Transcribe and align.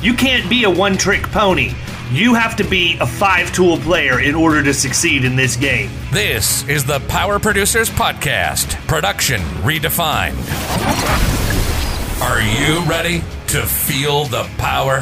You 0.00 0.14
can't 0.14 0.48
be 0.48 0.62
a 0.62 0.70
one 0.70 0.96
trick 0.96 1.22
pony. 1.24 1.72
You 2.12 2.32
have 2.34 2.54
to 2.56 2.64
be 2.64 2.96
a 3.00 3.06
five 3.06 3.52
tool 3.52 3.78
player 3.78 4.20
in 4.20 4.36
order 4.36 4.62
to 4.62 4.72
succeed 4.72 5.24
in 5.24 5.34
this 5.34 5.56
game. 5.56 5.90
This 6.12 6.66
is 6.68 6.84
the 6.84 7.00
Power 7.08 7.40
Producers 7.40 7.90
Podcast, 7.90 8.74
production 8.86 9.40
redefined. 9.64 10.36
Are 12.22 12.40
you 12.40 12.88
ready 12.88 13.18
to 13.48 13.62
feel 13.66 14.24
the 14.26 14.44
power? 14.56 15.00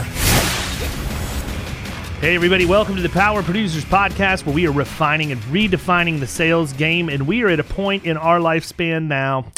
Hey, 2.22 2.34
everybody, 2.34 2.64
welcome 2.64 2.96
to 2.96 3.02
the 3.02 3.10
Power 3.10 3.42
Producers 3.42 3.84
Podcast, 3.84 4.46
where 4.46 4.54
we 4.54 4.66
are 4.66 4.72
refining 4.72 5.30
and 5.30 5.40
redefining 5.42 6.20
the 6.20 6.26
sales 6.26 6.72
game. 6.72 7.10
And 7.10 7.26
we 7.26 7.42
are 7.42 7.48
at 7.48 7.60
a 7.60 7.64
point 7.64 8.06
in 8.06 8.16
our 8.16 8.38
lifespan 8.38 9.08
now 9.08 9.52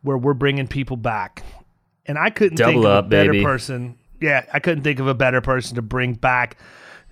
where 0.00 0.16
we're 0.16 0.32
bringing 0.32 0.66
people 0.66 0.96
back. 0.96 1.42
And 2.06 2.16
I 2.18 2.30
couldn't 2.30 2.56
Double 2.56 2.72
think 2.72 2.84
of 2.86 2.90
up, 2.90 3.04
a 3.04 3.08
better 3.08 3.32
baby. 3.32 3.44
person. 3.44 3.96
Yeah, 4.20 4.44
I 4.52 4.60
couldn't 4.60 4.84
think 4.84 5.00
of 5.00 5.06
a 5.06 5.14
better 5.14 5.40
person 5.40 5.76
to 5.76 5.82
bring 5.82 6.14
back 6.14 6.58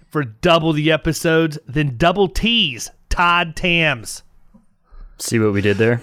for 0.08 0.24
double 0.24 0.72
the 0.72 0.92
episodes 0.92 1.58
than 1.66 1.96
Double 1.96 2.28
T's, 2.28 2.90
Todd 3.08 3.56
Tams. 3.56 4.22
See 5.18 5.38
what 5.38 5.52
we 5.52 5.60
did 5.60 5.78
there? 5.78 6.02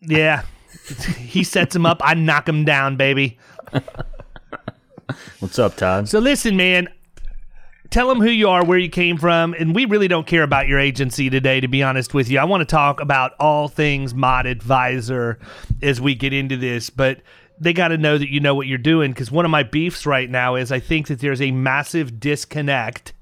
Yeah, 0.00 0.42
he 1.18 1.44
sets 1.44 1.74
him 1.74 1.86
up. 1.86 2.00
I 2.04 2.14
knock 2.14 2.48
him 2.48 2.64
down, 2.64 2.96
baby. 2.96 3.38
What's 5.40 5.58
up, 5.58 5.76
Todd? 5.76 6.08
So 6.08 6.18
listen, 6.18 6.56
man. 6.56 6.88
Tell 7.90 8.08
them 8.08 8.20
who 8.20 8.30
you 8.30 8.48
are, 8.48 8.64
where 8.64 8.78
you 8.78 8.88
came 8.88 9.16
from, 9.16 9.54
and 9.54 9.72
we 9.72 9.84
really 9.84 10.08
don't 10.08 10.26
care 10.26 10.42
about 10.42 10.66
your 10.66 10.80
agency 10.80 11.30
today. 11.30 11.60
To 11.60 11.68
be 11.68 11.84
honest 11.84 12.14
with 12.14 12.28
you, 12.28 12.40
I 12.40 12.44
want 12.44 12.62
to 12.62 12.64
talk 12.64 13.00
about 13.00 13.34
all 13.38 13.68
things 13.68 14.12
Mod 14.12 14.44
Advisor 14.44 15.38
as 15.82 16.00
we 16.00 16.16
get 16.16 16.32
into 16.32 16.56
this, 16.56 16.90
but 16.90 17.20
they 17.58 17.72
got 17.72 17.88
to 17.88 17.98
know 17.98 18.18
that 18.18 18.30
you 18.30 18.40
know 18.40 18.54
what 18.54 18.66
you're 18.66 18.78
doing 18.78 19.12
because 19.12 19.30
one 19.30 19.44
of 19.44 19.50
my 19.50 19.62
beefs 19.62 20.06
right 20.06 20.28
now 20.28 20.54
is 20.56 20.70
I 20.70 20.80
think 20.80 21.08
that 21.08 21.20
there's 21.20 21.40
a 21.40 21.50
massive 21.50 22.20
disconnect 22.20 23.12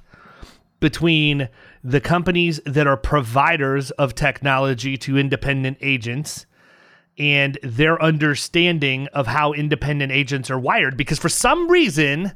between 0.81 1.49
the 1.83 2.01
companies 2.01 2.61
that 2.67 2.87
are 2.87 2.97
providers 2.97 3.91
of 3.93 4.15
technology 4.15 4.97
to 4.99 5.17
independent 5.17 5.79
agents 5.81 6.47
and 7.17 7.59
their 7.63 8.03
understanding 8.03 9.07
of 9.09 9.27
how 9.27 9.53
independent 9.53 10.11
agents 10.11 10.51
are 10.51 10.59
wired. 10.59 10.97
Because 10.97 11.19
for 11.19 11.29
some 11.29 11.71
reason 11.71 12.33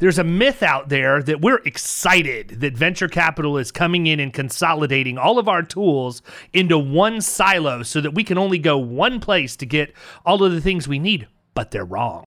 there's 0.00 0.18
a 0.18 0.24
myth 0.24 0.62
out 0.62 0.88
there 0.88 1.22
that 1.22 1.40
we're 1.40 1.60
excited 1.64 2.60
that 2.60 2.76
venture 2.76 3.08
capital 3.08 3.56
is 3.56 3.70
coming 3.70 4.06
in 4.06 4.18
and 4.18 4.32
consolidating 4.32 5.16
all 5.16 5.38
of 5.38 5.48
our 5.48 5.62
tools 5.62 6.22
into 6.52 6.76
one 6.76 7.20
silo 7.20 7.82
so 7.82 8.00
that 8.00 8.14
we 8.14 8.24
can 8.24 8.36
only 8.36 8.58
go 8.58 8.76
one 8.76 9.20
place 9.20 9.56
to 9.56 9.66
get 9.66 9.94
all 10.26 10.42
of 10.42 10.52
the 10.52 10.60
things 10.60 10.88
we 10.88 10.98
need 10.98 11.28
but 11.54 11.70
they're 11.70 11.84
wrong 11.84 12.24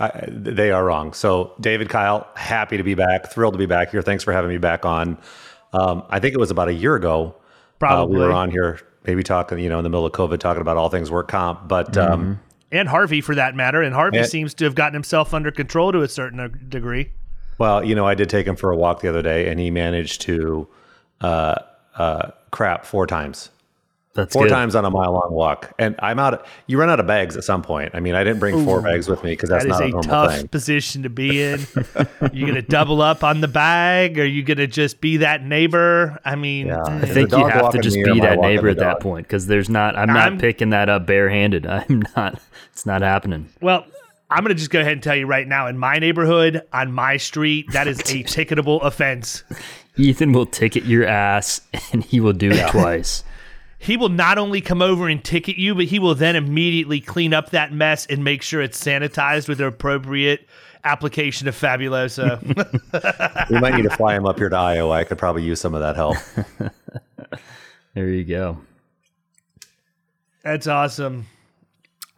I, 0.00 0.24
they 0.26 0.72
are 0.72 0.84
wrong. 0.84 1.12
So, 1.12 1.52
David 1.60 1.88
Kyle, 1.88 2.26
happy 2.34 2.76
to 2.76 2.82
be 2.82 2.94
back. 2.94 3.30
Thrilled 3.30 3.54
to 3.54 3.58
be 3.58 3.66
back 3.66 3.90
here. 3.92 4.02
Thanks 4.02 4.24
for 4.24 4.32
having 4.32 4.50
me 4.50 4.58
back 4.58 4.84
on. 4.84 5.18
Um, 5.72 6.02
I 6.08 6.18
think 6.18 6.34
it 6.34 6.38
was 6.38 6.50
about 6.50 6.68
a 6.68 6.74
year 6.74 6.96
ago. 6.96 7.36
Probably. 7.78 8.16
uh, 8.16 8.18
we 8.18 8.26
were 8.26 8.32
on 8.32 8.50
here, 8.50 8.80
maybe 9.04 9.22
talking, 9.22 9.58
you 9.60 9.68
know, 9.68 9.78
in 9.78 9.84
the 9.84 9.90
middle 9.90 10.04
of 10.04 10.12
COVID, 10.12 10.38
talking 10.38 10.60
about 10.60 10.76
all 10.76 10.88
things 10.88 11.12
work 11.12 11.28
comp. 11.28 11.68
But 11.68 11.96
um, 11.96 12.40
and 12.74 12.88
Harvey 12.88 13.20
for 13.20 13.34
that 13.34 13.54
matter 13.54 13.82
and 13.82 13.94
Harvey 13.94 14.18
And- 14.18 14.26
seems 14.26 14.54
to 14.54 14.64
have 14.64 14.74
gotten 14.74 14.94
himself 14.94 15.32
under 15.32 15.50
control 15.50 15.92
to 15.92 16.02
a 16.02 16.08
certain 16.08 16.40
uh, 16.40 16.48
degree 16.68 17.10
well, 17.58 17.84
you 17.84 17.94
know, 17.94 18.06
I 18.06 18.14
did 18.14 18.28
take 18.28 18.46
him 18.46 18.56
for 18.56 18.70
a 18.70 18.76
walk 18.76 19.00
the 19.00 19.08
other 19.08 19.22
day, 19.22 19.48
and 19.48 19.60
he 19.60 19.70
managed 19.70 20.22
to 20.22 20.66
uh, 21.20 21.54
uh, 21.96 22.30
crap 22.50 22.84
four 22.84 23.06
times. 23.06 23.50
That's 24.14 24.32
Four 24.32 24.44
good. 24.44 24.50
times 24.50 24.76
on 24.76 24.84
a 24.84 24.90
mile 24.90 25.12
long 25.12 25.32
walk, 25.32 25.72
and 25.76 25.96
I'm 25.98 26.20
out. 26.20 26.34
Of, 26.34 26.46
you 26.68 26.78
run 26.78 26.88
out 26.88 27.00
of 27.00 27.06
bags 27.08 27.36
at 27.36 27.42
some 27.42 27.62
point. 27.62 27.90
I 27.94 28.00
mean, 28.00 28.14
I 28.14 28.22
didn't 28.22 28.38
bring 28.38 28.64
four 28.64 28.80
bags 28.80 29.08
with 29.08 29.24
me 29.24 29.32
because 29.32 29.50
that's 29.50 29.64
That 29.64 29.72
is 29.72 29.80
not 29.80 29.82
a 29.82 29.86
a 29.86 29.88
normal 29.90 30.02
tough 30.08 30.36
thing. 30.36 30.48
position 30.48 31.02
to 31.02 31.08
be 31.10 31.42
in. 31.42 31.66
you 32.32 32.46
gonna 32.46 32.62
double 32.62 33.02
up 33.02 33.24
on 33.24 33.40
the 33.40 33.48
bag? 33.48 34.16
Are 34.20 34.24
you 34.24 34.44
gonna 34.44 34.68
just 34.68 35.00
be 35.00 35.16
that 35.16 35.42
neighbor? 35.44 36.20
I 36.24 36.36
mean, 36.36 36.68
Yeah. 36.68 36.76
mm, 36.86 37.02
I 37.02 37.06
think 37.06 37.32
you 37.32 37.44
have 37.44 37.70
to 37.72 37.78
just 37.80 37.96
be 37.96 38.20
that 38.20 38.38
neighbor 38.38 38.68
at 38.68 38.76
that 38.78 39.00
point 39.00 39.26
because 39.26 39.48
there's 39.48 39.68
not. 39.68 39.96
I'm 39.96 40.08
I'm- 40.10 40.34
not 40.34 40.40
picking 40.40 40.70
that 40.70 40.88
up 40.88 41.06
barehanded. 41.06 41.66
I'm 41.66 42.04
not. 42.16 42.40
It's 42.72 42.86
not 42.86 43.02
happening. 43.02 43.48
well, 43.60 43.84
I'm 44.30 44.42
gonna 44.44 44.54
just 44.54 44.70
go 44.70 44.80
ahead 44.80 44.92
and 44.92 45.02
tell 45.02 45.16
you 45.16 45.26
right 45.26 45.46
now. 45.46 45.66
In 45.66 45.76
my 45.76 45.98
neighborhood, 45.98 46.62
on 46.72 46.92
my 46.92 47.16
street, 47.16 47.66
that 47.72 47.88
is 47.88 47.98
a 47.98 48.02
ticketable 48.22 48.78
offense. 48.84 49.42
Ethan 49.96 50.32
will 50.32 50.46
ticket 50.46 50.84
your 50.84 51.04
ass, 51.04 51.60
and 51.92 52.04
he 52.04 52.20
will 52.20 52.32
do 52.32 52.50
it 52.52 52.68
twice. 52.70 53.24
He 53.84 53.96
will 53.96 54.08
not 54.08 54.38
only 54.38 54.60
come 54.60 54.80
over 54.80 55.08
and 55.08 55.22
ticket 55.22 55.56
you, 55.56 55.74
but 55.74 55.84
he 55.84 55.98
will 55.98 56.14
then 56.14 56.36
immediately 56.36 57.00
clean 57.00 57.34
up 57.34 57.50
that 57.50 57.72
mess 57.72 58.06
and 58.06 58.24
make 58.24 58.42
sure 58.42 58.62
it's 58.62 58.82
sanitized 58.82 59.46
with 59.46 59.58
the 59.58 59.66
appropriate 59.66 60.48
application 60.84 61.48
of 61.48 61.54
Fabuloso. 61.54 62.40
we 63.50 63.60
might 63.60 63.74
need 63.74 63.82
to 63.82 63.90
fly 63.90 64.14
him 64.14 64.26
up 64.26 64.38
here 64.38 64.48
to 64.48 64.56
Iowa. 64.56 64.90
I 64.90 65.04
could 65.04 65.18
probably 65.18 65.42
use 65.42 65.60
some 65.60 65.74
of 65.74 65.80
that 65.80 65.96
help. 65.96 66.16
There 67.94 68.08
you 68.08 68.24
go. 68.24 68.58
That's 70.42 70.66
awesome. 70.66 71.26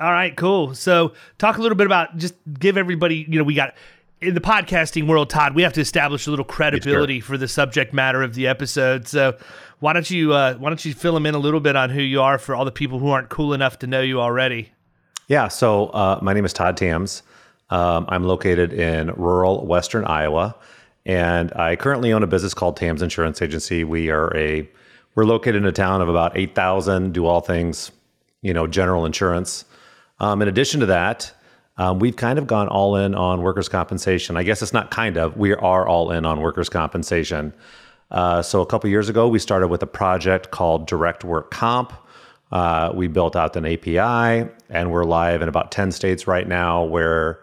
All 0.00 0.10
right, 0.10 0.34
cool. 0.34 0.74
So, 0.74 1.12
talk 1.38 1.58
a 1.58 1.62
little 1.62 1.76
bit 1.76 1.86
about 1.86 2.16
just 2.16 2.34
give 2.58 2.78
everybody, 2.78 3.26
you 3.28 3.38
know, 3.38 3.44
we 3.44 3.54
got 3.54 3.74
in 4.20 4.34
the 4.34 4.40
podcasting 4.40 5.06
world, 5.06 5.30
Todd, 5.30 5.54
we 5.54 5.62
have 5.62 5.74
to 5.74 5.80
establish 5.80 6.26
a 6.26 6.30
little 6.30 6.44
credibility 6.44 7.20
for 7.20 7.36
the 7.36 7.48
subject 7.48 7.92
matter 7.92 8.22
of 8.22 8.34
the 8.34 8.46
episode. 8.46 9.06
So, 9.06 9.36
why 9.80 9.92
don't 9.92 10.10
you 10.10 10.32
uh, 10.32 10.54
why 10.54 10.70
don't 10.70 10.84
you 10.84 10.94
fill 10.94 11.14
them 11.14 11.26
in 11.26 11.34
a 11.34 11.38
little 11.38 11.60
bit 11.60 11.76
on 11.76 11.90
who 11.90 12.00
you 12.00 12.22
are 12.22 12.38
for 12.38 12.54
all 12.54 12.64
the 12.64 12.72
people 12.72 12.98
who 12.98 13.08
aren't 13.08 13.28
cool 13.28 13.52
enough 13.52 13.78
to 13.80 13.86
know 13.86 14.00
you 14.00 14.20
already? 14.20 14.72
Yeah, 15.28 15.48
so 15.48 15.86
uh, 15.88 16.18
my 16.22 16.32
name 16.32 16.44
is 16.44 16.52
Todd 16.52 16.76
Tams. 16.76 17.22
Um, 17.68 18.06
I'm 18.08 18.24
located 18.24 18.72
in 18.72 19.08
rural 19.14 19.66
western 19.66 20.04
Iowa, 20.04 20.54
and 21.04 21.52
I 21.52 21.76
currently 21.76 22.12
own 22.12 22.22
a 22.22 22.26
business 22.26 22.54
called 22.54 22.76
Tams 22.76 23.02
Insurance 23.02 23.42
Agency. 23.42 23.84
We 23.84 24.08
are 24.10 24.34
a 24.36 24.68
we're 25.14 25.24
located 25.24 25.56
in 25.56 25.66
a 25.66 25.72
town 25.72 26.00
of 26.00 26.08
about 26.08 26.36
eight 26.36 26.54
thousand. 26.54 27.12
Do 27.12 27.26
all 27.26 27.40
things, 27.40 27.92
you 28.40 28.54
know, 28.54 28.66
general 28.66 29.04
insurance. 29.04 29.66
Um, 30.20 30.40
in 30.40 30.48
addition 30.48 30.80
to 30.80 30.86
that, 30.86 31.32
um, 31.78 31.98
we've 31.98 32.16
kind 32.16 32.38
of 32.38 32.46
gone 32.46 32.68
all 32.68 32.96
in 32.96 33.14
on 33.14 33.42
workers' 33.42 33.68
compensation. 33.68 34.36
I 34.36 34.42
guess 34.42 34.62
it's 34.62 34.72
not 34.72 34.90
kind 34.90 35.16
of. 35.16 35.36
We 35.36 35.54
are 35.54 35.86
all 35.86 36.10
in 36.10 36.24
on 36.24 36.40
workers' 36.40 36.68
compensation. 36.68 37.52
Uh, 38.10 38.40
so 38.42 38.60
a 38.60 38.66
couple 38.66 38.88
years 38.88 39.08
ago, 39.08 39.28
we 39.28 39.38
started 39.38 39.68
with 39.68 39.82
a 39.82 39.86
project 39.86 40.50
called 40.50 40.86
Direct 40.86 41.24
Work 41.24 41.50
Comp. 41.50 41.92
Uh, 42.52 42.92
we 42.94 43.08
built 43.08 43.34
out 43.34 43.56
an 43.56 43.66
API, 43.66 44.48
and 44.70 44.92
we're 44.92 45.04
live 45.04 45.42
in 45.42 45.48
about 45.48 45.72
ten 45.72 45.90
states 45.90 46.26
right 46.26 46.46
now, 46.46 46.84
where 46.84 47.40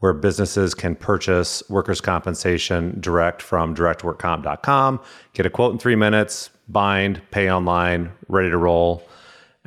where 0.00 0.12
businesses 0.12 0.74
can 0.74 0.94
purchase 0.94 1.62
workers' 1.68 2.00
compensation 2.00 2.96
direct 3.00 3.40
from 3.40 3.74
directworkcomp.com, 3.74 5.00
get 5.32 5.46
a 5.46 5.50
quote 5.50 5.72
in 5.72 5.78
three 5.78 5.96
minutes, 5.96 6.50
bind, 6.68 7.20
pay 7.30 7.50
online, 7.50 8.12
ready 8.28 8.50
to 8.50 8.56
roll. 8.56 9.06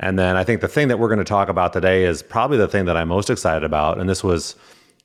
And 0.00 0.18
then 0.18 0.36
I 0.36 0.44
think 0.44 0.62
the 0.62 0.68
thing 0.68 0.88
that 0.88 0.98
we're 0.98 1.08
going 1.08 1.18
to 1.18 1.24
talk 1.24 1.48
about 1.48 1.72
today 1.72 2.04
is 2.04 2.22
probably 2.22 2.56
the 2.56 2.66
thing 2.66 2.86
that 2.86 2.96
I'm 2.96 3.08
most 3.08 3.30
excited 3.30 3.64
about, 3.64 4.00
and 4.00 4.08
this 4.08 4.24
was 4.24 4.56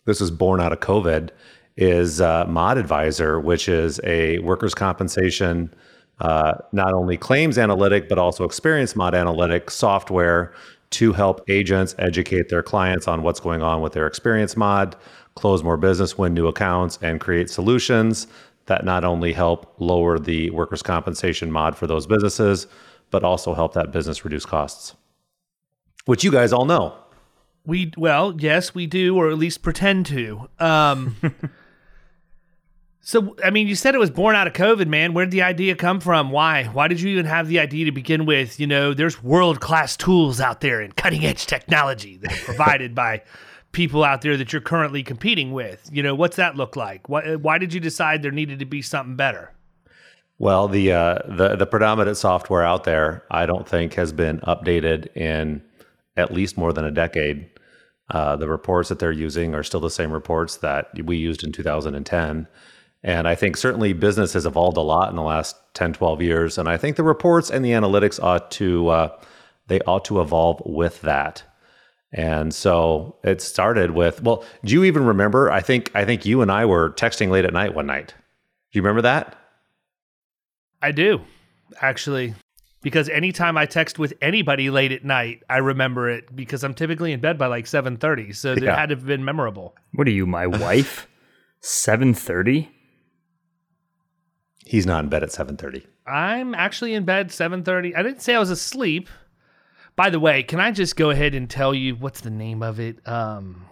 this 0.05 0.21
was 0.21 0.31
born 0.31 0.61
out 0.61 0.71
of 0.71 0.79
COVID, 0.79 1.29
is 1.77 2.21
uh, 2.21 2.45
Mod 2.47 2.77
Advisor, 2.77 3.39
which 3.39 3.67
is 3.67 3.99
a 4.03 4.39
workers' 4.39 4.73
compensation 4.73 5.73
uh, 6.19 6.53
not 6.71 6.93
only 6.93 7.17
claims 7.17 7.57
analytic, 7.57 8.07
but 8.07 8.17
also 8.17 8.45
experience 8.45 8.95
mod 8.95 9.13
analytic 9.13 9.69
software 9.69 10.53
to 10.91 11.11
help 11.11 11.41
agents 11.49 11.93
educate 11.99 12.47
their 12.47 12.63
clients 12.63 13.05
on 13.07 13.21
what's 13.21 13.41
going 13.41 13.61
on 13.61 13.81
with 13.81 13.91
their 13.91 14.07
experience 14.07 14.55
mod, 14.55 14.95
close 15.35 15.61
more 15.61 15.75
business, 15.75 16.17
win 16.17 16.33
new 16.33 16.47
accounts, 16.47 16.97
and 17.01 17.19
create 17.19 17.49
solutions 17.49 18.27
that 18.67 18.85
not 18.85 19.03
only 19.03 19.33
help 19.33 19.75
lower 19.77 20.17
the 20.17 20.49
workers' 20.51 20.81
compensation 20.81 21.51
mod 21.51 21.75
for 21.75 21.85
those 21.85 22.07
businesses, 22.07 22.67
but 23.15 23.23
also 23.23 23.53
help 23.53 23.73
that 23.73 23.93
business 23.93 24.25
reduce 24.25 24.45
costs, 24.45 24.93
which 26.03 26.25
you 26.25 26.31
guys 26.33 26.51
all 26.51 26.65
know. 26.65 26.97
We 27.65 27.93
well, 27.95 28.35
yes, 28.37 28.75
we 28.75 28.87
do, 28.87 29.15
or 29.15 29.29
at 29.29 29.37
least 29.37 29.61
pretend 29.61 30.05
to. 30.07 30.49
Um, 30.59 31.15
so, 32.99 33.37
I 33.41 33.51
mean, 33.51 33.69
you 33.69 33.75
said 33.75 33.95
it 33.95 33.99
was 33.99 34.09
born 34.09 34.35
out 34.35 34.47
of 34.47 34.53
COVID, 34.53 34.87
man. 34.87 35.13
Where 35.13 35.23
did 35.23 35.31
the 35.31 35.43
idea 35.43 35.75
come 35.75 36.01
from? 36.01 36.29
Why? 36.29 36.65
Why 36.65 36.89
did 36.89 36.99
you 36.99 37.07
even 37.07 37.25
have 37.25 37.47
the 37.47 37.57
idea 37.57 37.85
to 37.85 37.93
begin 37.93 38.25
with? 38.25 38.59
You 38.59 38.67
know, 38.67 38.93
there's 38.93 39.23
world 39.23 39.61
class 39.61 39.95
tools 39.95 40.41
out 40.41 40.59
there 40.59 40.81
and 40.81 40.93
cutting 40.93 41.25
edge 41.25 41.45
technology 41.45 42.17
that 42.17 42.33
are 42.33 42.43
provided 42.43 42.93
by 42.93 43.21
people 43.71 44.03
out 44.03 44.23
there 44.23 44.35
that 44.35 44.51
you're 44.51 44.61
currently 44.61 45.03
competing 45.03 45.53
with. 45.53 45.89
You 45.89 46.03
know, 46.03 46.15
what's 46.15 46.35
that 46.35 46.57
look 46.57 46.75
like? 46.75 47.07
Why, 47.07 47.35
why 47.35 47.59
did 47.59 47.73
you 47.73 47.79
decide 47.79 48.23
there 48.23 48.31
needed 48.31 48.59
to 48.59 48.65
be 48.65 48.81
something 48.81 49.15
better? 49.15 49.54
Well, 50.37 50.67
the 50.67 50.91
uh, 50.91 51.19
the 51.27 51.55
the 51.55 51.65
predominant 51.65 52.17
software 52.17 52.63
out 52.63 52.83
there, 52.83 53.23
I 53.31 53.45
don't 53.45 53.67
think 53.67 53.93
has 53.93 54.11
been 54.11 54.39
updated 54.39 55.15
in 55.15 55.61
at 56.17 56.33
least 56.33 56.57
more 56.57 56.73
than 56.73 56.85
a 56.85 56.91
decade. 56.91 57.49
Uh, 58.09 58.35
the 58.35 58.47
reports 58.47 58.89
that 58.89 58.99
they're 58.99 59.11
using 59.11 59.55
are 59.55 59.63
still 59.63 59.79
the 59.79 59.89
same 59.89 60.11
reports 60.11 60.57
that 60.57 60.89
we 61.03 61.17
used 61.17 61.43
in 61.43 61.51
2010. 61.51 62.47
And 63.03 63.27
I 63.27 63.35
think 63.35 63.57
certainly 63.57 63.93
business 63.93 64.33
has 64.33 64.45
evolved 64.45 64.77
a 64.77 64.81
lot 64.81 65.09
in 65.09 65.15
the 65.15 65.21
last 65.21 65.55
10, 65.73 65.93
12 65.93 66.21
years. 66.21 66.57
And 66.57 66.67
I 66.67 66.77
think 66.77 66.97
the 66.97 67.03
reports 67.03 67.49
and 67.49 67.63
the 67.63 67.71
analytics 67.71 68.21
ought 68.21 68.51
to, 68.51 68.89
uh, 68.89 69.19
they 69.67 69.79
ought 69.81 70.05
to 70.05 70.21
evolve 70.21 70.61
with 70.65 71.01
that. 71.01 71.43
And 72.11 72.53
so 72.53 73.17
it 73.23 73.41
started 73.41 73.91
with, 73.91 74.23
well, 74.23 74.43
do 74.63 74.73
you 74.73 74.83
even 74.85 75.05
remember? 75.05 75.51
I 75.51 75.61
think, 75.61 75.91
I 75.93 76.05
think 76.05 76.25
you 76.25 76.41
and 76.41 76.51
I 76.51 76.65
were 76.65 76.91
texting 76.91 77.29
late 77.29 77.45
at 77.45 77.53
night 77.53 77.73
one 77.73 77.87
night. 77.87 78.13
Do 78.71 78.79
you 78.79 78.81
remember 78.81 79.01
that? 79.03 79.35
I 80.81 80.91
do, 80.91 81.21
actually, 81.81 82.35
because 82.81 83.09
anytime 83.09 83.57
I 83.57 83.65
text 83.65 83.97
with 83.97 84.13
anybody 84.21 84.69
late 84.69 84.91
at 84.91 85.03
night, 85.03 85.43
I 85.49 85.57
remember 85.57 86.09
it 86.09 86.35
because 86.35 86.63
I'm 86.63 86.73
typically 86.73 87.11
in 87.11 87.19
bed 87.19 87.37
by 87.37 87.47
like 87.47 87.65
7:30, 87.65 88.35
so 88.35 88.53
it 88.53 88.63
had 88.63 88.89
to 88.89 88.95
have 88.95 89.05
been 89.05 89.25
memorable. 89.25 89.75
What 89.93 90.07
are 90.07 90.11
you, 90.11 90.25
my 90.27 90.45
wife? 90.65 91.07
Seven 91.61 92.13
thirty? 92.13 92.69
He's 94.65 94.85
not 94.85 95.03
in 95.03 95.09
bed 95.09 95.23
at 95.23 95.29
7:30. 95.29 95.85
I'm 96.07 96.53
actually 96.53 96.93
in 96.93 97.05
bed 97.05 97.29
7:30. 97.29 97.95
I 97.95 98.03
didn't 98.03 98.21
say 98.21 98.35
I 98.35 98.39
was 98.39 98.49
asleep. 98.49 99.09
By 99.95 100.09
the 100.09 100.19
way, 100.19 100.43
can 100.43 100.59
I 100.59 100.71
just 100.71 100.95
go 100.95 101.09
ahead 101.09 101.33
and 101.33 101.49
tell 101.49 101.73
you 101.73 101.95
what's 101.95 102.21
the 102.21 102.29
name 102.29 102.61
of 102.61 102.79
it? 102.79 102.99
Um 103.07 103.65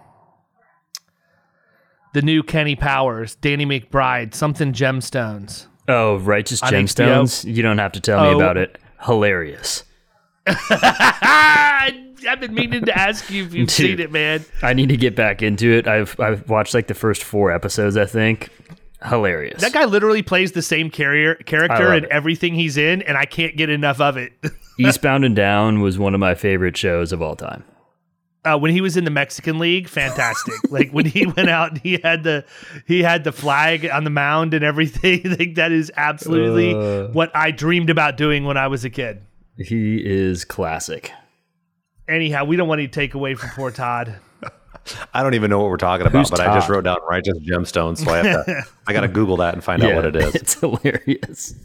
the 2.13 2.21
new 2.21 2.44
Kenny 2.44 2.75
Powers, 2.75 3.35
Danny 3.35 3.65
McBride, 3.65 4.35
something 4.35 4.71
gemstones. 4.71 5.67
Oh, 5.88 6.18
righteous 6.18 6.62
On 6.63 6.71
gemstones. 6.71 7.44
You 7.51 7.62
don't 7.63 7.77
have 7.77 7.91
to 7.94 8.00
tell 8.00 8.21
me 8.24 8.30
Oh. 8.30 8.38
about 8.38 8.57
it. 8.57 8.77
Hilarious. 9.01 9.83
I've 12.25 12.39
been 12.39 12.53
meaning 12.53 12.85
to 12.85 12.97
ask 12.97 13.30
you 13.30 13.44
if 13.45 13.53
you've 13.53 13.68
Dude. 13.68 13.71
seen 13.71 14.00
it, 14.00 14.12
man. 14.12 14.45
I 14.62 14.74
need 14.74 14.89
to 14.89 14.97
get 14.97 15.15
back 15.15 15.41
into 15.41 15.71
it. 15.71 15.88
I've 15.88 16.18
I've 16.19 16.50
watched 16.50 16.74
like 16.74 16.88
the 16.88 16.94
first 16.94 17.24
four 17.24 17.51
episodes. 17.51 17.97
I 17.97 18.06
think 18.06 18.50
hilarious. 19.06 19.62
That 19.62 19.74
guy 19.74 19.85
literally 19.85 20.21
plays 20.21 20.53
the 20.53 20.62
same 20.62 20.89
carrier 20.89 21.35
character 21.35 21.94
in 21.94 22.06
it. 22.06 22.09
everything 22.09 22.56
he's 22.56 22.77
in, 22.77 23.01
and 23.01 23.18
I 23.18 23.25
can't 23.25 23.57
get 23.57 23.69
enough 23.69 24.00
of 24.00 24.15
it. 24.18 24.31
Eastbound 24.80 25.25
and 25.25 25.35
Down 25.35 25.81
was 25.81 26.00
one 26.00 26.13
of 26.13 26.19
my 26.19 26.33
favorite 26.33 26.77
shows 26.77 27.12
of 27.12 27.21
all 27.21 27.35
time. 27.35 27.63
Uh, 28.45 28.57
when 28.57 28.72
he 28.72 28.81
was 28.81 28.98
in 28.98 29.04
the 29.06 29.12
Mexican 29.12 29.60
League, 29.60 29.88
fantastic. 29.88 30.54
like 30.69 30.92
when 30.92 31.06
he 31.06 31.25
went 31.25 31.50
out, 31.50 31.72
and 31.72 31.78
he 31.80 31.98
had 32.04 32.24
the 32.24 32.45
he 32.86 33.01
had 33.04 33.24
the 33.24 33.31
flag 33.31 33.86
on 33.86 34.04
the 34.04 34.10
mound 34.10 34.54
and 34.54 34.63
everything. 34.63 35.22
like 35.40 35.56
that 35.56 35.72
is 35.72 35.92
absolutely 35.95 36.74
Uh. 36.74 37.07
what 37.13 37.36
I 37.36 37.51
dreamed 37.51 37.90
about 37.90 38.18
doing 38.18 38.44
when 38.45 38.57
I 38.57 38.68
was 38.68 38.84
a 38.86 38.90
kid. 38.90 39.22
He 39.57 39.98
is 40.04 40.45
classic. 40.45 41.12
Anyhow, 42.07 42.44
we 42.45 42.56
don't 42.57 42.68
want 42.68 42.81
to 42.81 42.88
take 42.88 43.13
away 43.13 43.36
from 43.36 43.50
poor 43.51 43.72
Todd. 43.72 44.16
I 45.13 45.24
don't 45.24 45.36
even 45.36 45.50
know 45.50 45.60
what 45.60 45.69
we're 45.69 45.78
talking 45.78 46.06
about, 46.06 46.19
Who's 46.19 46.30
but 46.30 46.42
I 46.42 46.54
just 46.54 46.68
wrote 46.68 46.84
down 46.84 46.98
righteous 47.10 47.38
gemstones, 47.40 48.00
so 48.04 48.12
I 48.12 48.18
have 48.18 48.45
to, 48.45 48.63
I 48.86 48.92
got 48.92 49.01
to 49.01 49.07
Google 49.07 49.38
that 49.38 49.54
and 49.54 49.63
find 49.63 49.81
out 49.81 49.95
what 49.95 50.06
it 50.06 50.16
is. 50.18 50.36
It's 50.36 50.60
hilarious. 50.60 51.56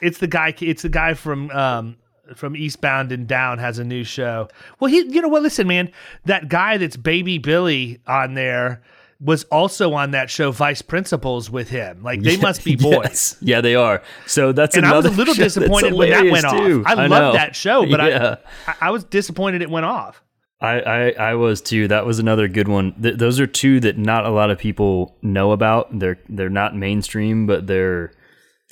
It's 0.00 0.18
the 0.18 0.28
guy. 0.28 0.54
It's 0.60 0.82
the 0.82 0.88
guy 0.88 1.14
from 1.14 1.50
um, 1.50 1.96
from 2.34 2.56
Eastbound 2.56 3.12
and 3.12 3.26
Down 3.26 3.58
has 3.58 3.78
a 3.78 3.84
new 3.84 4.04
show. 4.04 4.48
Well, 4.80 4.90
he, 4.90 4.98
you 5.08 5.22
know 5.22 5.28
what? 5.28 5.42
Listen, 5.42 5.66
man, 5.66 5.90
that 6.24 6.48
guy 6.48 6.76
that's 6.78 6.96
Baby 6.96 7.38
Billy 7.38 8.00
on 8.06 8.34
there 8.34 8.82
was 9.20 9.44
also 9.44 9.92
on 9.94 10.10
that 10.10 10.28
show 10.28 10.50
Vice 10.50 10.82
Principals 10.82 11.48
with 11.48 11.68
him. 11.68 12.02
Like 12.02 12.22
they 12.22 12.36
must 12.36 12.64
be 12.64 12.76
boys. 12.76 13.02
Yes. 13.02 13.36
Yeah, 13.40 13.60
they 13.60 13.76
are. 13.76 14.02
So 14.26 14.52
that's 14.52 14.76
and 14.76 14.84
I 14.84 14.96
was 14.96 15.06
a 15.06 15.10
little 15.10 15.34
disappointed 15.34 15.94
when 15.94 16.10
that 16.10 16.24
went 16.24 16.44
too. 16.48 16.82
off. 16.84 16.98
I, 16.98 17.06
know. 17.06 17.20
love 17.20 17.34
that 17.34 17.54
show, 17.54 17.86
but 17.86 18.00
yeah. 18.00 18.36
I, 18.66 18.70
I 18.72 18.76
I 18.80 18.90
was 18.90 19.04
disappointed 19.04 19.62
it 19.62 19.70
went 19.70 19.86
off. 19.86 20.22
I, 20.60 20.80
I, 20.80 21.10
I 21.10 21.34
was 21.34 21.60
too. 21.60 21.88
That 21.88 22.06
was 22.06 22.20
another 22.20 22.46
good 22.46 22.68
one. 22.68 22.94
Th- 23.02 23.16
those 23.16 23.40
are 23.40 23.48
two 23.48 23.80
that 23.80 23.98
not 23.98 24.24
a 24.26 24.30
lot 24.30 24.50
of 24.50 24.58
people 24.58 25.16
know 25.20 25.50
about. 25.50 25.98
They're 25.98 26.18
they're 26.28 26.48
not 26.50 26.76
mainstream, 26.76 27.46
but 27.46 27.66
they're. 27.66 28.12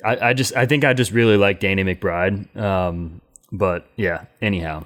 I, 0.03 0.29
I 0.29 0.33
just 0.33 0.55
I 0.55 0.65
think 0.65 0.85
I 0.85 0.93
just 0.93 1.11
really 1.11 1.35
like 1.35 1.59
Danny 1.59 1.83
McBride. 1.83 2.55
Um, 2.55 3.21
but 3.51 3.87
yeah. 3.95 4.25
Anyhow, 4.41 4.85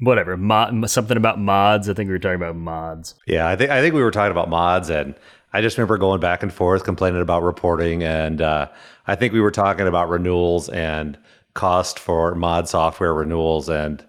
whatever. 0.00 0.36
Mod, 0.36 0.90
something 0.90 1.16
about 1.16 1.38
mods. 1.38 1.88
I 1.88 1.94
think 1.94 2.08
we 2.08 2.12
were 2.12 2.18
talking 2.18 2.36
about 2.36 2.56
mods. 2.56 3.14
Yeah, 3.26 3.48
I 3.48 3.56
think 3.56 3.70
I 3.70 3.80
think 3.80 3.94
we 3.94 4.02
were 4.02 4.10
talking 4.10 4.32
about 4.32 4.48
mods, 4.48 4.90
and 4.90 5.14
I 5.52 5.60
just 5.60 5.76
remember 5.78 5.98
going 5.98 6.20
back 6.20 6.42
and 6.42 6.52
forth 6.52 6.84
complaining 6.84 7.22
about 7.22 7.42
reporting, 7.42 8.02
and 8.02 8.40
uh, 8.40 8.68
I 9.06 9.14
think 9.14 9.32
we 9.32 9.40
were 9.40 9.50
talking 9.50 9.86
about 9.86 10.08
renewals 10.08 10.68
and 10.68 11.18
cost 11.54 11.98
for 11.98 12.34
mod 12.34 12.68
software 12.68 13.14
renewals, 13.14 13.68
and 13.68 14.04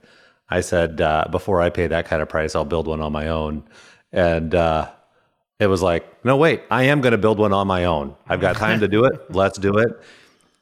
I 0.49 0.61
said 0.61 1.01
uh, 1.01 1.25
before 1.31 1.61
I 1.61 1.69
pay 1.69 1.87
that 1.87 2.05
kind 2.05 2.21
of 2.21 2.29
price, 2.29 2.55
I'll 2.55 2.65
build 2.65 2.87
one 2.87 3.01
on 3.01 3.11
my 3.11 3.27
own, 3.27 3.63
and 4.11 4.53
uh, 4.53 4.89
it 5.59 5.67
was 5.67 5.81
like, 5.81 6.23
no, 6.25 6.37
wait, 6.37 6.61
I 6.69 6.83
am 6.83 7.01
going 7.01 7.13
to 7.13 7.17
build 7.17 7.39
one 7.39 7.53
on 7.53 7.67
my 7.67 7.85
own. 7.85 8.15
I've 8.27 8.41
got 8.41 8.55
time 8.55 8.79
to 8.81 8.87
do 8.87 9.05
it. 9.05 9.31
Let's 9.31 9.57
do 9.57 9.77
it, 9.77 9.99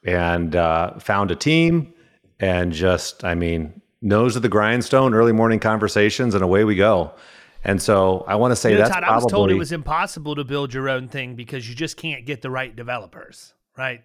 and 0.03 0.55
uh, 0.55 0.97
found 0.99 1.31
a 1.31 1.35
team, 1.35 1.93
and 2.39 2.71
just, 2.71 3.23
I 3.23 3.35
mean, 3.35 3.81
nose 4.01 4.33
to 4.33 4.39
the 4.39 4.49
grindstone, 4.49 5.13
early 5.13 5.31
morning 5.33 5.59
conversations, 5.59 6.33
and 6.35 6.43
away 6.43 6.63
we 6.63 6.75
go. 6.75 7.13
And 7.63 7.81
so 7.81 8.23
I 8.27 8.35
want 8.35 8.51
to 8.51 8.55
say 8.55 8.71
You 8.71 8.77
know, 8.77 8.83
that's 8.83 8.93
Todd, 8.93 9.03
probably 9.03 9.21
I 9.21 9.23
was 9.23 9.31
told 9.31 9.51
it 9.51 9.55
was 9.55 9.71
impossible 9.71 10.35
to 10.35 10.43
build 10.43 10.73
your 10.73 10.89
own 10.89 11.07
thing 11.07 11.35
because 11.35 11.67
you 11.67 11.75
just 11.75 11.97
can't 11.97 12.25
get 12.25 12.41
the 12.41 12.49
right 12.49 12.73
developers, 12.73 13.53
right? 13.77 14.03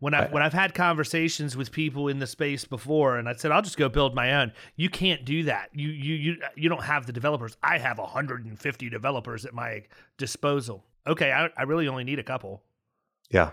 When 0.00 0.14
I've 0.14 0.32
when 0.32 0.42
I've 0.42 0.52
had 0.52 0.74
conversations 0.74 1.56
with 1.56 1.70
people 1.70 2.08
in 2.08 2.18
the 2.18 2.26
space 2.26 2.64
before, 2.64 3.18
and 3.18 3.28
I 3.28 3.34
said 3.34 3.52
I'll 3.52 3.62
just 3.62 3.76
go 3.76 3.88
build 3.88 4.16
my 4.16 4.34
own. 4.34 4.52
You 4.74 4.90
can't 4.90 5.24
do 5.24 5.44
that. 5.44 5.68
You 5.72 5.90
you 5.90 6.14
you 6.14 6.36
you 6.56 6.68
don't 6.68 6.82
have 6.82 7.06
the 7.06 7.12
developers. 7.12 7.56
I 7.62 7.78
have 7.78 7.98
150 7.98 8.90
developers 8.90 9.44
at 9.44 9.54
my 9.54 9.84
disposal. 10.18 10.84
Okay, 11.06 11.30
I, 11.30 11.50
I 11.56 11.62
really 11.62 11.86
only 11.86 12.02
need 12.02 12.18
a 12.18 12.24
couple. 12.24 12.64
yeah. 13.30 13.50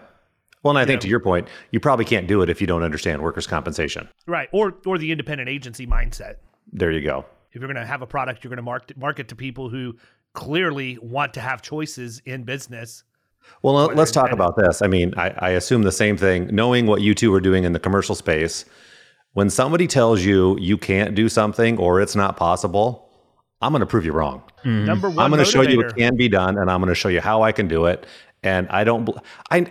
Well, 0.63 0.71
and 0.71 0.79
I 0.79 0.85
think 0.85 1.01
to 1.01 1.07
your 1.07 1.21
point, 1.21 1.47
you 1.71 1.79
probably 1.79 2.05
can't 2.05 2.27
do 2.27 2.41
it 2.41 2.49
if 2.49 2.59
you 2.59 2.67
don't 2.67 2.83
understand 2.83 3.21
workers' 3.21 3.47
compensation. 3.47 4.09
Right, 4.27 4.49
or 4.51 4.75
or 4.85 4.97
the 4.97 5.11
independent 5.11 5.49
agency 5.49 5.87
mindset. 5.87 6.35
There 6.71 6.91
you 6.91 7.01
go. 7.01 7.25
If 7.51 7.61
you're 7.61 7.67
going 7.67 7.81
to 7.81 7.85
have 7.85 8.01
a 8.01 8.07
product, 8.07 8.43
you're 8.43 8.49
going 8.49 8.57
to 8.57 8.63
market 8.63 8.97
market 8.97 9.29
to 9.29 9.35
people 9.35 9.69
who 9.69 9.95
clearly 10.33 10.97
want 11.01 11.33
to 11.35 11.41
have 11.41 11.61
choices 11.61 12.21
in 12.25 12.43
business. 12.43 13.03
Well, 13.63 13.73
let- 13.75 13.95
let's 13.95 14.11
talk 14.11 14.31
about 14.31 14.57
this. 14.57 14.81
I 14.81 14.87
mean, 14.87 15.13
I, 15.17 15.29
I 15.39 15.49
assume 15.51 15.83
the 15.83 15.91
same 15.91 16.17
thing. 16.17 16.53
Knowing 16.53 16.85
what 16.85 17.01
you 17.01 17.15
two 17.15 17.33
are 17.33 17.41
doing 17.41 17.63
in 17.63 17.73
the 17.73 17.79
commercial 17.79 18.13
space, 18.13 18.65
when 19.33 19.49
somebody 19.49 19.87
tells 19.87 20.23
you 20.23 20.57
you 20.59 20.77
can't 20.77 21.15
do 21.15 21.29
something 21.29 21.77
or 21.77 22.01
it's 22.01 22.15
not 22.15 22.37
possible, 22.37 23.09
I'm 23.61 23.71
going 23.71 23.79
to 23.81 23.85
prove 23.87 24.05
you 24.05 24.11
wrong. 24.11 24.43
Mm-hmm. 24.59 24.85
Number 24.85 25.09
one. 25.09 25.19
I'm 25.19 25.31
going 25.31 25.43
to 25.43 25.49
show 25.49 25.61
you 25.61 25.81
it 25.81 25.95
can 25.95 26.15
be 26.15 26.29
done, 26.29 26.57
and 26.57 26.69
I'm 26.69 26.79
going 26.81 26.89
to 26.89 26.95
show 26.95 27.09
you 27.09 27.21
how 27.21 27.41
I 27.41 27.51
can 27.51 27.67
do 27.67 27.85
it. 27.85 28.05
And 28.43 28.67
I 28.69 28.83
don't, 28.83 29.09
I, 29.51 29.69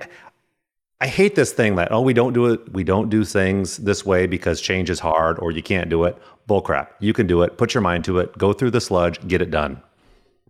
I 1.01 1.07
hate 1.07 1.37
this 1.37 1.53
thing 1.53 1.77
that 1.77 1.93
oh 1.93 2.01
we 2.01 2.13
don't 2.13 2.33
do 2.33 2.47
it, 2.47 2.73
we 2.73 2.83
don't 2.85 3.09
do 3.09 3.25
things 3.25 3.77
this 3.77 4.05
way 4.05 4.27
because 4.27 4.61
change 4.61 4.91
is 4.91 4.99
hard 5.01 5.39
or 5.39 5.53
you 5.53 5.63
can't 5.63 5.89
do 5.89 6.05
it. 6.05 6.17
Bullcrap. 6.49 6.89
You 6.99 7.13
can 7.13 7.27
do 7.27 7.43
it. 7.43 7.57
Put 7.59 7.75
your 7.75 7.83
mind 7.83 8.05
to 8.07 8.19
it. 8.19 8.37
Go 8.39 8.53
through 8.53 8.71
the 8.73 8.81
sludge. 8.81 9.27
Get 9.29 9.41
it 9.43 9.51
done. 9.51 9.81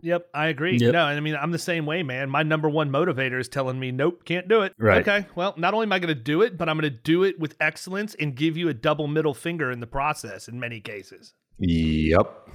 Yep, 0.01 0.27
I 0.33 0.47
agree. 0.47 0.77
Yep. 0.77 0.93
No, 0.93 1.03
I 1.03 1.19
mean 1.19 1.35
I'm 1.35 1.51
the 1.51 1.59
same 1.59 1.85
way, 1.85 2.03
man. 2.03 2.29
My 2.29 2.41
number 2.41 2.69
one 2.69 2.89
motivator 2.89 3.37
is 3.39 3.49
telling 3.49 3.79
me, 3.79 3.91
"Nope, 3.91 4.23
can't 4.23 4.47
do 4.47 4.61
it." 4.61 4.73
Right. 4.79 5.07
Okay. 5.07 5.27
Well, 5.35 5.53
not 5.57 5.73
only 5.73 5.83
am 5.83 5.91
I 5.93 5.99
going 5.99 6.07
to 6.07 6.15
do 6.15 6.41
it, 6.41 6.57
but 6.57 6.69
I'm 6.69 6.77
going 6.79 6.89
to 6.91 6.97
do 6.97 7.23
it 7.25 7.37
with 7.37 7.55
excellence 7.59 8.15
and 8.15 8.33
give 8.33 8.55
you 8.55 8.69
a 8.69 8.73
double 8.73 9.07
middle 9.07 9.33
finger 9.33 9.69
in 9.69 9.81
the 9.81 9.87
process. 9.87 10.47
In 10.47 10.57
many 10.59 10.79
cases, 10.79 11.33
Yep. 11.59 12.47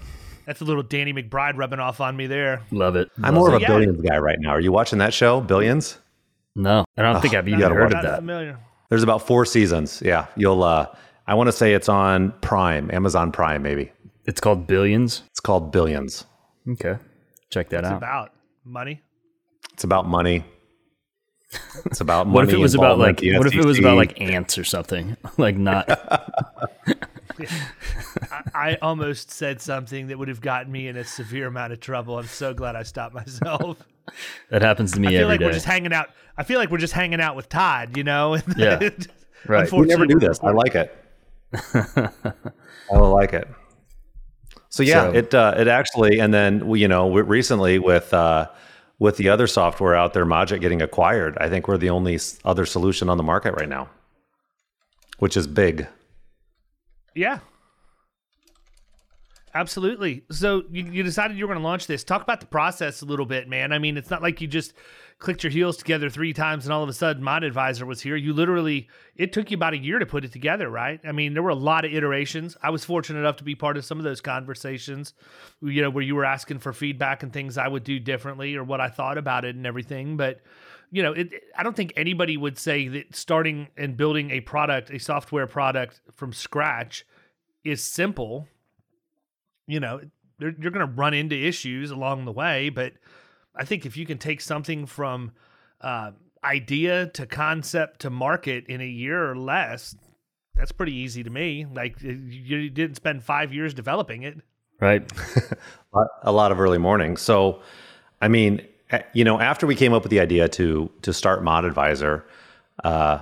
that's 0.47 0.63
a 0.63 0.65
little 0.65 0.83
Danny 0.83 1.13
McBride 1.13 1.59
rubbing 1.59 1.81
off 1.81 2.01
on 2.01 2.17
me 2.17 2.27
there. 2.27 2.63
Love 2.71 2.97
it. 2.97 3.11
I'm 3.19 3.35
Love 3.35 3.35
more 3.35 3.49
it. 3.51 3.55
of 3.57 3.59
a 3.59 3.61
yeah. 3.61 3.69
billions 3.69 4.01
guy 4.01 4.17
right 4.17 4.39
now. 4.41 4.51
Are 4.51 4.61
you 4.61 4.73
watching 4.73 4.99
that 5.01 5.13
show, 5.13 5.43
Billions? 5.43 5.99
No, 6.57 6.85
I 6.97 7.03
don't 7.03 7.21
think 7.21 7.35
I've 7.35 7.49
even 7.49 7.61
gotta 7.61 7.75
heard 7.75 7.93
of 7.93 8.03
that. 8.03 8.17
familiar. 8.17 8.59
There's 8.89 9.03
about 9.03 9.27
four 9.27 9.45
seasons. 9.45 10.01
Yeah, 10.05 10.27
you'll. 10.37 10.63
uh 10.63 10.87
I 11.27 11.35
want 11.35 11.49
to 11.49 11.53
say 11.53 11.73
it's 11.75 11.89
on 11.89 12.33
Prime, 12.43 12.91
Amazon 12.93 13.33
Prime, 13.33 13.63
maybe. 13.63 13.91
It's 14.27 14.41
called 14.41 14.67
Billions. 14.67 15.23
It's 15.31 15.41
called 15.41 15.73
Billions. 15.73 16.27
Okay, 16.69 16.97
check 17.51 17.71
that 17.71 17.81
It's 17.81 17.89
out. 17.89 17.97
about 17.97 18.33
money. 18.65 19.03
It's 19.73 19.85
about 19.85 20.07
money. 20.07 20.45
It's 21.87 22.01
about 22.01 22.27
money. 22.27 22.35
What 22.35 22.49
if 22.49 22.55
it 22.55 22.59
was 22.59 22.75
about 22.75 22.99
like? 22.99 23.21
What 23.23 23.47
if 23.47 23.55
it 23.55 23.65
was 23.65 23.79
about 23.79 23.97
like 23.97 24.21
ants 24.21 24.59
or 24.59 24.65
something? 24.65 25.17
like 25.39 25.57
not. 25.57 25.89
I 28.55 28.79
almost 28.81 29.31
said 29.31 29.61
something 29.61 30.07
that 30.09 30.19
would 30.19 30.29
have 30.29 30.41
gotten 30.41 30.71
me 30.71 30.89
in 30.89 30.97
a 30.97 31.05
severe 31.05 31.49
amount 31.49 31.73
of 31.73 31.81
trouble. 31.81 32.19
I'm 32.19 32.27
so 32.27 32.55
glad 32.55 32.77
I 32.77 32.83
stopped 32.85 33.15
myself. 33.15 33.77
That 34.51 34.63
happens 34.63 34.93
to 34.93 35.01
me 35.01 35.09
I 35.09 35.11
feel 35.11 35.21
every 35.23 35.29
like 35.33 35.41
day. 35.41 35.47
we're 35.47 35.53
just 35.53 35.67
hanging 35.67 35.93
out. 35.93 36.11
I 36.37 36.43
feel 36.45 36.59
like 36.59 36.71
we're 36.71 36.79
just 36.79 36.93
hanging 36.93 37.21
out 37.21 37.37
with 37.37 37.49
Todd, 37.49 37.97
you 37.97 38.05
know? 38.05 38.37
Yeah. 38.57 38.91
Right. 39.47 39.71
We 39.73 39.87
never 39.87 40.07
do 40.07 40.19
this. 40.19 40.39
I 40.43 40.51
like 40.53 40.75
it. 40.75 40.97
I 41.75 42.97
like 42.97 43.33
it. 43.33 43.49
So 44.69 44.83
yeah, 44.83 45.11
So- 45.11 45.15
it 45.19 45.35
uh, 45.35 45.55
it 45.57 45.69
actually, 45.69 46.19
and 46.21 46.33
then 46.35 46.69
you 46.75 46.89
know, 46.89 47.13
recently 47.13 47.79
with 47.79 48.13
uh, 48.13 48.49
with 48.99 49.17
the 49.17 49.29
other 49.29 49.47
software 49.47 49.95
out 49.95 50.13
there, 50.15 50.25
Magic 50.25 50.61
getting 50.61 50.83
acquired, 50.83 51.37
I 51.39 51.49
think 51.49 51.69
we're 51.69 51.79
the 51.79 51.91
only 51.91 52.19
other 52.45 52.67
solution 52.67 53.09
on 53.09 53.17
the 53.17 53.23
market 53.23 53.55
right 53.55 53.69
now, 53.69 53.89
which 55.19 55.37
is 55.37 55.47
big. 55.47 55.87
Yeah. 57.15 57.39
Absolutely. 59.57 60.25
So 60.33 60.65
you, 60.69 60.85
you 60.87 61.03
decided 61.05 61.37
you 61.37 61.45
were 61.45 61.55
going 61.55 61.63
to 61.63 61.67
launch 61.67 61.87
this. 61.87 62.03
Talk 62.03 62.23
about 62.23 62.41
the 62.41 62.47
process 62.47 63.03
a 63.03 63.05
little 63.05 63.25
bit, 63.25 63.49
man. 63.49 63.73
I 63.73 63.79
mean, 63.79 63.97
it's 63.97 64.11
not 64.11 64.21
like 64.21 64.41
you 64.41 64.49
just 64.49 64.73
clicked 65.21 65.45
your 65.45 65.53
heels 65.53 65.77
together 65.77 66.11
three 66.11 66.33
times 66.33 66.67
and 66.67 66.73
all 66.73 66.83
of 66.83 66.89
a 66.89 66.93
sudden 66.93 67.23
Mod 67.23 67.45
Advisor 67.45 67.87
was 67.87 68.01
here. 68.01 68.17
You 68.17 68.33
literally, 68.33 68.89
it 69.15 69.33
took 69.33 69.53
you 69.53 69.57
about 69.57 69.73
a 69.73 69.79
year 69.79 70.01
to 70.01 70.07
put 70.07 70.25
it 70.25 70.33
together, 70.33 70.69
right? 70.69 71.01
I 71.05 71.13
mean, 71.13 71.35
there 71.35 71.43
were 71.43 71.51
a 71.51 71.55
lot 71.55 71.85
of 71.85 71.95
iterations. 71.95 72.57
I 72.65 72.71
was 72.71 72.85
fortunate 72.85 73.21
enough 73.21 73.37
to 73.37 73.45
be 73.45 73.55
part 73.55 73.77
of 73.77 73.85
some 73.85 73.99
of 73.99 74.05
those 74.05 74.21
conversations, 74.21 75.15
you 75.63 75.83
know, 75.83 75.91
where 75.91 76.03
you 76.03 76.17
were 76.17 76.25
asking 76.25 76.59
for 76.59 76.73
feedback 76.73 77.23
and 77.23 77.33
things 77.33 77.57
I 77.57 77.69
would 77.69 77.85
do 77.85 78.01
differently 78.01 78.57
or 78.57 78.65
what 78.65 78.81
I 78.81 78.89
thought 78.89 79.19
about 79.19 79.45
it 79.45 79.55
and 79.55 79.67
everything. 79.67 80.17
But 80.17 80.41
you 80.91 81.03
know, 81.03 81.13
it, 81.13 81.33
I 81.57 81.63
don't 81.63 81.77
think 81.77 81.93
anybody 81.97 82.37
would 82.37 82.59
say 82.59 82.89
that 82.89 83.17
starting 83.17 83.69
and 83.77 83.97
building 83.97 84.31
a 84.31 84.41
product, 84.41 84.91
a 84.91 84.99
software 84.99 85.47
product 85.47 86.01
from 86.13 86.33
scratch 86.33 87.07
is 87.65 87.83
simple. 87.83 88.47
You 89.67 89.81
know, 89.81 90.01
you're, 90.39 90.53
going 90.53 90.87
to 90.87 90.93
run 90.93 91.15
into 91.15 91.37
issues 91.37 91.91
along 91.91 92.25
the 92.25 92.33
way, 92.33 92.69
but 92.69 92.93
I 93.55 93.65
think 93.65 93.87
if 93.87 93.97
you 93.97 94.05
can 94.05 94.19
take 94.19 94.41
something 94.41 94.87
from 94.87 95.33
uh, 95.81 96.13
idea 96.43 97.07
to 97.09 97.27
concept 97.27 98.01
to 98.01 98.11
market 98.11 98.67
in 98.67 98.81
a 98.81 98.87
year 98.87 99.31
or 99.31 99.37
less, 99.37 99.97
that's 100.55 100.73
pretty 100.73 100.95
easy 100.95 101.23
to 101.23 101.31
me. 101.31 101.67
Like 101.73 102.01
you 102.03 102.71
didn't 102.71 102.97
spend 102.97 103.23
five 103.23 103.53
years 103.53 103.75
developing 103.75 104.23
it. 104.23 104.39
right. 104.81 105.11
a 106.23 106.33
lot 106.33 106.53
of 106.53 106.61
early 106.61 106.79
mornings. 106.79 107.21
So, 107.21 107.61
I 108.21 108.29
mean, 108.29 108.67
you 109.13 109.25
know, 109.25 109.41
after 109.41 109.67
we 109.67 109.75
came 109.75 109.93
up 109.93 110.03
with 110.03 110.11
the 110.11 110.21
idea 110.21 110.49
to 110.49 110.91
to 111.03 111.13
start 111.13 111.43
Mod 111.43 111.65
Advisor, 111.65 112.25
uh, 112.83 113.21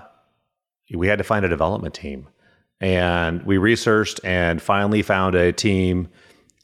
we 0.92 1.08
had 1.08 1.18
to 1.18 1.24
find 1.24 1.44
a 1.44 1.48
development 1.48 1.94
team, 1.94 2.28
and 2.80 3.42
we 3.44 3.58
researched 3.58 4.20
and 4.24 4.60
finally 4.60 5.02
found 5.02 5.34
a 5.34 5.52
team. 5.52 6.08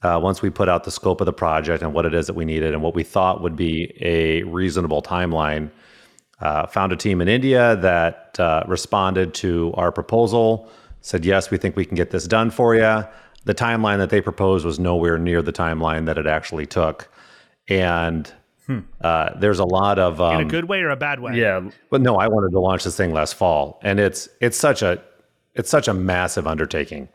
Uh, 0.03 0.19
once 0.23 0.43
we 0.43 0.51
put 0.51 0.69
out 0.69 0.85
the 0.85 0.91
scope 0.91 1.21
of 1.21 1.27
the 1.27 1.33
project 1.33 1.83
and 1.83 1.93
what 1.93 2.07
it 2.07 2.15
is 2.15 2.27
that 2.29 2.35
we 2.35 2.45
needed 2.45 2.73
and 2.73 2.83
what 2.83 2.95
we 2.95 3.03
thought 3.03 3.43
would 3.43 3.57
be 3.57 3.93
a 4.01 4.43
reasonable 4.45 5.03
timeline, 5.03 5.71
uh, 6.41 6.67
found 6.67 6.93
a 6.93 6.97
team 6.97 7.21
in 7.21 7.27
India 7.29 7.75
that 7.77 8.39
uh, 8.39 8.63
responded 8.69 9.35
to 9.35 9.73
our 9.75 9.91
proposal, 9.91 10.71
said, 11.01 11.25
Yes, 11.25 11.51
we 11.51 11.59
think 11.59 11.75
we 11.75 11.85
can 11.85 11.97
get 11.97 12.11
this 12.11 12.27
done 12.29 12.51
for 12.51 12.77
you. 12.77 13.05
The 13.45 13.55
timeline 13.55 13.99
that 13.99 14.11
they 14.11 14.21
proposed 14.21 14.65
was 14.65 14.79
nowhere 14.79 15.19
near 15.19 15.43
the 15.43 15.53
timeline 15.53 16.07
that 16.07 16.17
it 16.17 16.27
actually 16.27 16.67
took. 16.67 17.09
And 17.69 18.33
uh, 19.01 19.31
there's 19.39 19.59
a 19.59 19.65
lot 19.65 19.99
of. 19.99 20.21
Um, 20.21 20.41
In 20.43 20.47
a 20.47 20.51
good 20.51 20.67
way 20.67 20.81
or 20.81 20.91
a 20.91 20.97
bad 20.97 21.21
way? 21.21 21.35
Yeah. 21.37 21.71
but 21.91 22.03
no, 22.03 22.17
I 22.17 22.29
wanted 22.29 22.53
to 22.53 22.61
launch 22.61 22.85
this 22.85 22.97
thing 22.97 23.13
last 23.13 23.35
fall, 23.35 23.81
and 23.83 23.99
it's 23.99 24.29
it's 24.41 24.57
such 24.59 24.83
a 24.83 25.03
it's 25.55 25.71
such 25.71 25.89
a 25.89 25.95
massive 25.95 26.47
undertaking, 26.47 27.09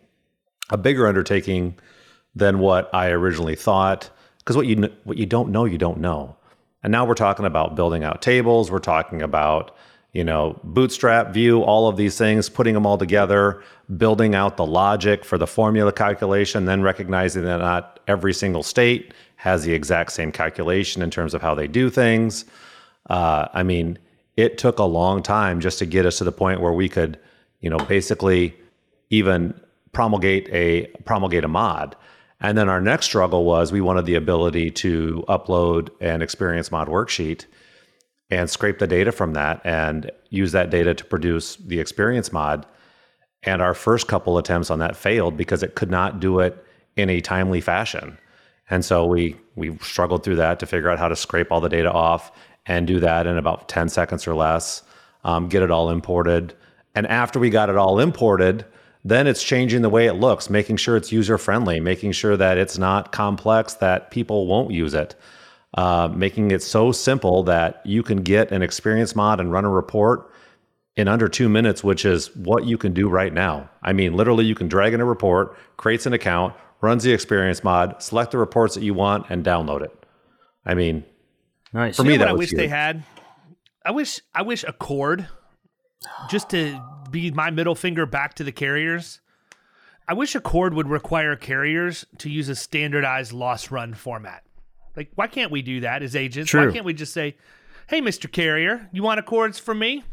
a 0.69 0.77
bigger 0.77 1.07
undertaking 1.07 1.77
than 2.35 2.59
what 2.59 2.89
I 2.93 3.09
originally 3.09 3.55
thought. 3.55 4.09
Because 4.39 4.57
what 4.57 4.67
you 4.67 4.89
what 5.03 5.17
you 5.17 5.25
don't 5.25 5.49
know, 5.49 5.65
you 5.65 5.77
don't 5.77 5.99
know. 5.99 6.35
And 6.83 6.91
now 6.91 7.05
we're 7.05 7.13
talking 7.13 7.45
about 7.45 7.75
building 7.75 8.03
out 8.03 8.21
tables. 8.21 8.69
We're 8.69 8.79
talking 8.79 9.21
about 9.21 9.75
you 10.11 10.23
know 10.23 10.59
BootstrapVue, 10.65 11.61
all 11.61 11.87
of 11.87 11.97
these 11.97 12.17
things, 12.17 12.49
putting 12.49 12.73
them 12.73 12.85
all 12.85 12.97
together, 12.97 13.63
building 13.97 14.35
out 14.35 14.57
the 14.57 14.65
logic 14.65 15.23
for 15.23 15.37
the 15.37 15.47
formula 15.47 15.91
calculation, 15.91 16.65
then 16.65 16.81
recognizing 16.81 17.43
that 17.45 17.57
not 17.57 17.99
every 18.07 18.33
single 18.33 18.63
state 18.63 19.13
has 19.37 19.63
the 19.63 19.73
exact 19.73 20.11
same 20.11 20.31
calculation 20.31 21.01
in 21.01 21.09
terms 21.09 21.33
of 21.33 21.41
how 21.41 21.53
they 21.53 21.67
do 21.67 21.89
things. 21.89 22.45
Uh, 23.09 23.47
I 23.53 23.63
mean, 23.63 23.99
it 24.37 24.57
took 24.57 24.79
a 24.79 24.83
long 24.83 25.21
time 25.21 25.59
just 25.59 25.79
to 25.79 25.85
get 25.85 26.05
us 26.05 26.17
to 26.19 26.23
the 26.23 26.31
point 26.31 26.61
where 26.61 26.71
we 26.71 26.89
could, 26.89 27.19
you 27.59 27.69
know, 27.69 27.77
basically 27.77 28.55
even 29.09 29.53
promulgate 29.91 30.49
a 30.51 30.87
promulgate 31.05 31.43
a 31.43 31.47
mod. 31.47 31.95
And 32.43 32.57
then 32.57 32.67
our 32.67 32.81
next 32.81 33.05
struggle 33.05 33.45
was 33.45 33.71
we 33.71 33.79
wanted 33.81 34.05
the 34.05 34.15
ability 34.15 34.69
to 34.71 35.23
upload 35.29 35.89
an 36.01 36.21
experience 36.21 36.71
mod 36.71 36.89
worksheet 36.89 37.45
and 38.29 38.49
scrape 38.49 38.79
the 38.79 38.87
data 38.87 39.13
from 39.13 39.33
that 39.33 39.61
and 39.63 40.11
use 40.29 40.51
that 40.51 40.69
data 40.69 40.93
to 40.93 41.05
produce 41.05 41.55
the 41.55 41.79
experience 41.79 42.33
mod. 42.33 42.65
And 43.43 43.61
our 43.61 43.73
first 43.73 44.07
couple 44.07 44.37
attempts 44.37 44.69
on 44.69 44.79
that 44.79 44.97
failed 44.97 45.37
because 45.37 45.63
it 45.63 45.75
could 45.75 45.89
not 45.89 46.19
do 46.19 46.39
it 46.39 46.63
in 46.97 47.09
a 47.09 47.21
timely 47.21 47.61
fashion. 47.61 48.17
And 48.69 48.83
so 48.83 49.05
we 49.05 49.37
we 49.55 49.77
struggled 49.77 50.23
through 50.23 50.37
that 50.37 50.59
to 50.59 50.65
figure 50.65 50.89
out 50.89 50.99
how 50.99 51.07
to 51.07 51.15
scrape 51.15 51.51
all 51.51 51.61
the 51.61 51.69
data 51.69 51.91
off 51.91 52.31
and 52.65 52.87
do 52.87 52.99
that 52.99 53.27
in 53.27 53.37
about 53.37 53.69
10 53.69 53.89
seconds 53.89 54.25
or 54.25 54.33
less, 54.33 54.83
um, 55.23 55.47
get 55.47 55.61
it 55.61 55.71
all 55.71 55.89
imported. 55.89 56.55
And 56.95 57.07
after 57.07 57.39
we 57.39 57.49
got 57.49 57.69
it 57.69 57.77
all 57.77 57.99
imported, 57.99 58.65
then 59.03 59.27
it's 59.27 59.43
changing 59.43 59.81
the 59.81 59.89
way 59.89 60.07
it 60.07 60.13
looks, 60.13 60.49
making 60.49 60.77
sure 60.77 60.95
it's 60.95 61.11
user 61.11 61.37
friendly, 61.37 61.79
making 61.79 62.13
sure 62.13 62.37
that 62.37 62.57
it's 62.57 62.77
not 62.77 63.11
complex, 63.11 63.73
that 63.75 64.11
people 64.11 64.47
won't 64.47 64.71
use 64.71 64.93
it, 64.93 65.15
uh, 65.73 66.09
making 66.13 66.51
it 66.51 66.61
so 66.61 66.91
simple 66.91 67.43
that 67.43 67.81
you 67.85 68.03
can 68.03 68.23
get 68.23 68.51
an 68.51 68.61
experience 68.61 69.15
mod 69.15 69.39
and 69.39 69.51
run 69.51 69.65
a 69.65 69.69
report 69.69 70.31
in 70.95 71.07
under 71.07 71.27
two 71.27 71.49
minutes, 71.49 71.83
which 71.83 72.05
is 72.05 72.33
what 72.35 72.65
you 72.65 72.77
can 72.77 72.93
do 72.93 73.09
right 73.09 73.33
now. 73.33 73.69
I 73.81 73.93
mean, 73.93 74.13
literally, 74.13 74.45
you 74.45 74.55
can 74.55 74.67
drag 74.67 74.93
in 74.93 75.01
a 75.01 75.05
report, 75.05 75.57
creates 75.77 76.05
an 76.05 76.13
account, 76.13 76.53
runs 76.81 77.03
the 77.03 77.11
experience 77.11 77.63
mod, 77.63 78.01
select 78.01 78.31
the 78.31 78.37
reports 78.37 78.75
that 78.75 78.83
you 78.83 78.93
want, 78.93 79.25
and 79.29 79.43
download 79.43 79.81
it. 79.81 79.91
I 80.65 80.75
mean, 80.75 81.03
Nice. 81.73 81.95
For 81.95 82.03
You 82.03 82.09
me, 82.09 82.17
that 82.17 82.27
I 82.27 82.33
was 82.33 82.39
wish 82.39 82.51
they 82.51 82.67
had. 82.67 83.03
I 83.85 83.91
wish 83.91 84.21
I 84.33 84.43
wish 84.43 84.63
ACORD, 84.63 85.27
just 86.29 86.49
to 86.49 86.79
be 87.11 87.31
my 87.31 87.49
middle 87.49 87.75
finger 87.75 88.05
back 88.05 88.33
to 88.35 88.43
the 88.43 88.51
carriers. 88.51 89.19
I 90.07 90.13
wish 90.13 90.35
ACORD 90.35 90.73
would 90.73 90.89
require 90.89 91.35
carriers 91.35 92.05
to 92.17 92.29
use 92.29 92.49
a 92.49 92.55
standardized 92.55 93.31
loss 93.31 93.71
run 93.71 93.93
format. 93.93 94.43
Like, 94.95 95.11
why 95.15 95.27
can't 95.27 95.51
we 95.51 95.61
do 95.61 95.79
that 95.81 96.03
as 96.03 96.15
agents? 96.15 96.51
Why 96.67 96.73
can't 96.73 96.85
we 96.85 96.93
just 96.93 97.13
say, 97.13 97.37
"Hey, 97.87 98.01
Mister 98.01 98.27
Carrier, 98.27 98.89
you 98.91 99.01
want 99.03 99.25
ACORDs 99.25 99.59
from 99.59 99.79
me? 99.79 100.03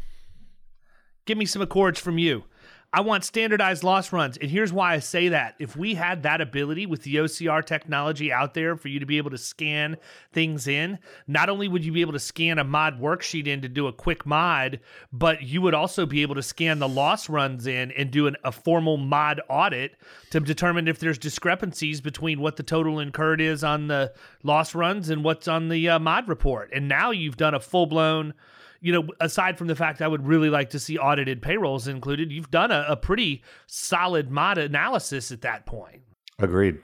Give 1.25 1.37
me 1.37 1.45
some 1.45 1.61
ACORDs 1.61 1.99
from 1.99 2.17
you." 2.17 2.45
I 2.93 2.99
want 2.99 3.23
standardized 3.23 3.85
loss 3.85 4.11
runs. 4.11 4.35
And 4.35 4.51
here's 4.51 4.73
why 4.73 4.93
I 4.93 4.99
say 4.99 5.29
that. 5.29 5.55
If 5.59 5.77
we 5.77 5.95
had 5.95 6.23
that 6.23 6.41
ability 6.41 6.85
with 6.85 7.03
the 7.03 7.15
OCR 7.15 7.65
technology 7.65 8.33
out 8.33 8.53
there 8.53 8.75
for 8.75 8.89
you 8.89 8.99
to 8.99 9.05
be 9.05 9.17
able 9.17 9.29
to 9.29 9.37
scan 9.37 9.95
things 10.33 10.67
in, 10.67 10.99
not 11.25 11.47
only 11.47 11.69
would 11.69 11.85
you 11.85 11.93
be 11.93 12.01
able 12.01 12.11
to 12.11 12.19
scan 12.19 12.59
a 12.59 12.65
mod 12.65 12.99
worksheet 12.99 13.47
in 13.47 13.61
to 13.61 13.69
do 13.69 13.87
a 13.87 13.93
quick 13.93 14.25
mod, 14.25 14.81
but 15.13 15.41
you 15.41 15.61
would 15.61 15.73
also 15.73 16.05
be 16.05 16.21
able 16.21 16.35
to 16.35 16.43
scan 16.43 16.79
the 16.79 16.89
loss 16.89 17.29
runs 17.29 17.65
in 17.65 17.91
and 17.91 18.11
do 18.11 18.27
an, 18.27 18.35
a 18.43 18.51
formal 18.51 18.97
mod 18.97 19.39
audit 19.47 19.95
to 20.31 20.41
determine 20.41 20.89
if 20.89 20.99
there's 20.99 21.17
discrepancies 21.17 22.01
between 22.01 22.41
what 22.41 22.57
the 22.57 22.63
total 22.63 22.99
incurred 22.99 23.39
is 23.39 23.63
on 23.63 23.87
the 23.87 24.11
loss 24.43 24.75
runs 24.75 25.09
and 25.09 25.23
what's 25.23 25.47
on 25.47 25.69
the 25.69 25.87
uh, 25.87 25.97
mod 25.97 26.27
report. 26.27 26.69
And 26.73 26.89
now 26.89 27.11
you've 27.11 27.37
done 27.37 27.53
a 27.53 27.59
full 27.61 27.85
blown 27.85 28.33
you 28.81 28.91
know, 28.91 29.07
aside 29.19 29.57
from 29.57 29.67
the 29.67 29.75
fact 29.75 30.01
I 30.01 30.07
would 30.07 30.25
really 30.25 30.49
like 30.49 30.71
to 30.71 30.79
see 30.79 30.97
audited 30.97 31.41
payrolls 31.41 31.87
included, 31.87 32.31
you've 32.31 32.51
done 32.51 32.71
a, 32.71 32.85
a 32.89 32.95
pretty 32.95 33.43
solid 33.67 34.31
mod 34.31 34.57
analysis 34.57 35.31
at 35.31 35.41
that 35.41 35.65
point. 35.65 36.01
Agreed. 36.39 36.79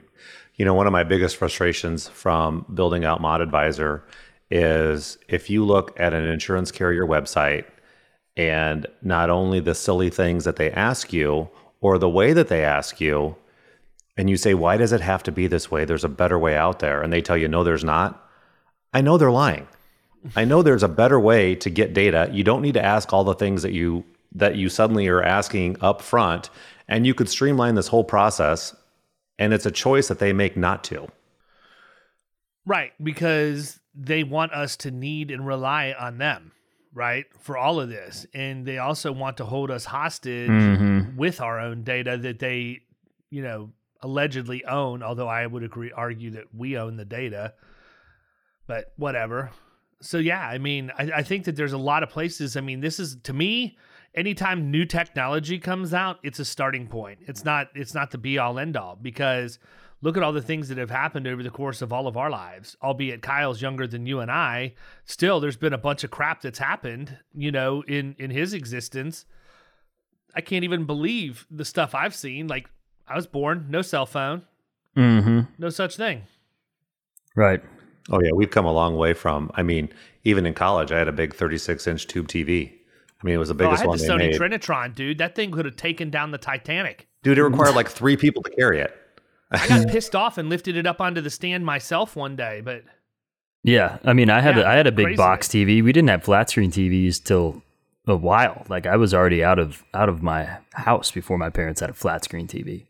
You 0.54 0.64
know, 0.64 0.74
one 0.74 0.86
of 0.86 0.92
my 0.92 1.04
biggest 1.04 1.36
frustrations 1.36 2.08
from 2.08 2.64
building 2.72 3.04
out 3.04 3.20
Mod 3.20 3.40
Advisor 3.40 4.04
is 4.50 5.18
if 5.28 5.50
you 5.50 5.64
look 5.64 5.98
at 6.00 6.14
an 6.14 6.24
insurance 6.24 6.72
carrier 6.72 7.06
website 7.06 7.64
and 8.36 8.86
not 9.02 9.30
only 9.30 9.60
the 9.60 9.74
silly 9.74 10.10
things 10.10 10.44
that 10.44 10.56
they 10.56 10.70
ask 10.70 11.12
you 11.12 11.48
or 11.80 11.98
the 11.98 12.08
way 12.08 12.32
that 12.32 12.48
they 12.48 12.64
ask 12.64 13.00
you, 13.00 13.36
and 14.16 14.28
you 14.28 14.36
say, 14.36 14.54
why 14.54 14.76
does 14.76 14.92
it 14.92 15.00
have 15.00 15.22
to 15.24 15.32
be 15.32 15.46
this 15.46 15.70
way? 15.70 15.84
There's 15.84 16.04
a 16.04 16.08
better 16.08 16.38
way 16.38 16.56
out 16.56 16.80
there. 16.80 17.02
And 17.02 17.12
they 17.12 17.22
tell 17.22 17.36
you, 17.36 17.46
no, 17.46 17.62
there's 17.62 17.84
not. 17.84 18.28
I 18.92 19.00
know 19.00 19.16
they're 19.16 19.30
lying. 19.30 19.68
I 20.36 20.44
know 20.44 20.62
there's 20.62 20.82
a 20.82 20.88
better 20.88 21.18
way 21.18 21.54
to 21.56 21.70
get 21.70 21.94
data. 21.94 22.28
You 22.32 22.44
don't 22.44 22.62
need 22.62 22.74
to 22.74 22.84
ask 22.84 23.12
all 23.12 23.24
the 23.24 23.34
things 23.34 23.62
that 23.62 23.72
you 23.72 24.04
that 24.34 24.56
you 24.56 24.68
suddenly 24.68 25.08
are 25.08 25.22
asking 25.22 25.76
up 25.80 26.02
front, 26.02 26.50
and 26.86 27.06
you 27.06 27.14
could 27.14 27.28
streamline 27.28 27.74
this 27.74 27.88
whole 27.88 28.04
process. 28.04 28.74
And 29.38 29.52
it's 29.52 29.66
a 29.66 29.70
choice 29.70 30.08
that 30.08 30.18
they 30.18 30.32
make 30.32 30.56
not 30.56 30.82
to. 30.84 31.08
Right, 32.66 32.92
because 33.02 33.78
they 33.94 34.24
want 34.24 34.52
us 34.52 34.76
to 34.78 34.90
need 34.90 35.30
and 35.30 35.46
rely 35.46 35.94
on 35.98 36.18
them, 36.18 36.52
right, 36.92 37.24
for 37.38 37.56
all 37.56 37.80
of 37.80 37.88
this. 37.88 38.26
And 38.34 38.66
they 38.66 38.78
also 38.78 39.12
want 39.12 39.36
to 39.36 39.44
hold 39.44 39.70
us 39.70 39.84
hostage 39.84 40.50
mm-hmm. 40.50 41.16
with 41.16 41.40
our 41.40 41.60
own 41.60 41.84
data 41.84 42.16
that 42.18 42.40
they, 42.40 42.80
you 43.30 43.42
know, 43.42 43.70
allegedly 44.02 44.64
own, 44.64 45.02
although 45.02 45.28
I 45.28 45.46
would 45.46 45.62
agree 45.62 45.92
argue 45.92 46.32
that 46.32 46.54
we 46.54 46.76
own 46.76 46.96
the 46.96 47.04
data. 47.04 47.54
But 48.66 48.92
whatever. 48.96 49.50
So 50.00 50.18
yeah, 50.18 50.46
I 50.46 50.58
mean, 50.58 50.92
I, 50.98 51.10
I 51.16 51.22
think 51.22 51.44
that 51.44 51.56
there's 51.56 51.72
a 51.72 51.78
lot 51.78 52.02
of 52.02 52.08
places. 52.10 52.56
I 52.56 52.60
mean, 52.60 52.80
this 52.80 53.00
is 53.00 53.16
to 53.24 53.32
me, 53.32 53.76
anytime 54.14 54.70
new 54.70 54.84
technology 54.84 55.58
comes 55.58 55.92
out, 55.92 56.18
it's 56.22 56.38
a 56.38 56.44
starting 56.44 56.86
point. 56.86 57.18
It's 57.26 57.44
not 57.44 57.68
it's 57.74 57.94
not 57.94 58.10
the 58.10 58.18
be 58.18 58.38
all 58.38 58.58
end 58.58 58.76
all 58.76 58.96
because 59.00 59.58
look 60.00 60.16
at 60.16 60.22
all 60.22 60.32
the 60.32 60.40
things 60.42 60.68
that 60.68 60.78
have 60.78 60.90
happened 60.90 61.26
over 61.26 61.42
the 61.42 61.50
course 61.50 61.82
of 61.82 61.92
all 61.92 62.06
of 62.06 62.16
our 62.16 62.30
lives. 62.30 62.76
Albeit 62.80 63.22
Kyle's 63.22 63.60
younger 63.60 63.88
than 63.88 64.06
you 64.06 64.20
and 64.20 64.30
I, 64.30 64.74
still 65.04 65.40
there's 65.40 65.56
been 65.56 65.72
a 65.72 65.78
bunch 65.78 66.04
of 66.04 66.10
crap 66.12 66.42
that's 66.42 66.60
happened, 66.60 67.18
you 67.34 67.50
know, 67.50 67.82
in 67.88 68.14
in 68.18 68.30
his 68.30 68.54
existence. 68.54 69.24
I 70.36 70.40
can't 70.42 70.62
even 70.62 70.84
believe 70.84 71.46
the 71.50 71.64
stuff 71.64 71.94
I've 71.94 72.14
seen. 72.14 72.46
Like 72.46 72.68
I 73.08 73.16
was 73.16 73.26
born, 73.26 73.66
no 73.68 73.82
cell 73.82 74.06
phone, 74.06 74.42
Mm-hmm. 74.96 75.40
no 75.58 75.70
such 75.70 75.96
thing. 75.96 76.22
Right. 77.34 77.60
Oh 78.10 78.20
yeah, 78.22 78.32
we've 78.32 78.50
come 78.50 78.64
a 78.64 78.72
long 78.72 78.96
way 78.96 79.12
from. 79.12 79.50
I 79.54 79.62
mean, 79.62 79.88
even 80.24 80.46
in 80.46 80.54
college, 80.54 80.92
I 80.92 80.98
had 80.98 81.08
a 81.08 81.12
big 81.12 81.34
36 81.34 81.86
inch 81.86 82.06
tube 82.06 82.28
TV. 82.28 82.72
I 83.20 83.26
mean, 83.26 83.34
it 83.34 83.38
was 83.38 83.48
the 83.48 83.54
biggest 83.54 83.70
Oh, 83.70 83.76
I 83.76 83.80
had 83.80 83.88
one 83.88 83.98
the 83.98 84.04
they 84.04 84.10
Sony 84.10 84.30
made. 84.30 84.40
Trinitron, 84.40 84.94
dude. 84.94 85.18
That 85.18 85.34
thing 85.34 85.50
could 85.50 85.64
have 85.64 85.76
taken 85.76 86.08
down 86.10 86.30
the 86.30 86.38
Titanic. 86.38 87.06
Dude, 87.22 87.36
it 87.38 87.42
required 87.44 87.74
like 87.74 87.88
three 87.88 88.16
people 88.16 88.42
to 88.44 88.50
carry 88.50 88.80
it. 88.80 88.96
I 89.50 89.66
got 89.66 89.88
pissed 89.90 90.14
off 90.14 90.38
and 90.38 90.48
lifted 90.48 90.76
it 90.76 90.86
up 90.86 91.00
onto 91.00 91.20
the 91.20 91.30
stand 91.30 91.64
myself 91.66 92.14
one 92.16 92.36
day, 92.36 92.60
but 92.64 92.84
Yeah, 93.64 93.98
I 94.04 94.12
mean, 94.12 94.30
I 94.30 94.40
had 94.40 94.56
Yeah, 94.56 94.62
a, 94.62 94.66
I 94.68 94.74
had 94.74 94.86
a 94.86 94.92
big 94.92 95.06
crazy. 95.06 95.16
box 95.16 95.48
TV. 95.48 95.82
We 95.82 95.92
didn't 95.92 96.08
have 96.10 96.22
flat 96.24 96.48
screen 96.50 96.70
TVs 96.70 97.22
till 97.22 97.62
a 98.06 98.16
while. 98.16 98.64
Like 98.68 98.86
I 98.86 98.96
was 98.96 99.12
already 99.12 99.42
out 99.44 99.58
of 99.58 99.84
out 99.94 100.08
of 100.08 100.22
my 100.22 100.58
house 100.74 101.10
before 101.10 101.36
my 101.38 101.50
parents 101.50 101.80
had 101.80 101.90
a 101.90 101.94
flat 101.94 102.24
screen 102.24 102.46
TV. 102.46 102.86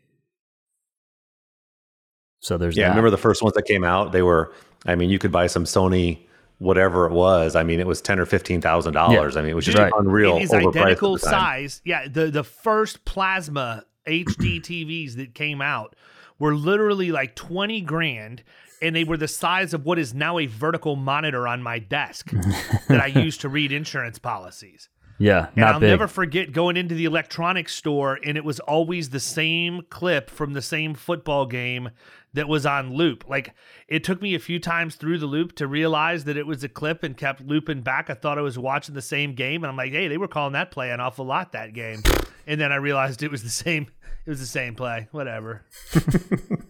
So 2.41 2.57
there's 2.57 2.77
Yeah, 2.77 2.83
that. 2.85 2.89
remember 2.89 3.09
the 3.09 3.17
first 3.17 3.41
ones 3.41 3.53
that 3.55 3.63
came 3.65 3.83
out? 3.83 4.11
They 4.11 4.21
were. 4.21 4.53
I 4.85 4.95
mean, 4.95 5.09
you 5.09 5.19
could 5.19 5.31
buy 5.31 5.47
some 5.47 5.65
Sony, 5.65 6.19
whatever 6.59 7.05
it 7.05 7.11
was. 7.13 7.55
I 7.55 7.63
mean, 7.63 7.79
it 7.79 7.87
was 7.87 8.01
ten 8.01 8.19
or 8.19 8.25
fifteen 8.25 8.61
thousand 8.61 8.93
dollars. 8.93 9.35
I 9.37 9.41
mean, 9.41 9.51
it 9.51 9.55
was 9.55 9.65
just 9.65 9.77
Right. 9.77 9.91
unreal. 9.97 10.37
it 10.37 10.43
is 10.43 10.51
overpriced 10.51 10.67
at 10.67 10.73
the 10.73 10.79
identical 10.79 11.17
size. 11.17 11.81
Yeah, 11.85 12.07
the 12.07 12.27
the 12.31 12.43
first 12.43 13.05
plasma 13.05 13.83
HD 14.07 14.59
TVs 14.61 15.15
that 15.17 15.33
came 15.35 15.61
out 15.61 15.95
were 16.39 16.55
literally 16.55 17.11
like 17.11 17.35
20 17.35 17.81
grand 17.81 18.43
and 18.81 18.95
they 18.95 19.03
were 19.03 19.17
the 19.17 19.27
size 19.27 19.73
of 19.73 19.83
what 19.85 19.99
is 19.99 20.13
now 20.13 20.39
a 20.39 20.45
vertical 20.45 20.95
monitor 20.95 21.45
on 21.45 21.61
my 21.61 21.79
desk 21.79 22.31
that 22.87 23.01
I 23.01 23.07
use 23.07 23.37
to 23.39 23.49
read 23.49 23.73
insurance 23.73 24.17
policies. 24.19 24.87
yeah, 25.17 25.47
And 25.47 25.57
not 25.57 25.73
I'll 25.73 25.79
big. 25.81 25.89
never 25.89 26.07
forget 26.07 26.53
going 26.53 26.77
into 26.77 26.95
the 26.95 27.03
electronics 27.03 27.75
store 27.75 28.17
and 28.23 28.37
it 28.37 28.45
was 28.45 28.61
always 28.61 29.09
the 29.09 29.19
same 29.19 29.81
clip 29.89 30.29
from 30.29 30.53
the 30.53 30.61
same 30.61 30.93
football 30.93 31.45
game 31.45 31.89
that 32.33 32.47
was 32.47 32.65
on 32.65 32.93
loop. 32.93 33.27
Like 33.27 33.53
it 33.87 34.03
took 34.03 34.21
me 34.21 34.35
a 34.35 34.39
few 34.39 34.59
times 34.59 34.95
through 34.95 35.19
the 35.19 35.25
loop 35.25 35.55
to 35.55 35.67
realize 35.67 36.25
that 36.25 36.37
it 36.37 36.47
was 36.47 36.63
a 36.63 36.69
clip 36.69 37.03
and 37.03 37.17
kept 37.17 37.41
looping 37.41 37.81
back. 37.81 38.09
I 38.09 38.13
thought 38.13 38.37
I 38.37 38.41
was 38.41 38.57
watching 38.57 38.95
the 38.95 39.01
same 39.01 39.33
game 39.33 39.63
and 39.63 39.71
I'm 39.71 39.77
like, 39.77 39.91
"Hey, 39.91 40.07
they 40.07 40.17
were 40.17 40.27
calling 40.27 40.53
that 40.53 40.71
play 40.71 40.91
an 40.91 40.99
awful 40.99 41.25
lot 41.25 41.51
that 41.53 41.73
game." 41.73 42.03
And 42.47 42.59
then 42.59 42.71
I 42.71 42.75
realized 42.77 43.23
it 43.23 43.31
was 43.31 43.43
the 43.43 43.49
same 43.49 43.87
it 44.25 44.29
was 44.29 44.39
the 44.39 44.45
same 44.45 44.75
play. 44.75 45.07
Whatever. 45.11 45.65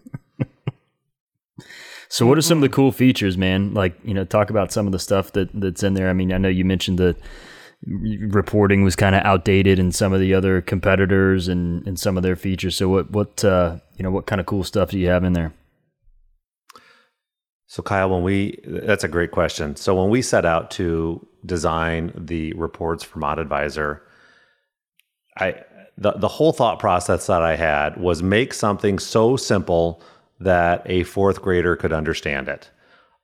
So, 2.12 2.26
what 2.26 2.40
are 2.40 2.42
some 2.42 2.58
of 2.58 2.64
the 2.64 2.70
cool 2.70 2.92
features, 2.92 3.38
man? 3.38 3.76
Like, 3.76 3.94
you 4.04 4.16
know, 4.16 4.26
talk 4.26 4.50
about 4.50 4.72
some 4.72 4.88
of 4.88 4.92
the 4.92 4.98
stuff 4.98 5.32
that 5.34 5.50
that's 5.54 5.84
in 5.84 5.94
there. 5.94 6.10
I 6.10 6.14
mean, 6.14 6.34
I 6.34 6.40
know 6.40 6.50
you 6.50 6.66
mentioned 6.66 6.98
the 6.98 7.16
reporting 7.86 8.84
was 8.84 8.96
kind 8.96 9.16
of 9.16 9.24
outdated 9.24 9.80
in 9.80 9.92
some 9.92 10.14
of 10.14 10.20
the 10.20 10.34
other 10.34 10.62
competitors 10.62 11.48
and, 11.48 11.86
and 11.88 12.00
some 12.00 12.18
of 12.18 12.24
their 12.24 12.36
features. 12.36 12.76
So, 12.76 12.90
what 12.90 13.12
what 13.12 13.44
uh, 13.44 13.78
you 13.96 14.04
know, 14.04 14.12
what 14.12 14.26
kind 14.26 14.40
of 14.40 14.46
cool 14.46 14.64
stuff 14.64 14.92
do 14.92 15.00
you 15.00 15.08
have 15.08 15.24
in 15.24 15.34
there? 15.34 15.54
So, 17.68 17.84
Kyle, 17.84 18.10
when 18.10 18.24
we 18.24 18.60
that's 18.66 19.04
a 19.04 19.08
great 19.08 19.32
question. 19.32 19.76
So, 19.76 19.96
when 19.96 20.10
we 20.10 20.22
set 20.22 20.46
out 20.46 20.72
to 20.72 21.26
design 21.46 22.12
the 22.16 22.54
reports 22.54 23.04
for 23.04 23.20
Mod 23.20 23.40
Advisor, 23.40 24.04
I 25.38 25.64
the 25.98 26.14
the 26.14 26.28
whole 26.28 26.52
thought 26.52 26.80
process 26.80 27.28
that 27.28 27.42
I 27.42 27.56
had 27.56 27.98
was 27.98 28.22
make 28.22 28.54
something 28.54 29.00
so 29.00 29.38
simple 29.38 30.02
that 30.40 30.82
a 30.86 31.04
fourth 31.04 31.42
grader 31.42 31.76
could 31.76 31.94
understand 31.94 32.48
it. 32.48 32.70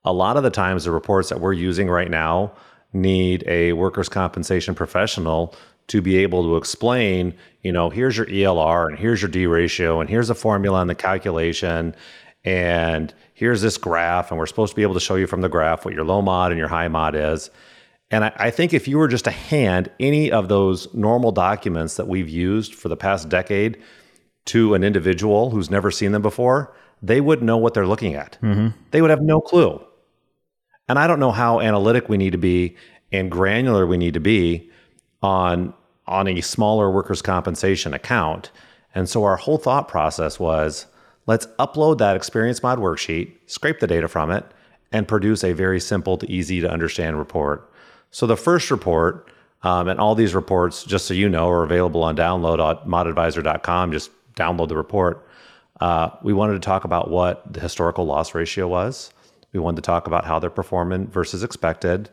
A 0.04 0.12
lot 0.12 0.36
of 0.36 0.44
the 0.44 0.50
times, 0.50 0.84
the 0.84 0.92
reports 0.92 1.28
that 1.30 1.40
we're 1.40 1.52
using 1.52 1.88
right 1.88 2.10
now 2.10 2.52
need 2.92 3.44
a 3.46 3.72
workers' 3.72 4.08
compensation 4.08 4.74
professional 4.74 5.54
to 5.88 6.02
be 6.02 6.18
able 6.18 6.42
to 6.42 6.56
explain, 6.56 7.34
you 7.62 7.72
know, 7.72 7.90
here's 7.90 8.16
your 8.16 8.26
ELR 8.26 8.88
and 8.88 8.98
here's 8.98 9.22
your 9.22 9.30
D 9.30 9.46
ratio 9.46 10.00
and 10.00 10.10
here's 10.10 10.28
the 10.28 10.34
formula 10.34 10.80
and 10.80 10.90
the 10.90 10.94
calculation 10.94 11.94
and 12.44 13.14
here's 13.34 13.62
this 13.62 13.76
graph 13.78 14.30
and 14.30 14.38
we're 14.38 14.46
supposed 14.46 14.72
to 14.72 14.76
be 14.76 14.82
able 14.82 14.94
to 14.94 15.00
show 15.00 15.14
you 15.14 15.26
from 15.26 15.40
the 15.40 15.48
graph 15.48 15.84
what 15.84 15.94
your 15.94 16.04
low 16.04 16.22
mod 16.22 16.50
and 16.52 16.58
your 16.58 16.68
high 16.68 16.88
mod 16.88 17.14
is. 17.14 17.50
And 18.10 18.24
I, 18.24 18.32
I 18.36 18.50
think 18.50 18.72
if 18.72 18.86
you 18.86 18.98
were 18.98 19.08
just 19.08 19.24
to 19.24 19.30
hand 19.30 19.90
any 19.98 20.30
of 20.30 20.48
those 20.48 20.92
normal 20.94 21.32
documents 21.32 21.96
that 21.96 22.06
we've 22.06 22.28
used 22.28 22.74
for 22.74 22.88
the 22.88 22.96
past 22.96 23.28
decade 23.28 23.78
to 24.46 24.74
an 24.74 24.84
individual 24.84 25.50
who's 25.50 25.70
never 25.70 25.90
seen 25.90 26.12
them 26.12 26.22
before, 26.22 26.74
they 27.02 27.20
wouldn't 27.20 27.46
know 27.46 27.56
what 27.56 27.74
they're 27.74 27.86
looking 27.86 28.14
at. 28.14 28.38
Mm-hmm. 28.42 28.68
They 28.92 29.02
would 29.02 29.10
have 29.10 29.22
no 29.22 29.40
clue. 29.40 29.84
And 30.88 30.98
I 30.98 31.06
don't 31.06 31.20
know 31.20 31.32
how 31.32 31.60
analytic 31.60 32.08
we 32.08 32.16
need 32.16 32.32
to 32.32 32.38
be 32.38 32.76
and 33.12 33.30
granular 33.30 33.86
we 33.86 33.96
need 33.96 34.14
to 34.14 34.20
be 34.20 34.70
on 35.22 35.74
on 36.06 36.28
a 36.28 36.40
smaller 36.40 36.90
workers' 36.90 37.20
compensation 37.20 37.92
account. 37.92 38.52
And 38.94 39.08
so 39.08 39.24
our 39.24 39.36
whole 39.36 39.58
thought 39.58 39.88
process 39.88 40.38
was 40.38 40.86
let's 41.26 41.46
upload 41.58 41.98
that 41.98 42.14
experience 42.14 42.62
mod 42.62 42.78
worksheet, 42.78 43.32
scrape 43.46 43.80
the 43.80 43.88
data 43.88 44.06
from 44.06 44.30
it, 44.30 44.44
and 44.92 45.08
produce 45.08 45.42
a 45.42 45.52
very 45.52 45.80
simple 45.80 46.16
to 46.18 46.30
easy 46.30 46.60
to 46.60 46.70
understand 46.70 47.18
report. 47.18 47.70
So 48.10 48.26
the 48.26 48.36
first 48.36 48.70
report, 48.70 49.28
um, 49.62 49.88
and 49.88 49.98
all 49.98 50.14
these 50.14 50.34
reports, 50.34 50.84
just 50.84 51.06
so 51.06 51.14
you 51.14 51.28
know, 51.28 51.48
are 51.48 51.64
available 51.64 52.04
on 52.04 52.16
download 52.16 52.58
at 52.70 52.86
modadvisor.com. 52.86 53.92
Just 53.92 54.10
download 54.34 54.68
the 54.68 54.76
report. 54.76 55.26
Uh, 55.80 56.10
we 56.22 56.32
wanted 56.32 56.54
to 56.54 56.60
talk 56.60 56.84
about 56.84 57.10
what 57.10 57.52
the 57.52 57.60
historical 57.60 58.06
loss 58.06 58.34
ratio 58.34 58.68
was. 58.68 59.12
We 59.52 59.60
wanted 59.60 59.76
to 59.76 59.82
talk 59.82 60.06
about 60.06 60.24
how 60.24 60.38
they're 60.38 60.50
performing 60.50 61.06
versus 61.08 61.42
expected. 61.42 62.10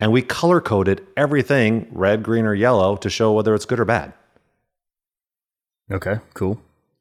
And 0.00 0.12
we 0.12 0.22
color 0.22 0.60
coded 0.60 1.06
everything 1.16 1.86
red, 1.92 2.22
green, 2.22 2.44
or 2.44 2.54
yellow 2.54 2.96
to 2.96 3.08
show 3.08 3.32
whether 3.32 3.54
it's 3.54 3.64
good 3.64 3.78
or 3.80 3.84
bad. 3.84 4.12
Okay, 5.90 6.18
cool. 6.34 6.60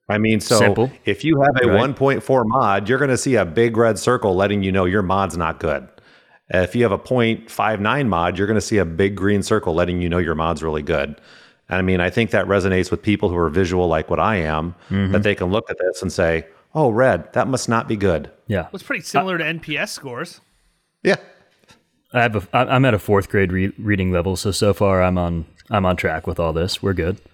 I 0.09 0.17
mean, 0.17 0.39
so 0.41 0.57
Simple. 0.57 0.91
if 1.05 1.23
you 1.23 1.41
have 1.41 1.55
a 1.63 1.67
Right. 1.67 1.95
1.4 1.95 2.45
mod, 2.45 2.89
you're 2.89 2.97
going 2.99 3.09
to 3.09 3.17
see 3.17 3.35
a 3.35 3.45
big 3.45 3.77
red 3.77 3.97
circle 3.97 4.35
letting 4.35 4.61
you 4.63 4.71
know 4.71 4.85
your 4.85 5.01
mod's 5.03 5.37
not 5.37 5.59
good. 5.59 5.87
If 6.49 6.75
you 6.75 6.83
have 6.83 6.91
a 6.91 6.97
0.59 6.97 8.07
mod, 8.09 8.37
you're 8.37 8.47
going 8.47 8.55
to 8.55 8.61
see 8.61 8.77
a 8.77 8.85
big 8.85 9.15
green 9.15 9.41
circle 9.41 9.73
letting 9.73 10.01
you 10.01 10.09
know 10.09 10.17
your 10.17 10.35
mod's 10.35 10.61
really 10.61 10.81
good. 10.81 11.21
And 11.69 11.77
I 11.77 11.81
mean, 11.81 12.01
I 12.01 12.09
think 12.09 12.31
that 12.31 12.45
resonates 12.45 12.91
with 12.91 13.01
people 13.01 13.29
who 13.29 13.37
are 13.37 13.49
visual 13.49 13.87
like 13.87 14.09
what 14.09 14.19
I 14.19 14.35
am, 14.37 14.75
Mm-hmm. 14.89 15.13
that 15.13 15.23
they 15.23 15.35
can 15.35 15.49
look 15.49 15.69
at 15.69 15.77
this 15.77 16.01
and 16.01 16.11
say, 16.11 16.45
oh, 16.75 16.89
red, 16.89 17.31
that 17.33 17.47
must 17.47 17.67
not 17.69 17.87
be 17.87 17.95
good. 17.95 18.31
Yeah, 18.47 18.67
It's 18.73 18.83
pretty 18.83 19.03
similar 19.03 19.37
to 19.37 19.43
NPS 19.43 19.89
scores. 19.89 20.41
Yeah. 21.03 21.15
I 22.13 22.21
have 22.23 22.35
a, 22.35 22.47
I- 22.57 22.75
I'm 22.75 22.83
at 22.85 22.93
a 22.93 22.99
fourth 22.99 23.29
grade 23.29 23.51
re- 23.51 23.73
reading 23.79 24.11
level, 24.11 24.35
so 24.35 24.51
so 24.51 24.73
far 24.73 25.01
I'm 25.01 25.17
on 25.17 25.45
I'm 25.69 25.85
on 25.85 25.95
track 25.95 26.27
with 26.27 26.39
all 26.39 26.51
this. 26.53 26.81
We're 26.83 26.93
good. 26.93 27.19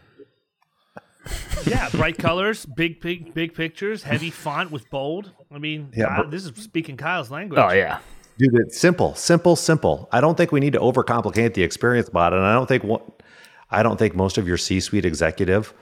Yeah, 1.65 1.89
bright 1.89 2.17
colors, 2.17 2.65
big, 2.65 3.01
big, 3.01 3.33
big 3.33 3.53
pictures, 3.53 4.03
heavy 4.03 4.29
font 4.29 4.71
with 4.71 4.89
bold. 4.89 5.31
I 5.51 5.57
mean, 5.57 5.91
Yeah, 5.93 6.05
Kyle- 6.05 6.23
but- 6.23 6.31
this 6.31 6.45
is 6.45 6.51
speaking 6.63 6.95
Kyle's 6.95 7.29
language. 7.29 7.59
Oh 7.61 7.73
yeah, 7.73 7.99
Dude, 8.37 8.53
it's 8.55 8.77
simple, 8.79 9.15
simple, 9.15 9.55
simple. 9.57 10.07
I 10.13 10.21
don't 10.21 10.37
think 10.37 10.51
we 10.53 10.59
need 10.61 10.73
to 10.73 10.79
overcomplicate 10.79 11.53
the 11.55 11.63
experience 11.63 12.13
mod, 12.13 12.31
and 12.33 12.41
I 12.43 12.53
don't 12.53 12.67
think 12.67 12.83
what 12.85 13.21
I 13.69 13.83
don't 13.83 13.97
think 13.97 14.15
most 14.15 14.37
of 14.37 14.47
your 14.47 14.55
C-suite 14.57 15.03
executive 15.03 15.73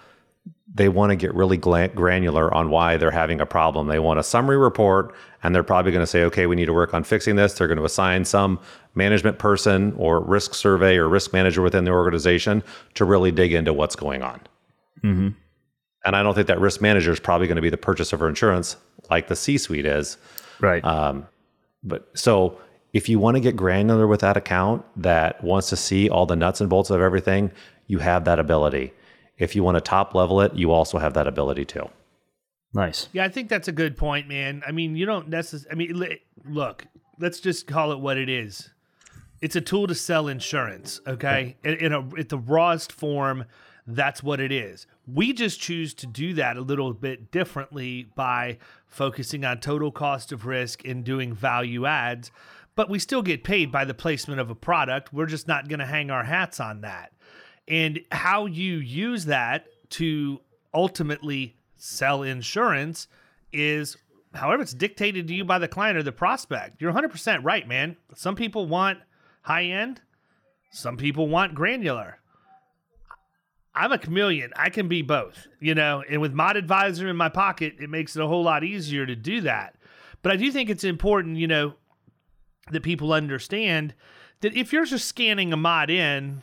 they 0.76 0.90
want 0.90 1.10
to 1.10 1.16
get 1.16 1.34
really 1.34 1.58
granular 1.58 2.54
on 2.54 2.70
why 2.70 2.98
they're 2.98 3.10
having 3.10 3.40
a 3.40 3.46
problem. 3.46 3.88
They 3.88 3.98
want 3.98 4.20
a 4.20 4.24
summary 4.24 4.58
report, 4.58 5.16
and 5.42 5.56
they're 5.56 5.64
probably 5.64 5.92
going 5.92 6.04
to 6.04 6.08
say, 6.08 6.24
"Okay, 6.26 6.46
we 6.46 6.56
need 6.56 6.66
to 6.66 6.74
work 6.74 6.94
on 6.94 7.04
fixing 7.04 7.38
this." 7.38 7.54
They're 7.54 7.68
going 7.68 7.78
to 7.78 7.86
assign 7.86 8.26
some 8.26 8.60
management 8.94 9.40
person 9.40 9.94
or 9.98 10.20
risk 10.20 10.54
survey 10.54 10.98
or 10.98 11.08
risk 11.08 11.32
manager 11.34 11.62
within 11.62 11.86
the 11.86 11.92
organization 11.92 12.62
to 12.96 13.06
really 13.06 13.32
dig 13.32 13.54
into 13.54 13.74
what's 13.74 13.96
going 13.96 14.22
on. 14.22 14.42
And 16.06 16.16
I 16.16 16.22
don't 16.24 16.36
think 16.36 16.48
that 16.48 16.60
risk 16.60 16.82
manager 16.82 17.12
is 17.12 17.20
probably 17.20 17.48
going 17.48 17.56
to 17.56 17.62
be 17.62 17.70
the 17.70 17.78
purchaser 17.78 18.16
of 18.16 18.22
insurance 18.24 18.76
like 19.10 19.28
the 19.28 19.36
C-suite 19.36 19.86
is. 19.86 20.18
right. 20.60 20.84
Uh, 20.84 21.22
But 21.84 22.10
so 22.16 22.58
If 22.94 23.10
you 23.10 23.20
want 23.20 23.36
to 23.36 23.42
get 23.42 23.58
granular 23.58 24.08
with 24.08 24.22
that 24.22 24.38
account 24.38 24.86
that 24.96 25.44
wants 25.44 25.70
to 25.70 25.76
see 25.76 26.10
all 26.10 26.26
the 26.26 26.36
nuts 26.38 26.62
and 26.62 26.70
bolts 26.70 26.90
of 26.90 27.02
everything, 27.02 27.52
you 27.88 28.00
have 28.00 28.24
that 28.24 28.40
ability. 28.40 28.94
If 29.38 29.56
you 29.56 29.64
want 29.64 29.76
to 29.76 29.82
top 29.82 30.16
level 30.16 30.42
it, 30.42 30.54
you 30.54 30.72
also 30.72 30.98
have 30.98 31.14
that 31.14 31.28
ability 31.28 31.66
too. 31.66 31.90
Nice. 32.74 33.08
Yeah, 33.14 33.24
I 33.24 33.30
think 33.30 33.50
that's 33.50 33.68
a 33.68 33.72
good 33.72 33.96
point, 33.96 34.28
man. 34.28 34.62
I 34.68 34.72
mean, 34.72 34.96
you 34.96 35.06
don't 35.06 35.30
necessarily. 35.30 35.72
I 35.72 35.76
mean, 35.76 36.00
li- 36.00 36.22
look, 36.46 36.86
let's 37.20 37.40
just 37.40 37.68
call 37.68 37.92
it 37.92 38.00
what 38.00 38.18
it 38.18 38.30
is. 38.30 38.70
It's 39.42 39.56
a 39.56 39.62
tool 39.62 39.88
to 39.88 39.96
sell 39.96 40.28
insurance. 40.28 41.00
Okay, 41.08 41.56
in, 41.64 41.76
in 41.76 41.94
a 41.94 42.00
at 42.18 42.30
the 42.30 42.38
rawest 42.38 42.92
form, 42.92 43.46
that's 43.88 44.24
what 44.24 44.40
it 44.40 44.52
is. 44.52 44.88
We 45.08 45.34
just 45.34 45.60
choose 45.60 45.94
to 45.96 46.08
do 46.08 46.34
that 46.34 46.58
a 46.58 46.62
little 46.62 46.94
bit 46.94 47.32
differently 47.32 48.08
by 48.16 48.58
focusing 48.88 49.46
on 49.46 49.60
total 49.60 49.92
cost 49.92 50.32
of 50.32 50.46
risk 50.46 50.86
and 50.86 51.04
doing 51.04 51.34
value 51.34 51.86
adds. 51.86 52.32
But 52.76 52.90
we 52.90 53.00
still 53.00 53.22
get 53.22 53.44
paid 53.44 53.72
by 53.72 53.86
the 53.86 53.94
placement 53.94 54.42
of 54.42 54.50
a 54.50 54.56
product. 54.56 55.14
We're 55.14 55.28
just 55.28 55.48
not 55.48 55.70
going 55.70 55.80
to 55.80 55.86
hang 55.86 56.12
our 56.12 56.24
hats 56.24 56.60
on 56.60 56.82
that. 56.82 57.14
And 57.68 58.02
how 58.12 58.46
you 58.46 58.76
use 58.76 59.26
that 59.26 59.66
to 59.92 60.40
ultimately 60.74 61.56
sell 61.78 62.24
insurance 62.24 63.08
is 63.52 63.98
however 64.34 64.62
it's 64.64 64.74
dictated 64.74 65.28
to 65.28 65.34
you 65.34 65.46
by 65.46 65.60
the 65.60 65.68
client 65.68 65.98
or 65.98 66.04
the 66.04 66.12
prospect. 66.12 66.82
You're 66.82 66.94
100% 66.94 67.44
right, 67.44 67.68
man. 67.68 67.98
Some 68.16 68.36
people 68.36 68.68
want 68.68 69.00
high 69.42 69.66
end, 69.66 70.02
some 70.72 70.98
people 70.98 71.28
want 71.28 71.56
granular. 71.56 72.20
I'm 73.74 73.92
a 73.92 73.98
chameleon. 73.98 74.52
I 74.56 74.70
can 74.70 74.88
be 74.88 75.02
both, 75.02 75.48
you 75.60 75.76
know, 75.76 76.02
and 76.10 76.22
with 76.22 76.34
Mod 76.34 76.56
Advisor 76.56 77.10
in 77.10 77.18
my 77.18 77.28
pocket, 77.28 77.76
it 77.80 77.90
makes 77.90 78.16
it 78.16 78.24
a 78.24 78.28
whole 78.28 78.44
lot 78.44 78.64
easier 78.64 79.06
to 79.06 79.16
do 79.16 79.42
that. 79.42 79.76
But 80.22 80.32
I 80.32 80.38
do 80.38 80.52
think 80.52 80.70
it's 80.70 80.86
important, 80.86 81.38
you 81.38 81.48
know, 81.48 81.74
that 82.72 82.84
people 82.84 83.14
understand 83.14 83.94
that 84.42 84.56
if 84.56 84.72
you're 84.72 84.86
just 84.86 85.08
scanning 85.08 85.52
a 85.54 85.58
mod 85.58 85.90
in, 85.90 86.42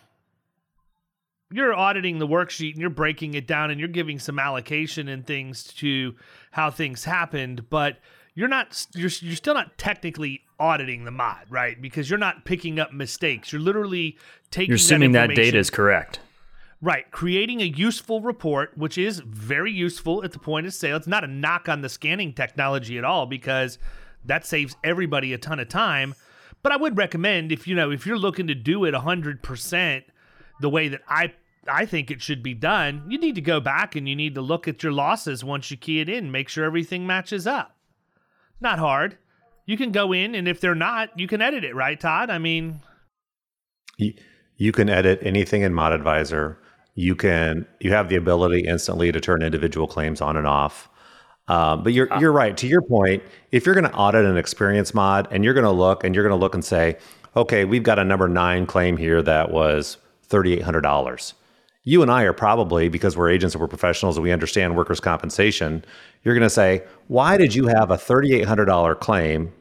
you're 1.53 1.75
auditing 1.75 2.19
the 2.19 2.27
worksheet 2.27 2.73
and 2.73 2.81
you're 2.81 2.91
breaking 2.91 3.35
it 3.35 3.47
down 3.47 3.71
and 3.71 3.79
you're 3.79 3.88
giving 3.88 4.19
some 4.19 4.38
allocation 4.38 5.09
and 5.09 5.27
things 5.27 5.65
to 5.65 6.15
how 6.51 6.71
things 6.71 7.05
happened, 7.05 7.69
but 7.71 7.99
you're 8.35 8.49
not 8.49 8.87
you're, 8.95 9.11
you're 9.21 9.37
still 9.37 9.55
not 9.55 9.77
technically 9.79 10.43
auditing 10.59 11.05
the 11.05 11.11
mod, 11.11 11.45
right? 11.51 11.81
Because 11.81 12.09
you're 12.09 12.19
not 12.19 12.45
picking 12.45 12.79
up 12.79 12.93
mistakes. 12.93 13.53
You're 13.53 13.61
literally 13.61 14.17
taking 14.51 14.71
You're 14.71 14.77
assuming 14.77 15.12
that, 15.12 15.31
information- 15.31 15.45
data 15.45 15.59
is 15.59 15.71
correct. 15.71 16.21
Right, 16.85 17.09
creating 17.12 17.61
a 17.61 17.67
useful 17.67 18.21
report, 18.21 18.77
which 18.77 18.99
is 18.99 19.21
very 19.21 19.71
useful 19.71 20.25
at 20.25 20.33
the 20.33 20.41
point 20.41 20.67
of 20.67 20.75
sale. 20.75 20.97
It's 20.97 21.07
not 21.07 21.23
a 21.23 21.29
knock 21.29 21.69
on 21.69 21.81
the 21.81 21.88
scanning 21.88 22.33
technology 22.33 22.99
at 22.99 23.05
all 23.05 23.25
because 23.25 23.79
that 24.25 24.45
saves 24.45 24.75
everybody 24.83 25.33
a 25.33 25.38
ton 25.38 25.61
of 25.61 25.69
time. 25.69 26.17
But 26.61 26.73
I 26.73 26.77
would 26.77 26.97
recommend 26.97 27.53
if 27.53 27.69
you 27.69 27.77
know 27.77 27.93
if 27.93 28.05
you're 28.05 28.19
looking 28.19 28.49
to 28.49 28.55
do 28.57 28.85
it 28.85 28.95
100% 28.95 30.03
the 30.61 30.69
way 30.69 30.88
that 30.88 31.03
I 31.09 31.35
I 31.68 31.87
think 31.87 32.11
it 32.11 32.20
should 32.22 32.42
be 32.42 32.55
done, 32.55 33.05
you 33.09 33.18
need 33.18 33.37
to 33.37 33.40
go 33.40 33.61
back 33.61 33.94
and 33.94 34.09
you 34.09 34.16
need 34.16 34.35
to 34.35 34.40
look 34.40 34.66
at 34.66 34.83
your 34.83 34.92
losses 34.92 35.44
once 35.44 35.70
you 35.70 35.77
key 35.77 36.01
it 36.01 36.09
in, 36.09 36.31
make 36.31 36.48
sure 36.48 36.64
everything 36.64 37.07
matches 37.07 37.46
up. 37.46 37.77
Not 38.61 38.79
hard. 38.79 39.16
You 39.64 39.77
can 39.77 39.92
go 39.92 40.12
in 40.12 40.35
and 40.35 40.48
if 40.48 40.61
they're 40.61 40.75
not, 40.75 41.18
you 41.18 41.29
can 41.29 41.40
edit 41.40 41.64
it, 41.64 41.75
right, 41.75 41.98
Todd? 41.98 42.31
I 42.31 42.38
mean, 42.38 42.81
You, 43.96 44.14
you 44.57 44.72
can 44.72 44.88
edit 44.88 45.20
anything 45.22 45.62
in 45.62 45.72
Mod 45.72 45.92
Advisor. 45.92 46.59
You 46.94 47.14
can 47.14 47.66
you 47.81 47.92
have 47.92 48.09
the 48.09 48.16
ability 48.16 48.61
instantly 48.66 49.12
to 49.12 49.20
turn 49.20 49.42
individual 49.42 49.87
claims 49.87 50.20
on 50.20 50.37
and 50.37 50.46
off. 50.46 50.88
Um, 51.48 51.83
but 51.83 51.92
you're 51.92 52.09
you're 52.20 52.33
right. 52.33 52.57
To 52.57 52.66
your 52.66 52.83
point, 52.83 53.22
if 53.51 53.66
you're 53.66 53.75
going 53.75 53.90
to 53.90 53.94
audit 53.94 54.25
an 54.25 54.37
experience 54.37 54.94
mod 54.94 55.27
and 55.31 55.42
you're 55.44 55.55
going 55.55 55.64
to 55.64 55.70
look 55.70 56.05
and 56.05 56.14
you're 56.14 56.25
going 56.25 56.38
to 56.38 56.40
look 56.40 56.55
and 56.55 56.64
say, 56.64 56.98
okay, 57.35 57.64
we've 57.64 57.83
got 57.83 57.98
a 57.98 58.05
number 58.05 58.29
nine 58.29 58.66
claim 58.66 58.96
here 58.96 59.22
that 59.22 59.51
was 59.51 59.96
thirty 60.22 60.53
eight 60.53 60.62
hundred 60.62 60.83
dollars. 60.83 61.35
You 61.85 62.03
and 62.03 62.11
I 62.11 62.23
are 62.23 62.33
probably 62.33 62.88
because 62.88 63.16
we're 63.16 63.29
agents 63.29 63.55
and 63.55 63.61
we're 63.61 63.68
professionals 63.68 64.16
and 64.16 64.23
we 64.23 64.31
understand 64.31 64.77
workers' 64.77 65.01
compensation. 65.01 65.85
You're 66.23 66.35
going 66.35 66.42
to 66.42 66.51
say, 66.51 66.85
why 67.09 67.37
did 67.37 67.55
you 67.55 67.66
have 67.66 67.90
a 67.90 67.99
thirty 67.99 68.35
eight 68.35 68.47
hundred 68.47 68.66
dollar 68.66 68.95
claim 68.95 69.53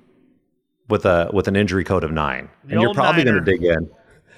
with 0.87 1.05
a 1.05 1.29
with 1.33 1.47
an 1.47 1.55
injury 1.55 1.83
code 1.83 2.03
of 2.03 2.11
nine? 2.11 2.49
The 2.65 2.73
and 2.73 2.81
you're 2.81 2.93
probably 2.93 3.23
going 3.23 3.43
to 3.43 3.51
dig 3.51 3.63
in 3.63 3.89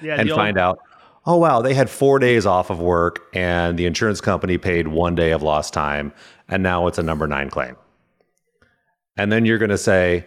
yeah, 0.01 0.15
and 0.15 0.29
old- 0.29 0.37
find 0.37 0.57
out, 0.57 0.79
oh 1.25 1.37
wow, 1.37 1.61
they 1.61 1.73
had 1.73 1.89
four 1.89 2.19
days 2.19 2.45
off 2.45 2.69
of 2.69 2.79
work 2.79 3.27
and 3.33 3.77
the 3.77 3.85
insurance 3.85 4.21
company 4.21 4.57
paid 4.57 4.87
one 4.87 5.15
day 5.15 5.31
of 5.31 5.43
lost 5.43 5.73
time, 5.73 6.13
and 6.47 6.63
now 6.63 6.87
it's 6.87 6.97
a 6.97 7.03
number 7.03 7.27
nine 7.27 7.49
claim. 7.49 7.75
And 9.17 9.31
then 9.31 9.45
you're 9.45 9.59
going 9.59 9.69
to 9.69 9.77
say, 9.77 10.25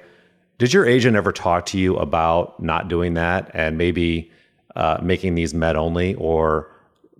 did 0.59 0.73
your 0.73 0.87
agent 0.87 1.16
ever 1.16 1.33
talk 1.33 1.66
to 1.66 1.79
you 1.79 1.97
about 1.97 2.62
not 2.62 2.88
doing 2.88 3.14
that 3.14 3.51
and 3.53 3.77
maybe 3.77 4.31
uh, 4.77 4.99
making 5.03 5.35
these 5.35 5.55
med 5.55 5.75
only 5.75 6.14
or 6.16 6.71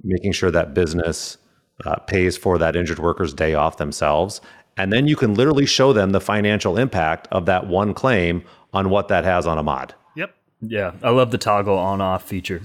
making 0.02 0.32
sure 0.32 0.50
that 0.50 0.74
business 0.74 1.38
uh, 1.85 1.96
pays 2.00 2.37
for 2.37 2.59
that 2.59 2.76
injured 2.76 2.98
worker's 2.98 3.35
day 3.35 3.54
off 3.54 3.76
themselves? 3.76 4.40
And 4.76 4.92
then 4.92 5.09
you 5.09 5.16
can 5.16 5.35
literally 5.35 5.66
show 5.66 5.92
them 5.92 6.11
the 6.11 6.20
financial 6.20 6.76
impact 6.76 7.28
of 7.30 7.46
that 7.46 7.66
one 7.66 7.94
claim 7.94 8.44
on 8.72 8.90
what 8.90 9.09
that 9.09 9.24
has 9.24 9.46
on 9.46 9.56
a 9.59 9.62
mod. 9.62 9.94
Yep. 10.16 10.35
Yeah, 10.61 10.92
I 11.02 11.11
love 11.11 11.30
the 11.30 11.38
toggle 11.38 11.78
on 11.78 12.00
off 12.00 12.24
feature. 12.24 12.62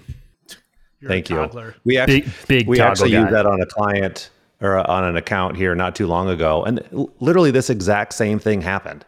You're 1.00 1.10
Thank 1.10 1.30
you. 1.30 1.38
toddler. 1.38 1.76
We 1.84 1.98
actually, 1.98 2.22
Big- 2.22 2.48
big 2.48 2.68
we 2.68 2.78
toggle 2.78 2.92
actually 2.92 3.12
guy. 3.12 3.22
used 3.22 3.34
that 3.34 3.46
on 3.46 3.62
a 3.62 3.66
client 3.66 4.30
or 4.60 4.78
on 4.90 5.04
an 5.04 5.16
account 5.16 5.56
here 5.58 5.74
not 5.74 5.96
too 5.96 6.06
long 6.06 6.30
ago, 6.30 6.64
and 6.64 6.84
l- 6.94 7.12
literally 7.20 7.50
this 7.50 7.70
exact 7.70 8.14
same 8.14 8.38
thing 8.40 8.62
happened. 8.62 9.04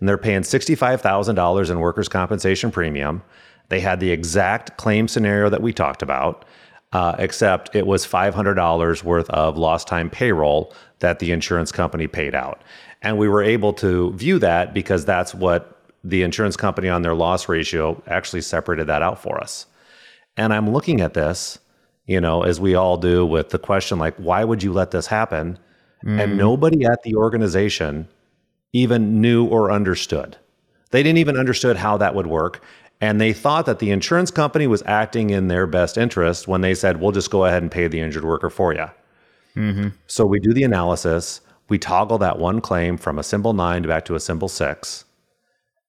And 0.00 0.08
they're 0.08 0.18
paying 0.18 0.42
sixty-five 0.42 1.00
thousand 1.00 1.36
dollars 1.36 1.70
in 1.70 1.78
workers' 1.78 2.08
compensation 2.08 2.70
premium. 2.70 3.22
They 3.68 3.80
had 3.80 4.00
the 4.00 4.10
exact 4.10 4.76
claim 4.76 5.08
scenario 5.08 5.48
that 5.48 5.62
we 5.62 5.72
talked 5.72 6.02
about, 6.02 6.44
uh, 6.92 7.16
except 7.18 7.74
it 7.74 7.86
was 7.86 8.04
five 8.04 8.34
hundred 8.34 8.54
dollars 8.54 9.04
worth 9.04 9.28
of 9.30 9.56
lost 9.56 9.88
time 9.88 10.10
payroll 10.10 10.72
that 11.00 11.18
the 11.18 11.32
insurance 11.32 11.72
company 11.72 12.06
paid 12.06 12.34
out, 12.34 12.62
and 13.02 13.18
we 13.18 13.28
were 13.28 13.42
able 13.42 13.72
to 13.74 14.12
view 14.12 14.38
that 14.38 14.74
because 14.74 15.04
that's 15.04 15.34
what 15.34 15.72
the 16.04 16.22
insurance 16.22 16.56
company 16.56 16.88
on 16.88 17.02
their 17.02 17.14
loss 17.14 17.48
ratio 17.48 18.00
actually 18.06 18.40
separated 18.40 18.86
that 18.86 19.02
out 19.02 19.20
for 19.20 19.40
us. 19.40 19.66
And 20.36 20.52
I'm 20.52 20.70
looking 20.70 21.00
at 21.00 21.14
this, 21.14 21.58
you 22.06 22.20
know, 22.20 22.42
as 22.42 22.60
we 22.60 22.74
all 22.74 22.96
do 22.96 23.26
with 23.26 23.50
the 23.50 23.58
question 23.58 23.98
like, 23.98 24.14
why 24.16 24.44
would 24.44 24.62
you 24.62 24.72
let 24.72 24.92
this 24.92 25.06
happen? 25.06 25.58
And 26.04 26.36
nobody 26.38 26.84
at 26.84 27.02
the 27.02 27.16
organization 27.16 28.06
even 28.72 29.20
knew 29.20 29.46
or 29.46 29.72
understood. 29.72 30.36
They 30.90 31.02
didn't 31.02 31.18
even 31.18 31.36
understood 31.36 31.76
how 31.76 31.96
that 31.96 32.14
would 32.14 32.28
work. 32.28 32.62
And 33.00 33.20
they 33.20 33.32
thought 33.32 33.66
that 33.66 33.78
the 33.78 33.90
insurance 33.90 34.30
company 34.30 34.66
was 34.66 34.82
acting 34.86 35.30
in 35.30 35.48
their 35.48 35.66
best 35.66 35.98
interest 35.98 36.48
when 36.48 36.62
they 36.62 36.74
said, 36.74 37.00
we'll 37.00 37.12
just 37.12 37.30
go 37.30 37.44
ahead 37.44 37.62
and 37.62 37.70
pay 37.70 37.88
the 37.88 38.00
injured 38.00 38.24
worker 38.24 38.48
for 38.48 38.72
you. 38.74 38.86
Mm-hmm. 39.54 39.88
So 40.06 40.24
we 40.24 40.40
do 40.40 40.54
the 40.54 40.64
analysis. 40.64 41.40
We 41.68 41.78
toggle 41.78 42.18
that 42.18 42.38
one 42.38 42.60
claim 42.60 42.96
from 42.96 43.18
a 43.18 43.22
symbol 43.22 43.52
nine 43.52 43.82
back 43.82 44.04
to 44.06 44.14
a 44.14 44.20
symbol 44.20 44.48
six. 44.48 45.04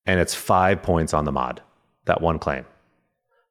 And 0.06 0.20
it's 0.20 0.34
five 0.34 0.82
points 0.82 1.13
on 1.13 1.26
the 1.26 1.32
mod, 1.32 1.62
that 2.06 2.22
one 2.22 2.39
claim. 2.39 2.65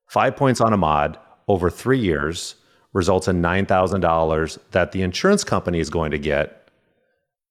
Five 0.07 0.37
points 0.37 0.61
on 0.61 0.73
a 0.73 0.77
mod 0.77 1.19
over 1.49 1.71
three 1.71 1.99
years 1.99 2.57
results 2.93 3.29
in 3.29 3.43
$9,000 3.43 4.59
that 4.71 4.93
the 4.93 5.03
insurance 5.03 5.45
company 5.45 5.81
is 5.81 5.91
going 5.91 6.11
to 6.11 6.19
get 6.19 6.71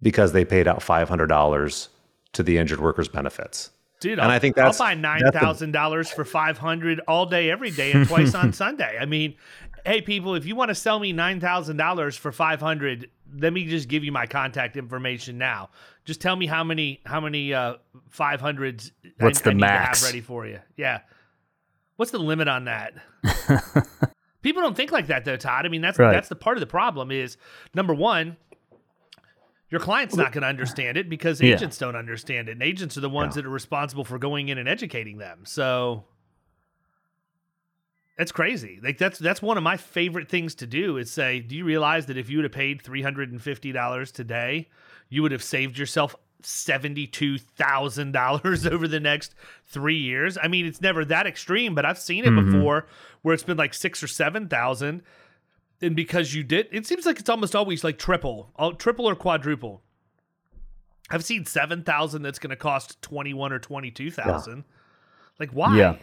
because 0.01 0.33
they 0.33 0.43
paid 0.43 0.67
out 0.67 0.79
$500 0.79 1.87
to 2.33 2.43
the 2.43 2.57
injured 2.57 2.81
workers' 2.81 3.07
benefits. 3.07 3.69
Dude, 3.99 4.13
And 4.13 4.21
I'll, 4.23 4.29
I 4.31 4.39
think 4.39 4.55
that's- 4.55 4.79
I'll 4.79 4.87
buy 4.87 4.93
nine 4.93 5.21
thousand 5.31 5.71
dollars 5.71 6.09
for 6.11 6.25
five 6.25 6.57
hundred 6.57 6.99
all 7.07 7.25
day, 7.25 7.49
every 7.49 7.71
day, 7.71 7.91
and 7.93 8.07
twice 8.07 8.35
on 8.35 8.51
Sunday. 8.63 8.97
I 8.99 9.05
mean, 9.05 9.35
hey, 9.85 10.01
people, 10.01 10.35
if 10.35 10.45
you 10.45 10.55
want 10.55 10.69
to 10.69 10.75
sell 10.75 10.99
me 10.99 11.13
nine 11.13 11.39
thousand 11.39 11.77
dollars 11.77 12.15
for 12.17 12.31
five 12.31 12.59
hundred, 12.59 13.09
let 13.37 13.53
me 13.53 13.65
just 13.65 13.87
give 13.87 14.03
you 14.03 14.11
my 14.11 14.25
contact 14.27 14.75
information 14.77 15.37
now. 15.37 15.69
Just 16.03 16.21
tell 16.21 16.35
me 16.35 16.45
how 16.45 16.63
many 16.63 17.01
how 17.05 17.19
many 17.21 17.53
uh, 17.53 17.75
five 18.09 18.41
hundreds 18.41 18.91
What's 19.19 19.39
I, 19.41 19.43
the 19.45 19.49
I 19.51 19.53
max? 19.53 20.01
have 20.01 20.09
ready 20.09 20.21
for 20.21 20.45
you. 20.45 20.59
Yeah, 20.77 20.99
what's 21.95 22.11
the 22.11 22.19
limit 22.19 22.47
on 22.47 22.65
that? 22.65 22.93
people 24.41 24.61
don't 24.61 24.75
think 24.75 24.91
like 24.91 25.07
that 25.07 25.25
though, 25.25 25.37
Todd. 25.37 25.65
I 25.65 25.69
mean, 25.69 25.81
that's 25.81 25.97
Right. 25.97 26.11
that's 26.11 26.29
the 26.29 26.35
part 26.35 26.57
of 26.57 26.61
the 26.61 26.67
problem. 26.67 27.11
Is 27.11 27.37
number 27.73 27.93
one. 27.93 28.37
Your 29.69 29.79
client's 29.79 30.15
not 30.15 30.31
going 30.31 30.43
to 30.43 30.47
understand 30.47 30.95
it 30.95 31.09
because 31.09 31.41
Yeah. 31.41 31.55
agents 31.55 31.77
don't 31.77 31.95
understand 31.95 32.49
it. 32.49 32.53
And 32.53 32.63
agents 32.63 32.97
are 32.97 33.01
the 33.01 33.09
ones 33.09 33.35
Yeah. 33.35 33.41
that 33.41 33.47
are 33.47 33.51
responsible 33.51 34.03
for 34.05 34.19
going 34.19 34.49
in 34.49 34.57
and 34.57 34.69
educating 34.69 35.17
them. 35.17 35.39
So 35.43 36.05
that's 38.17 38.31
crazy. 38.31 38.79
Like 38.81 38.97
that's 38.97 39.19
that's 39.19 39.41
one 39.41 39.57
of 39.57 39.63
my 39.63 39.75
favorite 39.77 40.29
things 40.29 40.55
to 40.55 40.67
do 40.67 40.97
is 40.97 41.11
say, 41.11 41.39
do 41.39 41.55
you 41.55 41.65
realize 41.65 42.05
that 42.05 42.17
if 42.17 42.29
you 42.29 42.37
would 42.37 42.45
have 42.45 42.51
paid 42.51 42.81
three 42.81 43.01
hundred 43.01 43.31
and 43.31 43.41
fifty 43.41 43.71
dollars 43.71 44.11
today, 44.11 44.69
you 45.09 45.21
would 45.21 45.31
have 45.31 45.43
saved 45.43 45.77
yourself 45.77 46.15
seventy-two 46.41 47.39
thousand 47.39 48.13
dollars 48.13 48.65
over 48.71 48.87
the 48.87 48.99
next 49.01 49.35
three 49.65 49.97
years? 49.97 50.37
I 50.41 50.47
mean, 50.47 50.65
it's 50.65 50.79
never 50.79 51.03
that 51.05 51.27
extreme, 51.27 51.75
but 51.75 51.85
I've 51.85 51.99
seen 51.99 52.23
it 52.23 52.29
mm-hmm. 52.29 52.51
before 52.51 52.87
where 53.23 53.33
it's 53.33 53.43
been 53.43 53.57
like 53.57 53.73
six 53.73 54.01
or 54.01 54.07
seven 54.07 54.47
thousand. 54.47 55.01
And 55.85 55.95
because 55.95 56.33
you 56.33 56.43
did, 56.43 56.67
it 56.71 56.87
seems 56.87 57.05
like 57.05 57.19
it's 57.19 57.29
almost 57.29 57.55
always 57.55 57.83
like 57.83 57.99
triple, 57.99 58.51
oh, 58.57 58.71
triple 58.71 59.07
or 59.07 59.15
quadruple. 59.15 59.83
I've 61.11 61.23
seen 61.23 61.45
seven 61.45 61.83
thousand 61.83 62.23
that's 62.23 62.39
going 62.39 62.49
to 62.49 62.55
cost 62.55 62.99
twenty 63.03 63.33
one 63.33 63.53
or 63.53 63.59
twenty 63.59 63.91
two 63.91 64.09
thousand. 64.09 64.63
Like 65.39 65.51
why? 65.51 65.77
Yeah. 65.77 65.95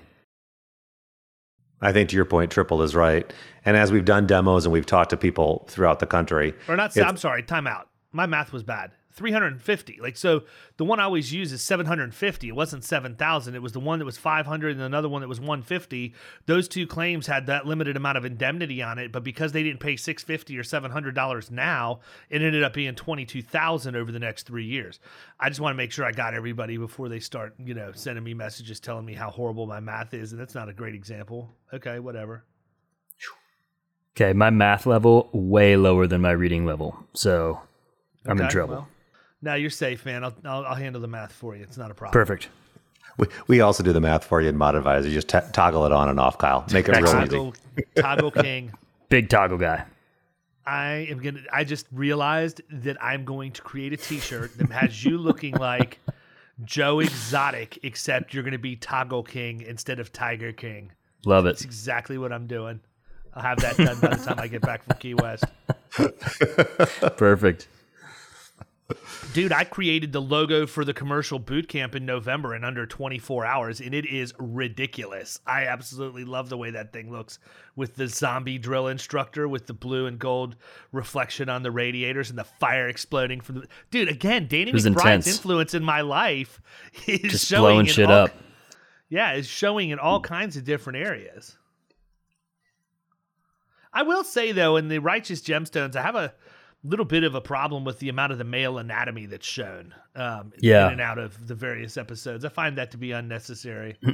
I 1.80 1.92
think 1.92 2.10
to 2.10 2.16
your 2.16 2.24
point, 2.24 2.52
triple 2.52 2.80
is 2.82 2.94
right. 2.94 3.30
And 3.64 3.76
as 3.76 3.90
we've 3.90 4.04
done 4.04 4.28
demos 4.28 4.64
and 4.64 4.72
we've 4.72 4.86
talked 4.86 5.10
to 5.10 5.16
people 5.16 5.66
throughout 5.68 5.98
the 5.98 6.06
country, 6.06 6.54
Or 6.68 6.76
not. 6.76 6.96
I'm 6.96 7.16
sorry. 7.16 7.42
Time 7.42 7.66
out. 7.66 7.88
My 8.12 8.26
math 8.26 8.52
was 8.52 8.62
bad. 8.62 8.92
350. 9.12 9.98
Like 10.00 10.16
so, 10.16 10.42
the 10.76 10.84
one 10.84 11.00
I 11.00 11.04
always 11.04 11.32
use 11.32 11.52
is 11.52 11.62
750. 11.62 12.48
It 12.48 12.56
wasn't 12.56 12.84
7,000. 12.84 13.54
It 13.54 13.62
was 13.62 13.72
the 13.72 13.80
one 13.80 13.98
that 13.98 14.04
was 14.04 14.18
500 14.18 14.72
and 14.72 14.82
another 14.82 15.08
one 15.08 15.20
that 15.20 15.28
was 15.28 15.40
150. 15.40 16.14
Those 16.46 16.68
two 16.68 16.86
claims 16.86 17.26
had 17.26 17.46
that 17.46 17.66
limited 17.66 17.96
amount 17.96 18.18
of 18.18 18.24
indemnity 18.24 18.82
on 18.82 18.98
it, 18.98 19.12
but 19.12 19.22
because 19.22 19.52
they 19.52 19.62
didn't 19.62 19.80
pay 19.80 19.96
650 19.96 20.58
or 20.58 20.64
700 20.64 21.14
dollars 21.14 21.50
now, 21.50 22.00
it 22.30 22.42
ended 22.42 22.62
up 22.62 22.72
being 22.72 22.94
22,000 22.94 23.96
over 23.96 24.10
the 24.10 24.18
next 24.18 24.46
three 24.46 24.64
years. 24.64 25.00
I 25.38 25.48
just 25.48 25.60
want 25.60 25.74
to 25.74 25.76
make 25.76 25.92
sure 25.92 26.04
I 26.04 26.12
got 26.12 26.34
everybody 26.34 26.76
before 26.76 27.08
they 27.08 27.20
start, 27.20 27.54
you 27.58 27.74
know, 27.74 27.92
sending 27.94 28.24
me 28.24 28.34
messages 28.34 28.80
telling 28.80 29.04
me 29.04 29.14
how 29.14 29.30
horrible 29.30 29.66
my 29.66 29.80
math 29.80 30.14
is, 30.14 30.32
and 30.32 30.40
that's 30.40 30.54
not 30.54 30.68
a 30.68 30.72
great 30.72 30.94
example. 30.94 31.50
Okay, 31.72 31.98
whatever. 31.98 32.44
Okay, 34.14 34.34
my 34.34 34.50
math 34.50 34.84
level 34.84 35.30
way 35.32 35.76
lower 35.76 36.06
than 36.06 36.20
my 36.20 36.32
reading 36.32 36.66
level, 36.66 36.96
so 37.14 37.60
I'm 38.26 38.38
in 38.38 38.48
trouble. 38.48 38.74
well, 38.74 38.88
now 39.42 39.54
you're 39.54 39.70
safe, 39.70 40.06
man. 40.06 40.24
I'll, 40.24 40.34
I'll, 40.44 40.64
I'll 40.64 40.74
handle 40.74 41.02
the 41.02 41.08
math 41.08 41.32
for 41.32 41.56
you. 41.56 41.62
It's 41.62 41.76
not 41.76 41.90
a 41.90 41.94
problem. 41.94 42.12
Perfect. 42.12 42.48
we, 43.18 43.26
we 43.48 43.60
also 43.60 43.82
do 43.82 43.92
the 43.92 44.00
math 44.00 44.24
for 44.24 44.40
you 44.40 44.48
in 44.48 44.56
Mod 44.56 44.76
Advisor. 44.76 45.08
You 45.08 45.14
just 45.14 45.28
t- 45.28 45.38
toggle 45.52 45.84
it 45.84 45.92
on 45.92 46.08
and 46.08 46.18
off, 46.18 46.38
Kyle. 46.38 46.64
Make 46.72 46.88
it 46.88 46.96
real 46.96 47.06
easy. 47.06 47.12
Toggle, 47.12 47.54
toggle 47.96 48.30
king. 48.42 48.72
Big 49.08 49.28
toggle 49.28 49.58
guy. 49.58 49.84
I 50.64 51.08
am 51.10 51.18
gonna. 51.18 51.40
I 51.52 51.64
just 51.64 51.86
realized 51.92 52.62
that 52.70 53.02
I'm 53.02 53.24
going 53.24 53.50
to 53.52 53.62
create 53.62 53.92
a 53.92 53.96
T-shirt 53.96 54.56
that 54.58 54.70
has 54.70 55.04
you 55.04 55.18
looking 55.18 55.54
like 55.54 55.98
Joe 56.64 57.00
Exotic, 57.00 57.80
except 57.82 58.32
you're 58.32 58.44
going 58.44 58.52
to 58.52 58.58
be 58.58 58.76
Toggle 58.76 59.24
King 59.24 59.62
instead 59.62 59.98
of 59.98 60.12
Tiger 60.12 60.52
King. 60.52 60.92
Love 61.24 61.44
That's 61.44 61.62
it. 61.62 61.64
That's 61.64 61.64
exactly 61.64 62.16
what 62.16 62.32
I'm 62.32 62.46
doing. 62.46 62.80
I'll 63.34 63.42
have 63.42 63.58
that 63.60 63.76
done 63.76 63.98
by 64.00 64.14
the 64.14 64.24
time 64.24 64.38
I 64.38 64.46
get 64.46 64.62
back 64.62 64.84
from 64.84 64.98
Key 64.98 65.14
West. 65.14 65.44
Perfect. 67.16 67.68
Dude, 69.32 69.52
I 69.52 69.64
created 69.64 70.12
the 70.12 70.20
logo 70.20 70.66
for 70.66 70.84
the 70.84 70.92
commercial 70.94 71.38
boot 71.38 71.68
camp 71.68 71.94
in 71.94 72.04
November 72.06 72.54
in 72.54 72.64
under 72.64 72.86
24 72.86 73.44
hours, 73.44 73.80
and 73.80 73.94
it 73.94 74.06
is 74.06 74.32
ridiculous. 74.38 75.40
I 75.46 75.66
absolutely 75.66 76.24
love 76.24 76.48
the 76.48 76.56
way 76.56 76.70
that 76.70 76.92
thing 76.92 77.10
looks 77.10 77.38
with 77.76 77.96
the 77.96 78.08
zombie 78.08 78.58
drill 78.58 78.88
instructor 78.88 79.48
with 79.48 79.66
the 79.66 79.74
blue 79.74 80.06
and 80.06 80.18
gold 80.18 80.56
reflection 80.92 81.48
on 81.48 81.62
the 81.62 81.70
radiators 81.70 82.30
and 82.30 82.38
the 82.38 82.44
fire 82.44 82.88
exploding 82.88 83.40
from 83.40 83.56
the. 83.60 83.68
Dude, 83.90 84.08
again, 84.08 84.46
Danny 84.48 84.72
was 84.72 84.84
McBride's 84.86 85.26
intense. 85.26 85.36
influence 85.36 85.74
in 85.74 85.82
my 85.84 86.00
life 86.00 86.60
is 87.06 87.32
Just 87.32 87.46
showing 87.46 87.62
blowing 87.62 87.86
shit 87.86 88.06
all- 88.10 88.24
up. 88.24 88.30
Yeah, 89.08 89.32
is 89.34 89.46
showing 89.46 89.90
in 89.90 89.98
all 89.98 90.20
kinds 90.20 90.56
of 90.56 90.64
different 90.64 90.98
areas. 90.98 91.56
I 93.92 94.02
will 94.02 94.24
say 94.24 94.52
though, 94.52 94.76
in 94.76 94.88
the 94.88 94.98
righteous 95.00 95.42
gemstones, 95.42 95.96
I 95.96 96.02
have 96.02 96.14
a 96.14 96.32
little 96.84 97.04
bit 97.04 97.22
of 97.24 97.34
a 97.34 97.40
problem 97.40 97.84
with 97.84 97.98
the 98.00 98.08
amount 98.08 98.32
of 98.32 98.38
the 98.38 98.44
male 98.44 98.78
anatomy 98.78 99.26
that's 99.26 99.46
shown 99.46 99.94
um, 100.16 100.52
Yeah. 100.58 100.86
in 100.86 100.92
and 100.94 101.00
out 101.00 101.18
of 101.18 101.46
the 101.46 101.54
various 101.54 101.96
episodes. 101.96 102.44
I 102.44 102.48
find 102.48 102.76
that 102.78 102.90
to 102.92 102.96
be 102.96 103.12
unnecessary. 103.12 103.96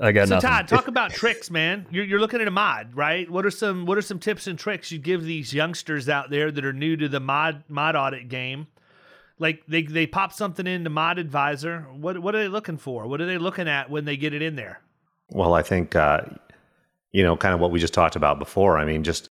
I 0.00 0.12
got 0.12 0.28
so 0.28 0.36
nothing. 0.36 0.48
Todd, 0.50 0.68
talk 0.68 0.86
about 0.88 1.10
tricks, 1.10 1.50
man. 1.50 1.86
You're, 1.90 2.04
you're 2.04 2.20
looking 2.20 2.40
at 2.40 2.46
a 2.46 2.52
mod, 2.52 2.94
right? 2.94 3.28
What 3.28 3.44
are 3.44 3.50
some 3.50 3.84
What 3.86 3.98
are 3.98 4.02
some 4.02 4.18
tips 4.20 4.46
and 4.46 4.58
tricks 4.58 4.92
you 4.92 4.98
give 4.98 5.24
these 5.24 5.52
youngsters 5.52 6.08
out 6.08 6.30
there 6.30 6.50
that 6.52 6.64
are 6.64 6.72
new 6.72 6.96
to 6.96 7.08
the 7.08 7.20
mod 7.20 7.64
mod 7.68 7.96
audit 7.96 8.28
game? 8.28 8.68
Like 9.40 9.62
they 9.66 9.82
they 9.82 10.06
pop 10.06 10.32
something 10.32 10.66
into 10.66 10.90
Mod 10.90 11.18
Advisor. 11.18 11.82
What 11.92 12.18
what 12.20 12.34
are 12.34 12.38
they 12.38 12.48
looking 12.48 12.76
for? 12.76 13.06
What 13.06 13.20
are 13.20 13.26
they 13.26 13.38
looking 13.38 13.68
at 13.68 13.90
when 13.90 14.04
they 14.04 14.16
get 14.16 14.34
it 14.34 14.42
in 14.42 14.56
there? 14.56 14.80
Well, 15.30 15.54
I 15.54 15.62
think, 15.62 15.94
uh, 15.94 16.22
you 17.12 17.22
know, 17.22 17.36
kind 17.36 17.54
of 17.54 17.60
what 17.60 17.70
we 17.70 17.78
just 17.78 17.92
talked 17.94 18.16
about 18.16 18.38
before. 18.38 18.78
I 18.78 18.84
mean, 18.84 19.04
just 19.04 19.28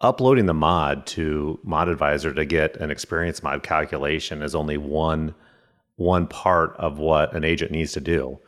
uploading 0.00 0.46
the 0.46 0.54
mod 0.54 1.06
to 1.06 1.58
Mod 1.62 1.88
Advisor 1.88 2.32
to 2.32 2.44
get 2.44 2.76
an 2.76 2.90
experience 2.90 3.42
mod 3.42 3.62
calculation 3.62 4.42
is 4.42 4.54
only 4.54 4.76
one 4.76 5.34
one 5.96 6.26
part 6.26 6.74
of 6.78 6.98
what 6.98 7.34
an 7.34 7.44
agent 7.44 7.70
needs 7.70 7.92
to 7.92 8.00
do. 8.00 8.38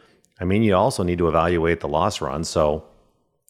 I 0.41 0.45
mean, 0.45 0.63
you 0.63 0.75
also 0.75 1.03
need 1.03 1.19
to 1.19 1.29
evaluate 1.29 1.81
the 1.81 1.89
loss 1.89 2.23
run. 2.23 2.45
So 2.45 2.85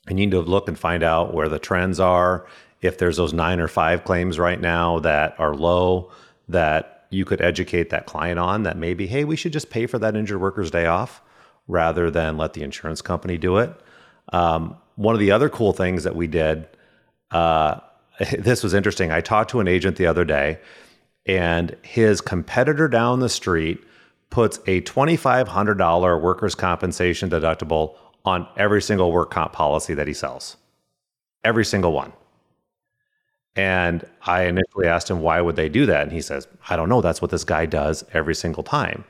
you 0.08 0.14
need 0.14 0.32
to 0.32 0.40
look 0.40 0.66
and 0.66 0.76
find 0.76 1.04
out 1.04 1.32
where 1.32 1.48
the 1.48 1.60
trends 1.60 2.00
are. 2.00 2.44
If 2.80 2.98
there's 2.98 3.16
those 3.16 3.32
nine 3.32 3.60
or 3.60 3.68
five 3.68 4.02
claims 4.02 4.40
right 4.40 4.60
now 4.60 4.98
that 4.98 5.38
are 5.38 5.54
low, 5.54 6.10
that 6.48 7.06
you 7.10 7.24
could 7.24 7.40
educate 7.40 7.90
that 7.90 8.06
client 8.06 8.40
on 8.40 8.64
that 8.64 8.76
maybe, 8.76 9.06
hey, 9.06 9.22
we 9.22 9.36
should 9.36 9.52
just 9.52 9.70
pay 9.70 9.86
for 9.86 10.00
that 10.00 10.16
injured 10.16 10.40
worker's 10.40 10.72
day 10.72 10.86
off 10.86 11.22
rather 11.68 12.10
than 12.10 12.36
let 12.36 12.54
the 12.54 12.62
insurance 12.64 13.02
company 13.02 13.38
do 13.38 13.58
it. 13.58 13.72
Um, 14.32 14.76
one 14.96 15.14
of 15.14 15.20
the 15.20 15.30
other 15.30 15.48
cool 15.48 15.72
things 15.72 16.02
that 16.02 16.16
we 16.16 16.26
did, 16.26 16.66
uh, 17.30 17.78
this 18.38 18.62
was 18.62 18.74
interesting. 18.74 19.10
I 19.10 19.20
talked 19.20 19.50
to 19.50 19.60
an 19.60 19.68
agent 19.68 19.96
the 19.96 20.06
other 20.06 20.24
day, 20.24 20.58
and 21.26 21.76
his 21.82 22.20
competitor 22.20 22.88
down 22.88 23.20
the 23.20 23.28
street 23.28 23.82
puts 24.30 24.58
a 24.66 24.80
$2,500 24.82 26.20
workers' 26.20 26.54
compensation 26.54 27.28
deductible 27.30 27.96
on 28.24 28.46
every 28.56 28.80
single 28.80 29.12
work 29.12 29.30
comp 29.30 29.52
policy 29.52 29.94
that 29.94 30.06
he 30.06 30.14
sells. 30.14 30.56
Every 31.44 31.64
single 31.64 31.92
one. 31.92 32.12
And 33.54 34.06
I 34.22 34.44
initially 34.44 34.86
asked 34.86 35.10
him, 35.10 35.20
why 35.20 35.40
would 35.40 35.56
they 35.56 35.68
do 35.68 35.84
that? 35.86 36.02
And 36.04 36.12
he 36.12 36.22
says, 36.22 36.48
I 36.70 36.76
don't 36.76 36.88
know. 36.88 37.02
That's 37.02 37.20
what 37.20 37.30
this 37.30 37.44
guy 37.44 37.66
does 37.66 38.04
every 38.14 38.34
single 38.34 38.62
time. 38.62 39.04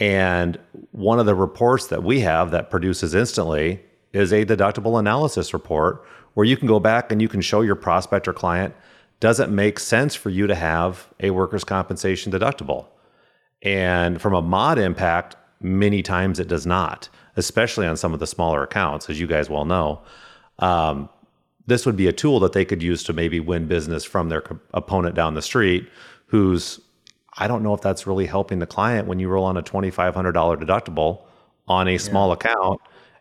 And 0.00 0.58
one 0.90 1.20
of 1.20 1.26
the 1.26 1.36
reports 1.36 1.86
that 1.88 2.02
we 2.02 2.20
have 2.20 2.50
that 2.50 2.70
produces 2.70 3.14
instantly 3.14 3.80
is 4.12 4.32
a 4.32 4.44
deductible 4.44 4.98
analysis 4.98 5.52
report 5.52 6.04
where 6.34 6.46
you 6.46 6.56
can 6.56 6.68
go 6.68 6.78
back 6.78 7.10
and 7.10 7.22
you 7.22 7.28
can 7.28 7.40
show 7.40 7.62
your 7.62 7.76
prospect 7.76 8.28
or 8.28 8.32
client 8.32 8.74
does 9.20 9.40
it 9.40 9.48
make 9.48 9.78
sense 9.78 10.14
for 10.14 10.28
you 10.28 10.46
to 10.46 10.54
have 10.54 11.08
a 11.20 11.30
workers' 11.30 11.64
compensation 11.64 12.30
deductible? 12.30 12.86
And 13.62 14.20
from 14.20 14.34
a 14.34 14.42
mod 14.42 14.78
impact, 14.78 15.36
many 15.60 16.02
times 16.02 16.38
it 16.38 16.48
does 16.48 16.66
not, 16.66 17.08
especially 17.36 17.86
on 17.86 17.96
some 17.96 18.12
of 18.12 18.20
the 18.20 18.26
smaller 18.26 18.62
accounts, 18.62 19.08
as 19.08 19.18
you 19.18 19.26
guys 19.26 19.48
well 19.48 19.64
know. 19.64 20.02
Um, 20.58 21.08
this 21.66 21.86
would 21.86 21.96
be 21.96 22.06
a 22.06 22.12
tool 22.12 22.38
that 22.40 22.52
they 22.52 22.64
could 22.64 22.82
use 22.82 23.02
to 23.04 23.12
maybe 23.12 23.40
win 23.40 23.66
business 23.66 24.04
from 24.04 24.28
their 24.28 24.42
co- 24.42 24.60
opponent 24.74 25.14
down 25.14 25.32
the 25.34 25.42
street 25.42 25.88
who's 26.26 26.80
I 27.36 27.48
don't 27.48 27.62
know 27.62 27.74
if 27.74 27.80
that's 27.80 28.06
really 28.06 28.26
helping 28.26 28.58
the 28.60 28.66
client 28.66 29.08
when 29.08 29.18
you 29.18 29.28
roll 29.28 29.44
on 29.44 29.56
a 29.56 29.62
$2500 29.62 30.12
deductible 30.32 31.22
on 31.66 31.88
a 31.88 31.98
small 31.98 32.30
account 32.30 32.80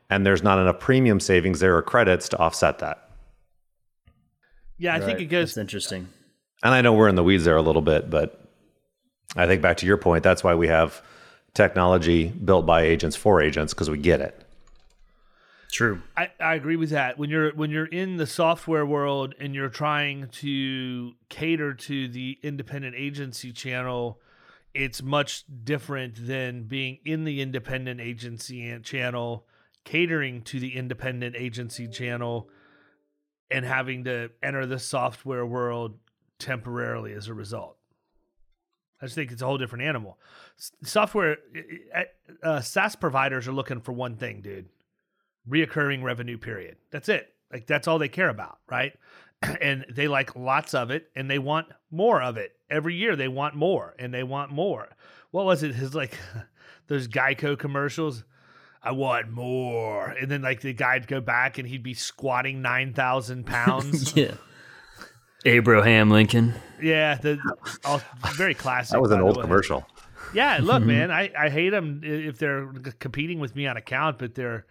and 0.09 0.25
there's 0.25 0.43
not 0.43 0.59
enough 0.59 0.79
premium 0.79 1.19
savings 1.19 1.59
there 1.59 1.75
or 1.75 1.81
credits 1.81 2.29
to 2.29 2.37
offset 2.37 2.79
that. 2.79 3.02
Yeah, 4.77 4.95
I 4.95 4.99
think 4.99 5.19
it 5.19 5.25
goes 5.25 5.53
That's 5.53 5.57
interesting. 5.57 6.09
And 6.63 6.73
I 6.73 6.81
know 6.81 6.93
we're 6.93 7.09
in 7.09 7.15
the 7.15 7.23
weeds 7.23 7.43
there 7.43 7.57
a 7.57 7.61
little 7.61 7.81
bit, 7.81 8.09
but 8.09 8.43
I 9.35 9.47
think 9.47 9.61
back 9.61 9.77
to 9.77 9.85
your 9.85 9.97
point, 9.97 10.23
that's 10.23 10.43
why 10.43 10.55
we 10.55 10.67
have 10.67 11.01
technology 11.53 12.29
built 12.29 12.65
by 12.65 12.83
agents 12.83 13.15
for 13.15 13.41
agents 13.41 13.73
because 13.73 13.89
we 13.89 13.97
get 13.97 14.21
it. 14.21 14.39
True. 15.71 16.01
I, 16.15 16.29
I 16.39 16.53
agree 16.53 16.75
with 16.75 16.91
that. 16.91 17.17
When 17.17 17.31
you're 17.31 17.51
when 17.55 17.71
you're 17.71 17.87
in 17.87 18.17
the 18.17 18.27
software 18.27 18.85
world 18.85 19.33
and 19.39 19.55
you're 19.55 19.69
trying 19.69 20.27
to 20.27 21.13
cater 21.29 21.73
to 21.73 22.07
the 22.07 22.37
independent 22.43 22.95
agency 22.95 23.51
channel, 23.51 24.19
it's 24.75 25.01
much 25.01 25.45
different 25.63 26.27
than 26.27 26.63
being 26.63 26.99
in 27.05 27.23
the 27.23 27.41
independent 27.41 27.99
agency 28.01 28.77
channel, 28.81 29.47
catering 29.83 30.43
to 30.43 30.59
the 30.59 30.75
independent 30.75 31.35
agency 31.35 31.87
channel, 31.87 32.49
and 33.53 33.65
having 33.65 34.05
to 34.05 34.29
enter 34.41 34.65
the 34.65 34.79
software 34.79 35.45
world 35.45 35.97
temporarily 36.39 37.13
as 37.13 37.27
a 37.27 37.33
result. 37.33 37.77
I 39.01 39.05
just 39.05 39.15
think 39.15 39.31
it's 39.31 39.41
a 39.41 39.45
whole 39.45 39.57
different 39.57 39.83
animal. 39.83 40.17
Software, 40.83 41.37
uh, 42.41 42.61
SaaS 42.61 42.95
providers 42.95 43.47
are 43.47 43.51
looking 43.51 43.81
for 43.81 43.91
one 43.91 44.15
thing, 44.15 44.41
dude 44.41 44.69
reoccurring 45.49 46.03
revenue 46.03 46.37
period. 46.37 46.77
That's 46.91 47.09
it. 47.09 47.33
Like 47.51 47.67
that's 47.67 47.87
all 47.87 47.99
they 47.99 48.09
care 48.09 48.29
about, 48.29 48.59
right? 48.69 48.93
and 49.61 49.85
they 49.89 50.07
like 50.07 50.35
lots 50.35 50.73
of 50.73 50.91
it 50.91 51.09
and 51.15 51.29
they 51.29 51.39
want 51.39 51.67
more 51.91 52.21
of 52.21 52.37
it. 52.37 52.55
Every 52.69 52.95
year 52.95 53.15
they 53.15 53.27
want 53.27 53.55
more 53.55 53.95
and 53.99 54.13
they 54.13 54.23
want 54.23 54.51
more. 54.51 54.89
What 55.31 55.45
was 55.45 55.63
it? 55.63 55.75
His 55.75 55.93
like 55.93 56.17
those 56.87 57.07
Geico 57.07 57.57
commercials. 57.57 58.23
I 58.83 58.91
want 58.91 59.29
more. 59.29 60.07
And 60.07 60.29
then 60.29 60.41
like 60.41 60.61
the 60.61 60.73
guy'd 60.73 61.07
go 61.07 61.21
back 61.21 61.57
and 61.57 61.67
he'd 61.67 61.83
be 61.83 61.93
squatting 61.93 62.61
nine 62.61 62.93
thousand 62.93 63.45
pounds. 63.47 64.15
Yeah. 64.15 64.35
Abraham 65.45 66.09
Lincoln. 66.09 66.53
yeah, 66.81 67.15
the 67.15 67.37
all, 67.83 68.01
very 68.35 68.53
classic. 68.53 68.93
That 68.93 69.01
was 69.01 69.11
an 69.11 69.19
old 69.19 69.41
commercial. 69.41 69.85
Yeah, 70.33 70.59
look, 70.61 70.77
mm-hmm. 70.79 70.87
man, 70.87 71.11
I, 71.11 71.31
I 71.37 71.49
hate 71.49 71.71
them 71.71 72.01
if 72.03 72.37
they're 72.37 72.67
competing 72.99 73.39
with 73.39 73.55
me 73.55 73.67
on 73.67 73.75
account, 73.75 74.19
but 74.19 74.35
their 74.35 74.65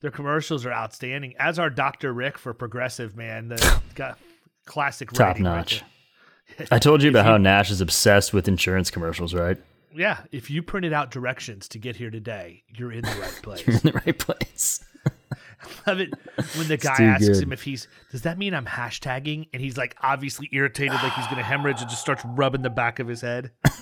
their 0.00 0.10
commercials 0.10 0.64
are 0.64 0.72
outstanding. 0.72 1.34
As 1.38 1.58
are 1.58 1.70
Dr. 1.70 2.12
Rick 2.12 2.38
for 2.38 2.54
Progressive, 2.54 3.16
man. 3.16 3.48
The 3.48 3.80
got 3.94 4.18
classic 4.64 5.10
Top 5.10 5.20
writing 5.20 5.44
right 5.44 5.56
notch. 5.56 5.82
I 6.70 6.78
told 6.78 7.02
you 7.02 7.10
about 7.10 7.24
how 7.24 7.36
Nash 7.36 7.70
is 7.70 7.80
obsessed 7.80 8.32
with 8.32 8.46
insurance 8.46 8.90
commercials, 8.90 9.34
right? 9.34 9.58
Yeah, 9.96 10.18
if 10.30 10.50
you 10.50 10.62
printed 10.62 10.92
out 10.92 11.10
directions 11.10 11.68
to 11.68 11.78
get 11.78 11.96
here 11.96 12.10
today, 12.10 12.64
you're 12.68 12.92
in 12.92 13.02
the 13.02 13.16
right 13.20 13.38
place. 13.42 13.66
You're 13.66 13.76
in 13.76 13.82
the 13.82 13.92
right 13.92 14.18
place. 14.18 14.84
I 15.06 15.68
love 15.86 16.00
it 16.00 16.10
when 16.56 16.68
the 16.68 16.76
guy 16.76 16.96
asks 17.02 17.28
good. 17.28 17.42
him 17.42 17.52
if 17.52 17.62
he's 17.62 17.88
does 18.10 18.22
that 18.22 18.38
mean 18.38 18.54
I'm 18.54 18.66
hashtagging 18.66 19.48
and 19.52 19.62
he's 19.62 19.76
like 19.76 19.96
obviously 20.02 20.48
irritated 20.52 20.94
like 20.94 21.12
he's 21.14 21.26
gonna 21.28 21.42
hemorrhage 21.42 21.80
and 21.80 21.88
just 21.88 22.02
starts 22.02 22.24
rubbing 22.24 22.62
the 22.62 22.70
back 22.70 22.98
of 22.98 23.08
his 23.08 23.20
head. 23.20 23.52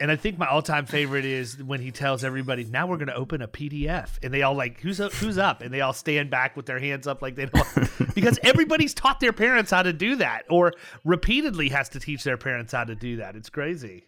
and 0.00 0.10
I 0.10 0.16
think 0.16 0.38
my 0.38 0.46
all-time 0.46 0.86
favorite 0.86 1.24
is 1.24 1.62
when 1.62 1.80
he 1.80 1.90
tells 1.90 2.24
everybody, 2.24 2.64
"Now 2.64 2.86
we're 2.86 2.96
gonna 2.96 3.12
open 3.14 3.42
a 3.42 3.48
PDF," 3.48 4.18
and 4.22 4.32
they 4.32 4.42
all 4.42 4.54
like, 4.54 4.80
"Who's 4.80 5.00
up? 5.00 5.12
Who's 5.14 5.38
up?" 5.38 5.60
and 5.60 5.72
they 5.72 5.80
all 5.80 5.92
stand 5.92 6.30
back 6.30 6.56
with 6.56 6.66
their 6.66 6.78
hands 6.78 7.06
up 7.06 7.20
like 7.20 7.34
they 7.34 7.46
don't 7.46 8.14
because 8.14 8.38
everybody's 8.42 8.94
taught 8.94 9.20
their 9.20 9.32
parents 9.32 9.70
how 9.70 9.82
to 9.82 9.92
do 9.92 10.16
that 10.16 10.44
or 10.48 10.72
repeatedly 11.04 11.68
has 11.68 11.88
to 11.90 12.00
teach 12.00 12.24
their 12.24 12.38
parents 12.38 12.72
how 12.72 12.84
to 12.84 12.94
do 12.94 13.16
that. 13.16 13.36
It's 13.36 13.50
crazy. 13.50 14.04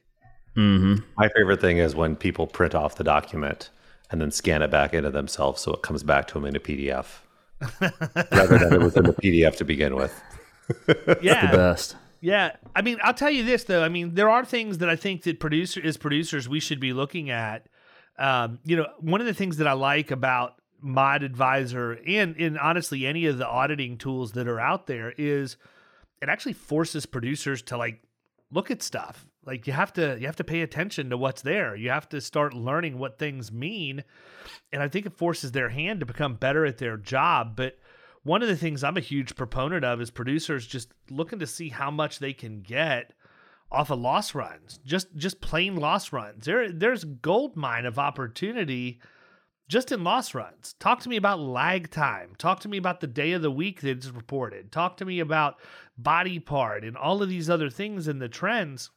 My 0.56 1.28
favorite 1.28 1.60
thing 1.60 1.78
is 1.78 1.94
when 1.94 2.16
people 2.16 2.46
print 2.46 2.74
off 2.74 2.96
the 2.96 3.04
document 3.04 3.70
and 4.10 4.20
then 4.20 4.30
scan 4.30 4.62
it 4.62 4.70
back 4.70 4.92
into 4.94 5.10
themselves 5.10 5.62
so 5.62 5.72
it 5.72 5.82
comes 5.82 6.02
back 6.02 6.26
to 6.28 6.34
them 6.34 6.44
in 6.44 6.56
a 6.56 6.60
PDF 6.60 7.06
rather 8.32 8.58
than 8.58 8.72
it 8.74 8.80
was 8.80 8.96
in 8.96 9.04
the 9.04 9.12
PDF 9.12 9.56
to 9.56 9.64
begin 9.64 9.94
with. 9.94 10.20
Yeah, 11.20 11.50
The 11.50 11.56
best. 11.56 11.96
Yeah, 12.20 12.54
I 12.76 12.82
mean, 12.82 12.98
I'll 13.02 13.14
tell 13.14 13.30
you 13.30 13.42
this 13.44 13.64
though. 13.64 13.82
I 13.82 13.88
mean, 13.88 14.14
there 14.14 14.30
are 14.30 14.44
things 14.44 14.78
that 14.78 14.88
I 14.88 14.94
think 14.94 15.22
that 15.24 15.40
producer 15.40 15.80
as 15.82 15.96
producers 15.96 16.48
we 16.48 16.60
should 16.60 16.78
be 16.78 16.92
looking 16.92 17.30
at. 17.30 17.66
Um, 18.18 18.60
you 18.64 18.76
know, 18.76 18.86
one 18.98 19.20
of 19.20 19.26
the 19.26 19.34
things 19.34 19.56
that 19.56 19.66
I 19.66 19.72
like 19.72 20.10
about 20.10 20.54
Mod 20.82 21.22
Advisor 21.22 21.98
and 22.06 22.36
and 22.36 22.58
honestly 22.58 23.06
any 23.06 23.26
of 23.26 23.38
the 23.38 23.46
auditing 23.46 23.98
tools 23.98 24.32
that 24.32 24.48
are 24.48 24.60
out 24.60 24.86
there 24.86 25.12
is 25.16 25.56
it 26.22 26.28
actually 26.28 26.52
forces 26.52 27.06
producers 27.06 27.62
to 27.62 27.76
like 27.76 28.02
look 28.50 28.70
at 28.70 28.82
stuff. 28.82 29.26
Like 29.44 29.66
you 29.66 29.72
have 29.72 29.92
to 29.94 30.18
you 30.20 30.26
have 30.26 30.36
to 30.36 30.44
pay 30.44 30.60
attention 30.62 31.10
to 31.10 31.16
what's 31.16 31.42
there. 31.42 31.74
You 31.74 31.90
have 31.90 32.08
to 32.10 32.20
start 32.20 32.52
learning 32.52 32.98
what 32.98 33.18
things 33.18 33.50
mean. 33.50 34.04
And 34.72 34.82
I 34.82 34.88
think 34.88 35.06
it 35.06 35.16
forces 35.16 35.52
their 35.52 35.70
hand 35.70 36.00
to 36.00 36.06
become 36.06 36.34
better 36.34 36.66
at 36.66 36.78
their 36.78 36.96
job, 36.96 37.56
but 37.56 37.78
one 38.22 38.42
of 38.42 38.48
the 38.48 38.56
things 38.56 38.84
I'm 38.84 38.98
a 38.98 39.00
huge 39.00 39.34
proponent 39.34 39.84
of 39.84 40.00
is 40.00 40.10
producers 40.10 40.66
just 40.66 40.92
looking 41.08 41.38
to 41.38 41.46
see 41.46 41.70
how 41.70 41.90
much 41.90 42.18
they 42.18 42.34
can 42.34 42.60
get 42.60 43.14
off 43.72 43.90
of 43.90 44.00
loss 44.00 44.34
runs, 44.34 44.78
just 44.84 45.14
just 45.16 45.40
plain 45.40 45.76
loss 45.76 46.12
runs. 46.12 46.44
There 46.44 46.70
there's 46.70 47.04
gold 47.04 47.56
mine 47.56 47.86
of 47.86 47.98
opportunity 47.98 49.00
just 49.68 49.92
in 49.92 50.02
loss 50.02 50.34
runs. 50.34 50.74
Talk 50.80 51.00
to 51.00 51.08
me 51.08 51.16
about 51.16 51.38
lag 51.38 51.90
time. 51.90 52.34
Talk 52.36 52.60
to 52.60 52.68
me 52.68 52.76
about 52.76 53.00
the 53.00 53.06
day 53.06 53.32
of 53.32 53.42
the 53.42 53.52
week 53.52 53.80
that's 53.80 54.08
reported. 54.08 54.72
Talk 54.72 54.96
to 54.96 55.04
me 55.04 55.20
about 55.20 55.60
body 55.96 56.40
part 56.40 56.84
and 56.84 56.96
all 56.96 57.22
of 57.22 57.28
these 57.28 57.48
other 57.48 57.70
things 57.70 58.08
and 58.08 58.20
the 58.20 58.28
trends. 58.28 58.90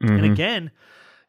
And 0.00 0.10
mm-hmm. 0.10 0.32
again, 0.32 0.70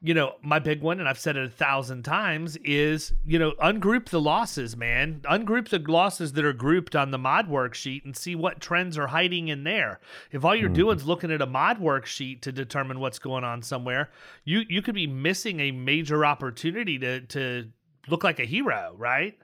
you 0.02 0.14
know, 0.14 0.36
my 0.44 0.60
big 0.60 0.82
one, 0.82 1.00
and 1.00 1.10
I've 1.10 1.18
said 1.18 1.36
it 1.36 1.46
a 1.46 1.50
thousand 1.50 2.04
times, 2.04 2.58
is, 2.58 3.14
you 3.26 3.40
know, 3.40 3.54
ungroup 3.54 4.10
the 4.10 4.22
losses, 4.22 4.78
man. 4.78 5.22
Ungroup 5.24 5.70
the 5.70 5.80
losses 5.80 6.34
that 6.34 6.46
are 6.46 6.54
grouped 6.54 6.96
on 6.96 7.10
the 7.10 7.18
mod 7.18 7.50
worksheet 7.50 8.06
and 8.06 8.16
see 8.16 8.36
what 8.36 8.60
trends 8.60 9.00
are 9.00 9.08
hiding 9.08 9.48
in 9.48 9.64
there. 9.64 10.00
If 10.32 10.46
all 10.46 10.56
you're 10.56 10.68
mm-hmm. 10.68 10.74
doing 10.76 10.98
is 10.98 11.08
looking 11.08 11.32
at 11.32 11.42
a 11.42 11.48
mod 11.48 11.80
worksheet 11.80 12.42
to 12.42 12.52
determine 12.52 13.00
what's 13.00 13.18
going 13.18 13.44
on 13.44 13.64
somewhere, 13.64 14.12
you 14.44 14.64
you 14.70 14.84
could 14.84 14.94
be 14.96 15.08
missing 15.08 15.60
a 15.60 15.72
major 15.72 16.24
opportunity 16.24 17.00
to 17.00 17.22
to 17.22 17.70
look 18.08 18.24
like 18.24 18.40
a 18.40 18.46
hero, 18.46 18.94
right? 18.98 19.38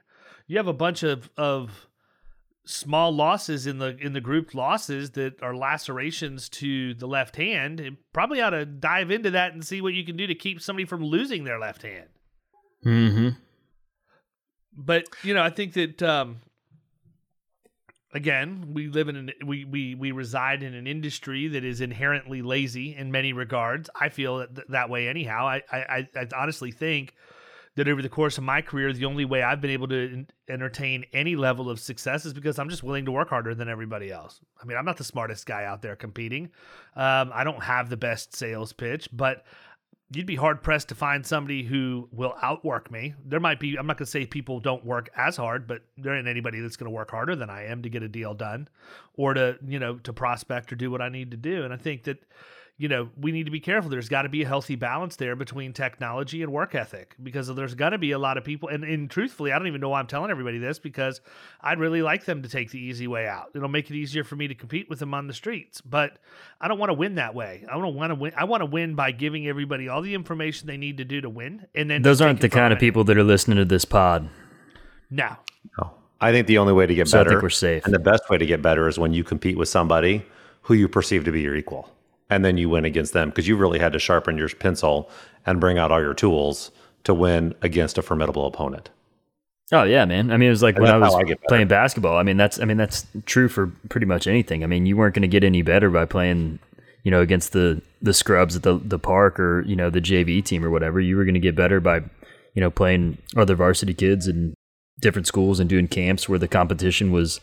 You 0.46 0.58
have 0.58 0.68
a 0.68 0.72
bunch 0.72 1.02
of 1.02 1.28
of 1.36 1.88
small 2.64 3.12
losses 3.12 3.66
in 3.66 3.78
the 3.78 3.96
in 3.98 4.12
the 4.12 4.20
grouped 4.20 4.54
losses 4.54 5.10
that 5.10 5.42
are 5.42 5.56
lacerations 5.56 6.48
to 6.48 6.94
the 6.94 7.06
left 7.06 7.36
hand 7.36 7.80
and 7.80 7.96
probably 8.12 8.40
ought 8.40 8.50
to 8.50 8.64
dive 8.64 9.10
into 9.10 9.30
that 9.32 9.52
and 9.52 9.64
see 9.64 9.80
what 9.80 9.94
you 9.94 10.04
can 10.04 10.16
do 10.16 10.26
to 10.26 10.34
keep 10.34 10.60
somebody 10.60 10.84
from 10.84 11.04
losing 11.04 11.44
their 11.44 11.58
left 11.58 11.82
hand. 11.82 12.08
Mm-hmm. 12.84 13.28
but 14.76 15.04
you 15.22 15.34
know 15.34 15.42
i 15.42 15.50
think 15.50 15.74
that 15.74 16.02
um 16.02 16.40
again 18.12 18.72
we 18.74 18.88
live 18.88 19.08
in 19.08 19.16
an 19.16 19.30
we 19.44 19.64
we 19.64 19.94
we 19.94 20.12
reside 20.12 20.62
in 20.62 20.74
an 20.74 20.86
industry 20.86 21.48
that 21.48 21.64
is 21.64 21.80
inherently 21.80 22.42
lazy 22.42 22.94
in 22.94 23.10
many 23.10 23.32
regards. 23.32 23.88
I 23.98 24.08
feel 24.08 24.38
that, 24.38 24.68
that 24.70 24.90
way 24.90 25.08
anyhow. 25.08 25.46
I, 25.46 25.62
I 25.70 26.08
i 26.16 26.28
honestly 26.36 26.70
think 26.70 27.14
that 27.76 27.88
over 27.88 28.02
the 28.02 28.08
course 28.08 28.38
of 28.38 28.44
my 28.44 28.60
career 28.60 28.92
the 28.92 29.04
only 29.04 29.24
way 29.24 29.42
i've 29.42 29.60
been 29.60 29.70
able 29.70 29.88
to 29.88 30.24
entertain 30.48 31.04
any 31.12 31.36
level 31.36 31.70
of 31.70 31.80
success 31.80 32.24
is 32.24 32.32
because 32.32 32.58
i'm 32.58 32.68
just 32.68 32.82
willing 32.82 33.04
to 33.04 33.12
work 33.12 33.28
harder 33.28 33.54
than 33.54 33.68
everybody 33.68 34.10
else 34.10 34.40
i 34.60 34.64
mean 34.64 34.76
i'm 34.76 34.84
not 34.84 34.96
the 34.96 35.04
smartest 35.04 35.46
guy 35.46 35.64
out 35.64 35.82
there 35.82 35.96
competing 35.96 36.44
um, 36.96 37.30
i 37.34 37.44
don't 37.44 37.62
have 37.62 37.88
the 37.88 37.96
best 37.96 38.34
sales 38.34 38.72
pitch 38.72 39.08
but 39.12 39.44
you'd 40.14 40.26
be 40.26 40.36
hard 40.36 40.62
pressed 40.62 40.88
to 40.88 40.94
find 40.94 41.24
somebody 41.24 41.62
who 41.62 42.08
will 42.12 42.34
outwork 42.42 42.90
me. 42.90 43.14
There 43.24 43.40
might 43.40 43.58
be, 43.58 43.76
I'm 43.76 43.86
not 43.86 43.96
going 43.96 44.06
to 44.06 44.10
say 44.10 44.26
people 44.26 44.60
don't 44.60 44.84
work 44.84 45.08
as 45.16 45.36
hard, 45.36 45.66
but 45.66 45.82
there 45.96 46.14
ain't 46.14 46.28
anybody 46.28 46.60
that's 46.60 46.76
going 46.76 46.90
to 46.90 46.94
work 46.94 47.10
harder 47.10 47.34
than 47.34 47.50
I 47.50 47.66
am 47.66 47.82
to 47.82 47.88
get 47.88 48.02
a 48.02 48.08
deal 48.08 48.34
done 48.34 48.68
or 49.14 49.34
to, 49.34 49.58
you 49.66 49.78
know, 49.78 49.96
to 49.98 50.12
prospect 50.12 50.72
or 50.72 50.76
do 50.76 50.90
what 50.90 51.00
I 51.00 51.08
need 51.08 51.30
to 51.30 51.36
do. 51.36 51.64
And 51.64 51.72
I 51.72 51.76
think 51.76 52.04
that, 52.04 52.18
you 52.78 52.88
know, 52.88 53.10
we 53.20 53.30
need 53.30 53.44
to 53.44 53.50
be 53.52 53.60
careful. 53.60 53.90
There's 53.90 54.08
got 54.08 54.22
to 54.22 54.28
be 54.28 54.42
a 54.42 54.46
healthy 54.48 54.74
balance 54.74 55.14
there 55.16 55.36
between 55.36 55.72
technology 55.72 56.42
and 56.42 56.50
work 56.50 56.74
ethic 56.74 57.14
because 57.22 57.46
there's 57.54 57.74
going 57.74 57.92
to 57.92 57.98
be 57.98 58.10
a 58.12 58.18
lot 58.18 58.38
of 58.38 58.44
people. 58.44 58.68
And, 58.70 58.82
and 58.82 59.08
truthfully, 59.08 59.52
I 59.52 59.58
don't 59.58 59.68
even 59.68 59.80
know 59.80 59.90
why 59.90 60.00
I'm 60.00 60.06
telling 60.06 60.30
everybody 60.30 60.58
this 60.58 60.78
because 60.78 61.20
I'd 61.60 61.78
really 61.78 62.02
like 62.02 62.24
them 62.24 62.42
to 62.42 62.48
take 62.48 62.70
the 62.70 62.80
easy 62.80 63.06
way 63.06 63.28
out. 63.28 63.50
It'll 63.54 63.68
make 63.68 63.90
it 63.90 63.94
easier 63.94 64.24
for 64.24 64.36
me 64.36 64.48
to 64.48 64.54
compete 64.54 64.88
with 64.90 64.98
them 64.98 65.14
on 65.14 65.26
the 65.28 65.34
streets. 65.34 65.80
But 65.80 66.18
I 66.60 66.66
don't 66.66 66.78
want 66.78 66.90
to 66.90 66.94
win 66.94 67.16
that 67.16 67.34
way. 67.34 67.64
I 67.70 67.74
don't 67.78 67.94
want 67.94 68.10
to 68.10 68.14
win. 68.16 68.32
I 68.36 68.44
want 68.44 68.62
to 68.62 68.66
win 68.66 68.94
by 68.94 69.12
giving 69.12 69.46
everybody 69.46 69.88
all 69.88 70.02
the 70.02 70.14
information 70.14 70.66
they 70.66 70.78
need 70.78 70.96
to 70.96 71.04
do 71.04 71.20
to 71.20 71.28
win. 71.30 71.66
And 71.74 71.88
then 71.88 72.02
Those 72.02 72.20
aren't 72.20 72.40
the 72.40 72.48
take 72.48 72.56
it 72.56 72.58
kind 72.58 72.72
of 72.72 72.78
people 72.80 73.04
that 73.04 73.16
are 73.16 73.22
listening 73.22 73.58
to 73.58 73.64
this 73.64 73.84
pod. 73.84 74.28
No. 75.10 75.36
No. 75.78 75.92
I 76.20 76.32
think 76.32 76.46
the 76.46 76.58
only 76.58 76.72
way 76.72 76.86
to 76.86 76.94
get 76.94 77.06
So 77.08 77.18
I 77.18 77.20
better 77.20 77.30
think 77.30 77.42
we're 77.42 77.50
safe. 77.50 77.84
and 77.84 77.92
the 77.92 77.98
best 77.98 78.28
way 78.30 78.38
to 78.38 78.46
get 78.46 78.62
better 78.62 78.88
is 78.88 78.98
when 78.98 79.12
you 79.12 79.22
compete 79.24 79.58
with 79.58 79.68
somebody 79.68 80.24
who 80.62 80.74
you 80.74 80.88
perceive 80.88 81.24
to 81.26 81.32
be 81.32 81.42
your 81.42 81.54
equal. 81.54 81.90
And 82.30 82.44
then 82.44 82.56
you 82.56 82.68
win 82.68 82.84
against 82.84 83.12
them 83.12 83.28
because 83.28 83.46
you 83.46 83.56
really 83.56 83.78
had 83.78 83.92
to 83.92 83.98
sharpen 83.98 84.38
your 84.38 84.48
pencil 84.48 85.10
and 85.44 85.60
bring 85.60 85.78
out 85.78 85.92
all 85.92 86.00
your 86.00 86.14
tools 86.14 86.70
to 87.04 87.12
win 87.12 87.54
against 87.62 87.98
a 87.98 88.02
formidable 88.02 88.46
opponent. 88.46 88.90
Oh 89.72 89.84
yeah, 89.84 90.04
man. 90.04 90.30
I 90.30 90.36
mean, 90.36 90.48
it 90.48 90.50
was 90.50 90.62
like 90.62 90.76
And 90.76 90.84
when 90.84 90.92
I 90.92 90.98
was 90.98 91.14
I 91.14 91.34
playing 91.48 91.68
basketball. 91.68 92.18
I 92.18 92.22
mean, 92.22 92.36
that's 92.36 92.60
I 92.60 92.64
mean 92.64 92.76
that's 92.76 93.06
true 93.24 93.48
for 93.48 93.68
pretty 93.88 94.06
much 94.06 94.26
anything. 94.26 94.62
I 94.62 94.66
mean, 94.66 94.84
you 94.84 94.96
weren't 94.96 95.14
going 95.14 95.22
to 95.22 95.28
get 95.28 95.44
any 95.44 95.62
better 95.62 95.88
by 95.88 96.04
playing, 96.04 96.58
you 97.04 97.10
know, 97.10 97.22
against 97.22 97.52
the 97.52 97.80
the 98.02 98.12
scrubs 98.12 98.54
at 98.54 98.64
the 98.64 98.78
the 98.78 98.98
park 98.98 99.40
or 99.40 99.62
you 99.62 99.74
know 99.74 99.88
the 99.88 100.00
JV 100.00 100.44
team 100.44 100.64
or 100.64 100.70
whatever. 100.70 101.00
You 101.00 101.16
were 101.16 101.24
going 101.24 101.34
to 101.34 101.40
get 101.40 101.56
better 101.56 101.80
by, 101.80 102.02
you 102.54 102.60
know, 102.60 102.70
playing 102.70 103.16
other 103.34 103.54
varsity 103.54 103.94
kids 103.94 104.28
in 104.28 104.54
different 105.00 105.26
schools 105.26 105.58
and 105.58 105.70
doing 105.70 105.88
camps 105.88 106.28
where 106.28 106.38
the 106.38 106.48
competition 106.48 107.10
was 107.10 107.40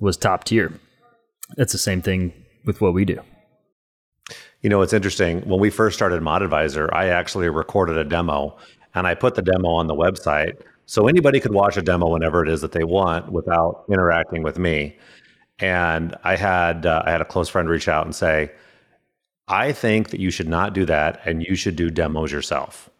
was 0.00 0.16
top 0.16 0.44
tier. 0.44 0.72
That's 1.56 1.72
the 1.72 1.78
same 1.78 2.00
thing 2.00 2.32
with 2.64 2.80
what 2.80 2.94
we 2.94 3.04
do. 3.04 3.20
You 4.62 4.70
know, 4.70 4.80
it's 4.80 4.92
interesting. 4.92 5.40
When 5.40 5.60
we 5.60 5.70
first 5.70 5.96
started 5.96 6.22
Mod 6.22 6.42
Advisor, 6.42 6.88
I 6.94 7.08
actually 7.08 7.48
recorded 7.48 7.96
a 7.96 8.04
demo 8.04 8.56
and 8.94 9.06
I 9.06 9.14
put 9.14 9.34
the 9.34 9.42
demo 9.42 9.70
on 9.70 9.88
the 9.88 9.94
website 9.94 10.60
so 10.86 11.08
anybody 11.08 11.40
could 11.40 11.52
watch 11.52 11.76
a 11.76 11.82
demo 11.82 12.08
whenever 12.08 12.42
it 12.44 12.48
is 12.48 12.60
that 12.60 12.72
they 12.72 12.84
want 12.84 13.32
without 13.32 13.84
interacting 13.88 14.42
with 14.42 14.58
me. 14.58 14.96
And 15.58 16.14
I 16.24 16.36
had 16.36 16.86
uh, 16.86 17.02
I 17.04 17.10
had 17.10 17.20
a 17.20 17.24
close 17.24 17.48
friend 17.48 17.68
reach 17.68 17.88
out 17.88 18.04
and 18.04 18.14
say, 18.14 18.52
"I 19.48 19.72
think 19.72 20.10
that 20.10 20.20
you 20.20 20.30
should 20.30 20.48
not 20.48 20.74
do 20.74 20.84
that, 20.86 21.20
and 21.24 21.42
you 21.42 21.54
should 21.54 21.76
do 21.76 21.90
demos 21.90 22.32
yourself." 22.32 22.90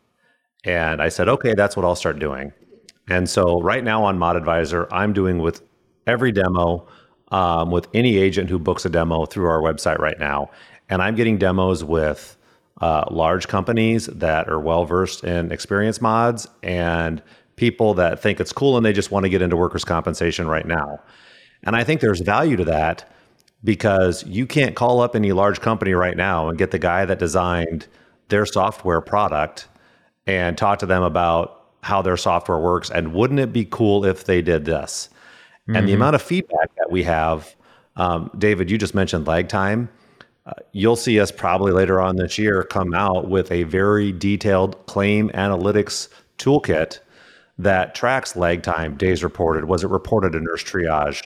And 0.64 1.02
I 1.02 1.08
said, 1.08 1.28
"Okay, 1.28 1.54
that's 1.54 1.76
what 1.76 1.84
I'll 1.84 1.96
start 1.96 2.18
doing." 2.18 2.52
And 3.08 3.28
so 3.28 3.60
right 3.60 3.82
now 3.82 4.04
on 4.04 4.18
Mod 4.18 4.36
Advisor, 4.36 4.86
I'm 4.92 5.12
doing 5.12 5.38
with 5.38 5.62
every 6.06 6.30
demo 6.30 6.86
um, 7.32 7.70
with 7.70 7.88
any 7.94 8.18
agent 8.18 8.50
who 8.50 8.58
books 8.58 8.84
a 8.84 8.90
demo 8.90 9.24
through 9.24 9.48
our 9.48 9.60
website 9.60 9.98
right 9.98 10.18
now, 10.20 10.50
and 10.92 11.00
I'm 11.00 11.14
getting 11.14 11.38
demos 11.38 11.82
with 11.82 12.36
uh, 12.82 13.06
large 13.10 13.48
companies 13.48 14.08
that 14.08 14.46
are 14.50 14.60
well 14.60 14.84
versed 14.84 15.24
in 15.24 15.50
experience 15.50 16.02
mods 16.02 16.46
and 16.62 17.22
people 17.56 17.94
that 17.94 18.20
think 18.20 18.40
it's 18.40 18.52
cool 18.52 18.76
and 18.76 18.84
they 18.84 18.92
just 18.92 19.10
want 19.10 19.24
to 19.24 19.30
get 19.30 19.40
into 19.40 19.56
workers' 19.56 19.86
compensation 19.86 20.46
right 20.46 20.66
now. 20.66 21.00
And 21.62 21.74
I 21.74 21.82
think 21.82 22.02
there's 22.02 22.20
value 22.20 22.56
to 22.56 22.66
that 22.66 23.10
because 23.64 24.22
you 24.26 24.46
can't 24.46 24.76
call 24.76 25.00
up 25.00 25.16
any 25.16 25.32
large 25.32 25.62
company 25.62 25.94
right 25.94 26.16
now 26.16 26.50
and 26.50 26.58
get 26.58 26.72
the 26.72 26.78
guy 26.78 27.06
that 27.06 27.18
designed 27.18 27.86
their 28.28 28.44
software 28.44 29.00
product 29.00 29.68
and 30.26 30.58
talk 30.58 30.78
to 30.80 30.86
them 30.86 31.02
about 31.02 31.68
how 31.82 32.02
their 32.02 32.18
software 32.18 32.58
works 32.58 32.90
and 32.90 33.14
wouldn't 33.14 33.40
it 33.40 33.50
be 33.50 33.64
cool 33.64 34.04
if 34.04 34.24
they 34.24 34.42
did 34.42 34.66
this? 34.66 35.08
And 35.68 35.88
the 35.88 35.94
amount 35.94 36.16
of 36.16 36.22
feedback 36.22 36.74
that 36.76 36.90
we 36.90 37.02
have 37.04 37.56
um, 37.96 38.30
david 38.36 38.70
you 38.70 38.76
just 38.76 38.94
mentioned 38.94 39.26
lag 39.26 39.48
time 39.48 39.88
you'll 40.72 40.96
see 40.96 41.20
us 41.20 41.30
probably 41.30 41.72
later 41.72 42.00
on 42.00 42.16
this 42.16 42.38
year 42.38 42.62
come 42.64 42.94
out 42.94 43.28
with 43.28 43.50
a 43.52 43.62
very 43.64 44.12
detailed 44.12 44.86
claim 44.86 45.28
analytics 45.30 46.08
toolkit 46.38 46.98
that 47.58 47.94
tracks 47.94 48.34
lag 48.34 48.62
time 48.62 48.96
days 48.96 49.22
reported 49.22 49.66
was 49.66 49.84
it 49.84 49.90
reported 49.90 50.32
to 50.32 50.40
nurse 50.40 50.64
triage 50.64 51.22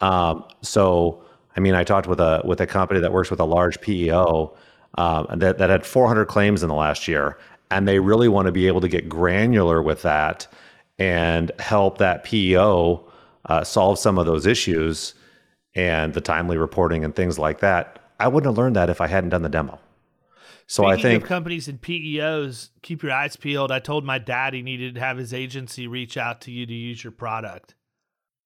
um, 0.00 0.44
so 0.60 1.22
i 1.56 1.60
mean 1.60 1.74
i 1.74 1.82
talked 1.82 2.06
with 2.06 2.20
a 2.20 2.42
with 2.44 2.60
a 2.60 2.66
company 2.66 3.00
that 3.00 3.12
works 3.12 3.30
with 3.30 3.40
a 3.40 3.44
large 3.44 3.80
peo 3.80 4.54
um, 4.98 5.26
that 5.38 5.58
that 5.58 5.70
had 5.70 5.86
400 5.86 6.26
claims 6.26 6.62
in 6.62 6.68
the 6.68 6.74
last 6.74 7.06
year, 7.06 7.38
and 7.70 7.86
they 7.86 8.00
really 8.00 8.28
want 8.28 8.46
to 8.46 8.52
be 8.52 8.66
able 8.66 8.80
to 8.80 8.88
get 8.88 9.08
granular 9.08 9.82
with 9.82 10.02
that 10.02 10.46
and 10.98 11.52
help 11.58 11.98
that 11.98 12.24
PEO 12.24 13.04
uh, 13.46 13.64
solve 13.64 13.98
some 13.98 14.18
of 14.18 14.26
those 14.26 14.46
issues 14.46 15.14
and 15.74 16.12
the 16.14 16.20
timely 16.20 16.58
reporting 16.58 17.04
and 17.04 17.14
things 17.14 17.38
like 17.38 17.60
that. 17.60 17.99
I 18.20 18.28
wouldn't 18.28 18.50
have 18.50 18.58
learned 18.58 18.76
that 18.76 18.90
if 18.90 19.00
I 19.00 19.06
hadn't 19.08 19.30
done 19.30 19.42
the 19.42 19.48
demo. 19.48 19.80
So 20.66 20.84
Speaking 20.84 20.92
I 20.98 21.02
think 21.02 21.24
companies 21.24 21.66
and 21.66 21.80
PEOs, 21.80 22.68
keep 22.82 23.02
your 23.02 23.10
eyes 23.10 23.34
peeled. 23.34 23.72
I 23.72 23.80
told 23.80 24.04
my 24.04 24.18
dad 24.18 24.54
he 24.54 24.62
needed 24.62 24.94
to 24.94 25.00
have 25.00 25.16
his 25.16 25.34
agency 25.34 25.88
reach 25.88 26.16
out 26.16 26.40
to 26.42 26.52
you 26.52 26.64
to 26.66 26.72
use 26.72 27.02
your 27.02 27.10
product. 27.12 27.74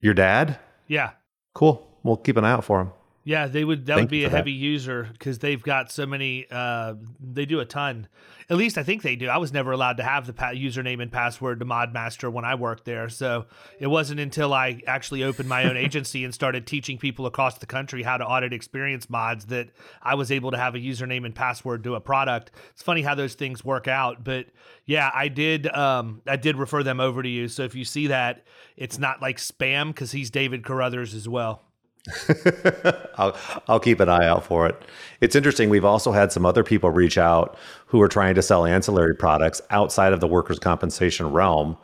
your 0.00 0.14
dad, 0.14 0.58
Yeah. 0.86 1.10
cool. 1.54 1.98
We'll 2.02 2.16
keep 2.16 2.36
an 2.36 2.44
eye 2.44 2.52
out 2.52 2.64
for 2.64 2.80
him. 2.80 2.92
Yeah, 3.26 3.46
they 3.46 3.64
would. 3.64 3.86
That 3.86 3.94
Thank 3.94 4.04
would 4.04 4.10
be 4.10 4.24
a 4.24 4.26
for 4.26 4.32
that. 4.32 4.36
heavy 4.36 4.52
user 4.52 5.08
because 5.10 5.38
they've 5.38 5.62
got 5.62 5.90
so 5.90 6.04
many. 6.04 6.46
Uh, 6.50 6.94
they 7.18 7.46
do 7.46 7.58
a 7.60 7.64
ton. 7.64 8.06
At 8.50 8.58
least 8.58 8.76
I 8.76 8.82
think 8.82 9.00
they 9.00 9.16
do. 9.16 9.28
I 9.28 9.38
was 9.38 9.50
never 9.50 9.72
allowed 9.72 9.96
to 9.96 10.02
have 10.02 10.26
the 10.26 10.34
pa- 10.34 10.50
username 10.50 11.00
and 11.00 11.10
password 11.10 11.60
to 11.60 11.64
Modmaster 11.64 12.30
when 12.30 12.44
I 12.44 12.54
worked 12.56 12.84
there, 12.84 13.08
so 13.08 13.46
it 13.78 13.86
wasn't 13.86 14.20
until 14.20 14.52
I 14.52 14.82
actually 14.86 15.24
opened 15.24 15.48
my 15.48 15.64
own 15.64 15.78
agency 15.78 16.22
and 16.22 16.34
started 16.34 16.66
teaching 16.66 16.98
people 16.98 17.24
across 17.24 17.56
the 17.56 17.64
country 17.64 18.02
how 18.02 18.18
to 18.18 18.26
audit 18.26 18.52
experience 18.52 19.08
mods 19.08 19.46
that 19.46 19.70
I 20.02 20.16
was 20.16 20.30
able 20.30 20.50
to 20.50 20.58
have 20.58 20.74
a 20.74 20.78
username 20.78 21.24
and 21.24 21.34
password 21.34 21.82
to 21.84 21.94
a 21.94 22.00
product. 22.02 22.50
It's 22.72 22.82
funny 22.82 23.00
how 23.00 23.14
those 23.14 23.32
things 23.32 23.64
work 23.64 23.88
out, 23.88 24.22
but 24.22 24.48
yeah, 24.84 25.10
I 25.14 25.28
did. 25.28 25.66
Um, 25.74 26.20
I 26.26 26.36
did 26.36 26.58
refer 26.58 26.82
them 26.82 27.00
over 27.00 27.22
to 27.22 27.28
you. 27.28 27.48
So 27.48 27.62
if 27.62 27.74
you 27.74 27.86
see 27.86 28.08
that, 28.08 28.44
it's 28.76 28.98
not 28.98 29.22
like 29.22 29.38
spam 29.38 29.86
because 29.88 30.12
he's 30.12 30.28
David 30.28 30.62
Carothers 30.62 31.14
as 31.14 31.26
well. 31.26 31.62
I'll 33.16 33.36
I'll 33.66 33.80
keep 33.80 34.00
an 34.00 34.08
eye 34.08 34.26
out 34.26 34.44
for 34.44 34.66
it. 34.66 34.80
It's 35.20 35.34
interesting. 35.34 35.70
We've 35.70 35.84
also 35.84 36.12
had 36.12 36.32
some 36.32 36.44
other 36.44 36.62
people 36.62 36.90
reach 36.90 37.16
out 37.16 37.56
who 37.86 38.00
are 38.02 38.08
trying 38.08 38.34
to 38.34 38.42
sell 38.42 38.66
ancillary 38.66 39.14
products 39.14 39.62
outside 39.70 40.12
of 40.12 40.20
the 40.20 40.26
workers' 40.26 40.58
compensation 40.58 41.32
realm. 41.32 41.76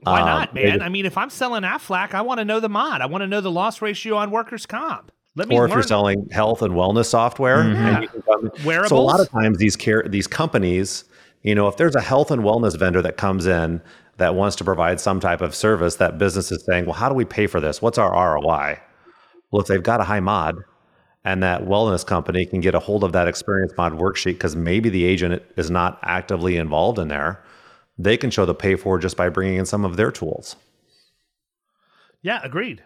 Why 0.00 0.20
Um, 0.20 0.26
not, 0.26 0.54
man? 0.54 0.82
I 0.82 0.88
mean, 0.88 1.06
if 1.06 1.16
I'm 1.16 1.30
selling 1.30 1.62
Aflac, 1.62 2.14
I 2.14 2.22
want 2.22 2.38
to 2.38 2.44
know 2.44 2.60
the 2.60 2.68
mod. 2.68 3.00
I 3.00 3.06
want 3.06 3.22
to 3.22 3.26
know 3.26 3.40
the 3.40 3.50
loss 3.50 3.80
ratio 3.80 4.16
on 4.16 4.30
workers' 4.30 4.66
comp. 4.66 5.12
Let 5.36 5.46
me 5.46 5.56
or 5.56 5.66
if 5.66 5.72
you're 5.72 5.82
selling 5.84 6.28
health 6.32 6.62
and 6.62 6.74
wellness 6.74 7.06
software, 7.06 7.60
and 7.60 8.02
you 8.02 8.08
can 8.08 8.22
Wearables? 8.64 8.88
so 8.88 8.98
a 8.98 9.00
lot 9.00 9.20
of 9.20 9.30
times 9.30 9.58
these 9.58 9.76
care 9.76 10.02
these 10.04 10.26
companies, 10.26 11.04
you 11.42 11.54
know, 11.54 11.68
if 11.68 11.76
there's 11.76 11.94
a 11.94 12.00
health 12.00 12.32
and 12.32 12.42
wellness 12.42 12.76
vendor 12.76 13.00
that 13.02 13.16
comes 13.16 13.46
in 13.46 13.80
that 14.16 14.34
wants 14.34 14.56
to 14.56 14.64
provide 14.64 14.98
some 14.98 15.20
type 15.20 15.40
of 15.40 15.54
service, 15.54 15.96
that 15.96 16.18
business 16.18 16.50
is 16.50 16.64
saying, 16.64 16.86
well, 16.86 16.94
how 16.94 17.08
do 17.08 17.14
we 17.14 17.24
pay 17.24 17.46
for 17.46 17.60
this? 17.60 17.80
What's 17.80 17.98
our 17.98 18.10
ROI? 18.10 18.80
Well, 19.50 19.62
if 19.62 19.68
they've 19.68 19.82
got 19.82 20.00
a 20.00 20.04
high 20.04 20.20
mod, 20.20 20.64
and 21.24 21.42
that 21.42 21.62
wellness 21.62 22.06
company 22.06 22.46
can 22.46 22.60
get 22.60 22.74
a 22.74 22.78
hold 22.78 23.04
of 23.04 23.12
that 23.12 23.28
experience 23.28 23.72
mod 23.76 23.92
worksheet 23.92 24.32
because 24.32 24.56
maybe 24.56 24.88
the 24.88 25.04
agent 25.04 25.42
is 25.56 25.70
not 25.70 25.98
actively 26.02 26.56
involved 26.56 26.98
in 26.98 27.08
there, 27.08 27.44
they 27.98 28.16
can 28.16 28.30
show 28.30 28.46
the 28.46 28.54
pay 28.54 28.76
for 28.76 28.98
just 28.98 29.16
by 29.16 29.28
bringing 29.28 29.58
in 29.58 29.66
some 29.66 29.84
of 29.84 29.96
their 29.96 30.10
tools. 30.10 30.56
Yeah, 32.22 32.40
agreed. 32.42 32.82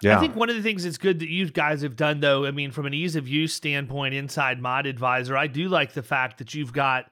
Yeah. 0.00 0.16
I 0.16 0.20
think 0.20 0.36
one 0.36 0.48
of 0.48 0.56
the 0.56 0.62
things 0.62 0.84
that's 0.84 0.98
good 0.98 1.18
that 1.18 1.28
you 1.28 1.50
guys 1.50 1.82
have 1.82 1.96
done, 1.96 2.20
though, 2.20 2.46
I 2.46 2.52
mean, 2.52 2.70
from 2.70 2.86
an 2.86 2.94
ease 2.94 3.16
of 3.16 3.26
use 3.26 3.52
standpoint 3.52 4.14
inside 4.14 4.62
Mod 4.62 4.86
Advisor, 4.86 5.36
I 5.36 5.48
do 5.48 5.68
like 5.68 5.92
the 5.92 6.04
fact 6.04 6.38
that 6.38 6.54
you've 6.54 6.72
got 6.72 7.10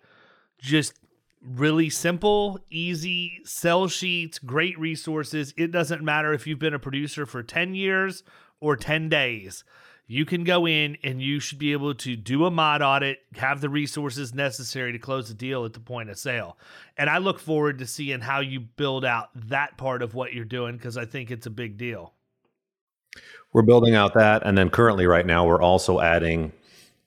just 0.61 0.95
really 1.43 1.91
simple, 1.91 2.61
easy 2.71 3.41
sell 3.45 3.89
sheets, 3.89 4.39
great 4.39 4.79
resources. 4.79 5.53
It 5.57 5.73
doesn't 5.73 6.03
matter 6.03 6.33
if 6.33 6.47
you've 6.47 6.61
been 6.61 6.75
a 6.75 6.79
producer 6.79 7.27
for 7.27 7.43
10 7.43 7.75
years 7.75 8.23
or 8.61 8.77
10 8.77 9.09
days. 9.09 9.65
You 10.09 10.25
can 10.25 10.45
go 10.45 10.69
in 10.69 10.97
and 11.03 11.21
you 11.21 11.41
should 11.41 11.59
be 11.59 11.73
able 11.73 11.95
to 11.97 12.15
do 12.15 12.45
a 12.45 12.51
mod 12.51 12.81
audit, 12.81 13.19
have 13.35 13.61
the 13.61 13.69
resources 13.69 14.33
necessary 14.33 14.93
to 14.93 14.99
close 14.99 15.29
the 15.29 15.35
deal 15.35 15.65
at 15.65 15.73
the 15.73 15.81
point 15.81 16.11
of 16.11 16.19
sale. 16.19 16.57
And 16.97 17.11
I 17.11 17.19
look 17.19 17.41
forward 17.41 17.79
to 17.81 17.87
seeing 17.87 18.21
how 18.21 18.39
you 18.39 18.61
build 18.61 19.05
out 19.05 19.31
that 19.35 19.77
part 19.77 20.03
of 20.03 20.15
what 20.15 20.33
you're 20.33 20.45
doing 20.45 20.77
because 20.77 20.97
I 20.97 21.07
think 21.07 21.33
it's 21.33 21.47
a 21.47 21.51
big 21.51 21.77
deal. 21.77 22.13
We're 23.53 23.63
building 23.63 23.95
out 23.95 24.15
that, 24.15 24.43
and 24.45 24.57
then 24.57 24.71
currently, 24.71 25.07
right 25.07 25.25
now, 25.25 25.47
we're 25.47 25.63
also 25.63 26.01
adding 26.01 26.53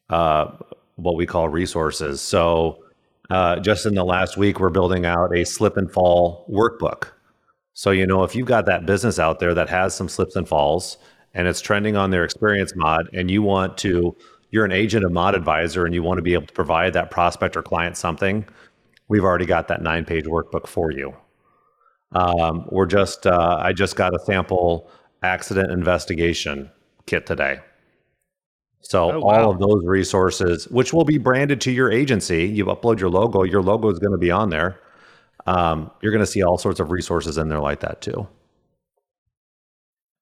uh, 0.10 0.58
what 0.96 1.16
we 1.16 1.26
call 1.26 1.48
resources. 1.48 2.22
So, 2.22 2.84
uh, 3.30 3.60
just 3.60 3.86
in 3.86 3.94
the 3.94 4.04
last 4.04 4.36
week, 4.36 4.60
we're 4.60 4.72
building 4.72 5.06
out 5.06 5.36
a 5.36 5.46
slip 5.46 5.78
and 5.78 5.92
fall 5.92 6.46
workbook. 6.50 7.10
So, 7.74 7.92
you 7.92 8.08
know, 8.08 8.24
if 8.24 8.36
you've 8.36 8.48
got 8.48 8.66
that 8.66 8.86
business 8.86 9.20
out 9.20 9.40
there 9.40 9.54
that 9.54 9.70
has 9.70 9.96
some 9.96 10.10
slips 10.10 10.36
and 10.36 10.48
falls, 10.48 10.98
and 11.40 11.48
it's 11.48 11.62
trending 11.62 11.96
on 11.96 12.12
their 12.12 12.26
experience 12.26 12.76
mod, 12.76 13.08
and 13.14 13.32
you 13.32 13.42
want 13.42 13.78
to, 13.78 14.14
you're 14.52 14.66
an 14.66 14.74
agent 14.74 15.06
of 15.06 15.14
Mod 15.14 15.36
Advisor, 15.36 15.86
and 15.86 15.96
you 15.96 16.04
want 16.04 16.18
to 16.18 16.22
be 16.22 16.34
able 16.34 16.48
to 16.48 16.54
provide 16.54 16.92
that 16.92 17.12
prospect 17.12 17.56
or 17.56 17.64
client 17.64 17.96
something, 17.96 18.46
we've 19.08 19.24
already 19.24 19.46
got 19.46 19.70
that 19.70 19.82
nine 19.82 20.04
page 20.04 20.26
workbook 20.26 20.68
for 20.68 20.92
you. 20.92 21.14
Um, 22.12 22.66
we're 22.70 22.88
just, 22.88 23.26
uh, 23.26 23.58
I 23.58 23.72
just 23.72 23.96
got 23.96 24.14
a 24.14 24.20
sample 24.26 24.92
accident 25.24 25.72
investigation 25.72 26.70
kit 27.06 27.26
today. 27.26 27.60
So 28.82 29.10
Oh, 29.10 29.22
all 29.22 29.52
of 29.52 29.60
those 29.60 29.86
resources, 29.86 30.68
which 30.68 30.92
will 30.92 31.06
be 31.06 31.18
branded 31.18 31.62
to 31.62 31.72
your 31.72 31.90
agency, 31.90 32.48
you 32.48 32.66
upload 32.66 33.00
your 33.00 33.10
logo, 33.10 33.44
your 33.44 33.62
logo 33.62 33.90
is 33.90 34.00
going 34.00 34.12
to 34.12 34.18
be 34.18 34.32
on 34.32 34.50
there. 34.50 34.82
Um, 35.48 35.90
you're 36.02 36.12
going 36.12 36.26
to 36.26 36.30
see 36.30 36.44
all 36.44 36.58
sorts 36.58 36.82
of 36.82 36.92
resources 36.92 37.38
in 37.38 37.48
there 37.48 37.62
like 37.62 37.80
that 37.80 38.02
too. 38.02 38.28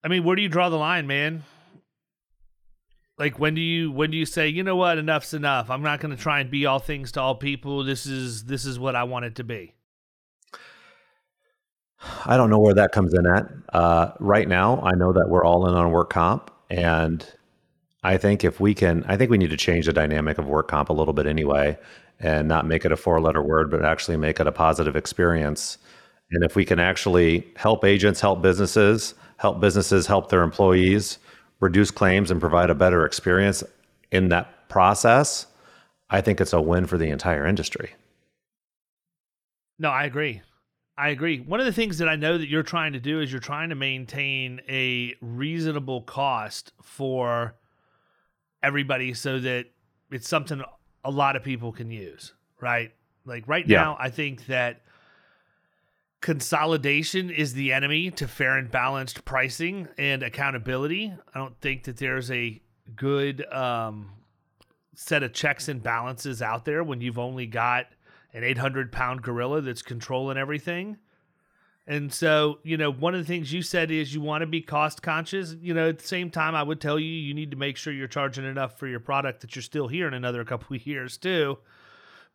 I 0.04 0.08
mean, 0.08 0.24
where 0.24 0.36
do 0.36 0.42
you 0.42 0.50
draw 0.50 0.70
the 0.70 0.78
line, 0.78 1.08
man? 1.08 1.44
Like 3.18 3.40
when 3.40 3.56
do 3.56 3.62
you 3.62 3.92
when 3.92 4.12
do 4.12 4.18
you 4.18 4.26
say, 4.26 4.48
you 4.48 4.64
know 4.64 4.76
what, 4.76 4.98
enough's 4.98 5.34
enough. 5.34 5.70
I'm 5.70 5.82
not 5.82 6.00
going 6.00 6.16
to 6.16 6.22
try 6.22 6.40
and 6.40 6.52
be 6.52 6.66
all 6.66 6.80
things 6.80 7.12
to 7.14 7.22
all 7.22 7.36
people. 7.36 7.84
This 7.84 8.06
is 8.06 8.46
this 8.46 8.66
is 8.66 8.78
what 8.78 8.96
I 8.96 9.04
want 9.06 9.26
it 9.26 9.36
to 9.36 9.44
be. 9.44 9.74
I 12.26 12.38
don't 12.38 12.52
know 12.52 12.60
where 12.60 12.76
that 12.76 12.92
comes 12.92 13.14
in 13.16 13.26
at. 13.26 13.48
Uh, 13.74 14.12
right 14.20 14.48
now, 14.48 14.80
I 14.82 14.94
know 14.94 15.14
that 15.14 15.30
we're 15.30 15.44
all 15.44 15.68
in 15.68 15.74
on 15.74 15.90
work 15.90 16.12
comp, 16.12 16.52
and 16.70 17.26
I 18.04 18.18
think 18.18 18.44
if 18.44 18.60
we 18.60 18.76
can, 18.76 19.04
I 19.08 19.18
think 19.18 19.32
we 19.32 19.40
need 19.40 19.50
to 19.50 19.58
change 19.58 19.88
the 19.88 19.94
dynamic 19.94 20.38
of 20.38 20.46
work 20.46 20.68
comp 20.68 20.90
a 20.90 20.94
little 20.94 21.14
bit 21.14 21.26
anyway, 21.26 21.76
and 22.20 22.48
not 22.48 22.68
make 22.68 22.86
it 22.86 22.92
a 22.92 22.98
four-letter 22.98 23.42
word, 23.42 23.72
but 23.72 23.84
actually 23.84 24.18
make 24.18 24.40
it 24.40 24.46
a 24.46 24.52
positive 24.52 24.96
experience. 24.96 25.80
And 26.30 26.44
if 26.44 26.56
we 26.56 26.66
can 26.66 26.80
actually 26.80 27.48
help 27.56 27.84
agents, 27.84 28.22
help 28.22 28.44
businesses, 28.44 29.16
help 29.38 29.60
businesses 29.60 30.08
help 30.08 30.30
their 30.30 30.44
employees, 30.44 31.20
reduce 31.60 31.92
claims, 31.92 32.32
and 32.32 32.40
provide 32.40 32.70
a 32.70 32.76
better 32.76 33.06
experience 33.06 33.64
in 34.12 34.30
that 34.30 34.70
process, 34.70 35.48
I 36.10 36.22
think 36.22 36.40
it's 36.42 36.54
a 36.54 36.62
win 36.62 36.86
for 36.88 36.98
the 36.98 37.10
entire 37.10 37.46
industry. 37.46 37.92
No, 39.80 39.90
I 39.90 40.06
agree. 40.06 40.42
I 40.98 41.10
agree. 41.10 41.40
One 41.40 41.60
of 41.60 41.66
the 41.68 41.74
things 41.74 42.00
that 42.00 42.10
I 42.10 42.16
know 42.16 42.38
that 42.38 42.48
you're 42.48 42.64
trying 42.64 42.94
to 42.94 43.00
do 43.00 43.22
is 43.22 43.32
you're 43.32 43.40
trying 43.40 43.70
to 43.70 43.76
maintain 43.76 44.62
a 44.68 45.14
reasonable 45.22 46.02
cost 46.02 46.72
for 46.82 47.56
everybody 48.64 49.14
so 49.14 49.40
that 49.40 49.68
it's 50.10 50.28
something 50.28 50.64
a 51.04 51.12
lot 51.12 51.36
of 51.36 51.44
people 51.44 51.72
can 51.72 51.92
use, 51.92 52.34
right? 52.60 52.92
Like 53.26 53.48
right 53.48 53.68
Yeah. 53.68 53.84
now, 53.84 53.98
I 54.00 54.10
think 54.10 54.48
that 54.48 54.82
consolidation 56.22 57.30
is 57.30 57.54
the 57.54 57.72
enemy 57.72 58.12
to 58.12 58.28
fair 58.28 58.58
and 58.58 58.72
balanced 58.72 59.26
pricing 59.26 59.88
and 59.98 60.24
accountability. 60.24 61.14
I 61.34 61.40
don't 61.40 61.60
think 61.62 61.84
that 61.84 61.98
there's 61.98 62.32
a 62.32 62.62
good 62.96 63.46
um, 63.54 64.12
set 64.96 65.24
of 65.24 65.34
checks 65.34 65.68
and 65.68 65.82
balances 65.82 66.42
out 66.42 66.66
there 66.66 66.84
when 66.84 67.02
you've 67.02 67.20
only 67.20 67.46
got 67.46 67.88
an 68.34 68.44
800 68.44 68.92
pound 68.92 69.22
gorilla 69.22 69.62
that's 69.62 69.82
controlling 69.82 70.38
everything. 70.38 70.98
And 71.90 72.14
so, 72.14 72.60
you 72.64 72.76
know, 72.76 72.92
one 72.92 73.16
of 73.16 73.22
the 73.22 73.28
things 73.28 73.54
you 73.54 73.62
said 73.62 73.92
is 73.92 74.14
you 74.14 74.20
want 74.20 74.42
to 74.42 74.48
be 74.48 74.62
cost 74.62 75.02
conscious. 75.02 75.56
You 75.62 75.74
know, 75.74 75.88
at 75.88 76.00
the 76.00 76.08
same 76.08 76.30
time, 76.30 76.54
I 76.54 76.62
would 76.62 76.82
tell 76.82 77.00
you 77.00 77.08
you 77.08 77.34
need 77.34 77.52
to 77.52 77.58
make 77.58 77.78
sure 77.78 77.94
you're 77.94 78.10
charging 78.10 78.44
enough 78.44 78.78
for 78.78 78.88
your 78.88 79.00
product 79.00 79.40
that 79.42 79.56
you're 79.56 79.64
still 79.64 79.88
here 79.88 80.06
in 80.08 80.14
another 80.14 80.44
couple 80.44 80.76
of 80.76 80.86
years 80.86 81.18
too. 81.18 81.60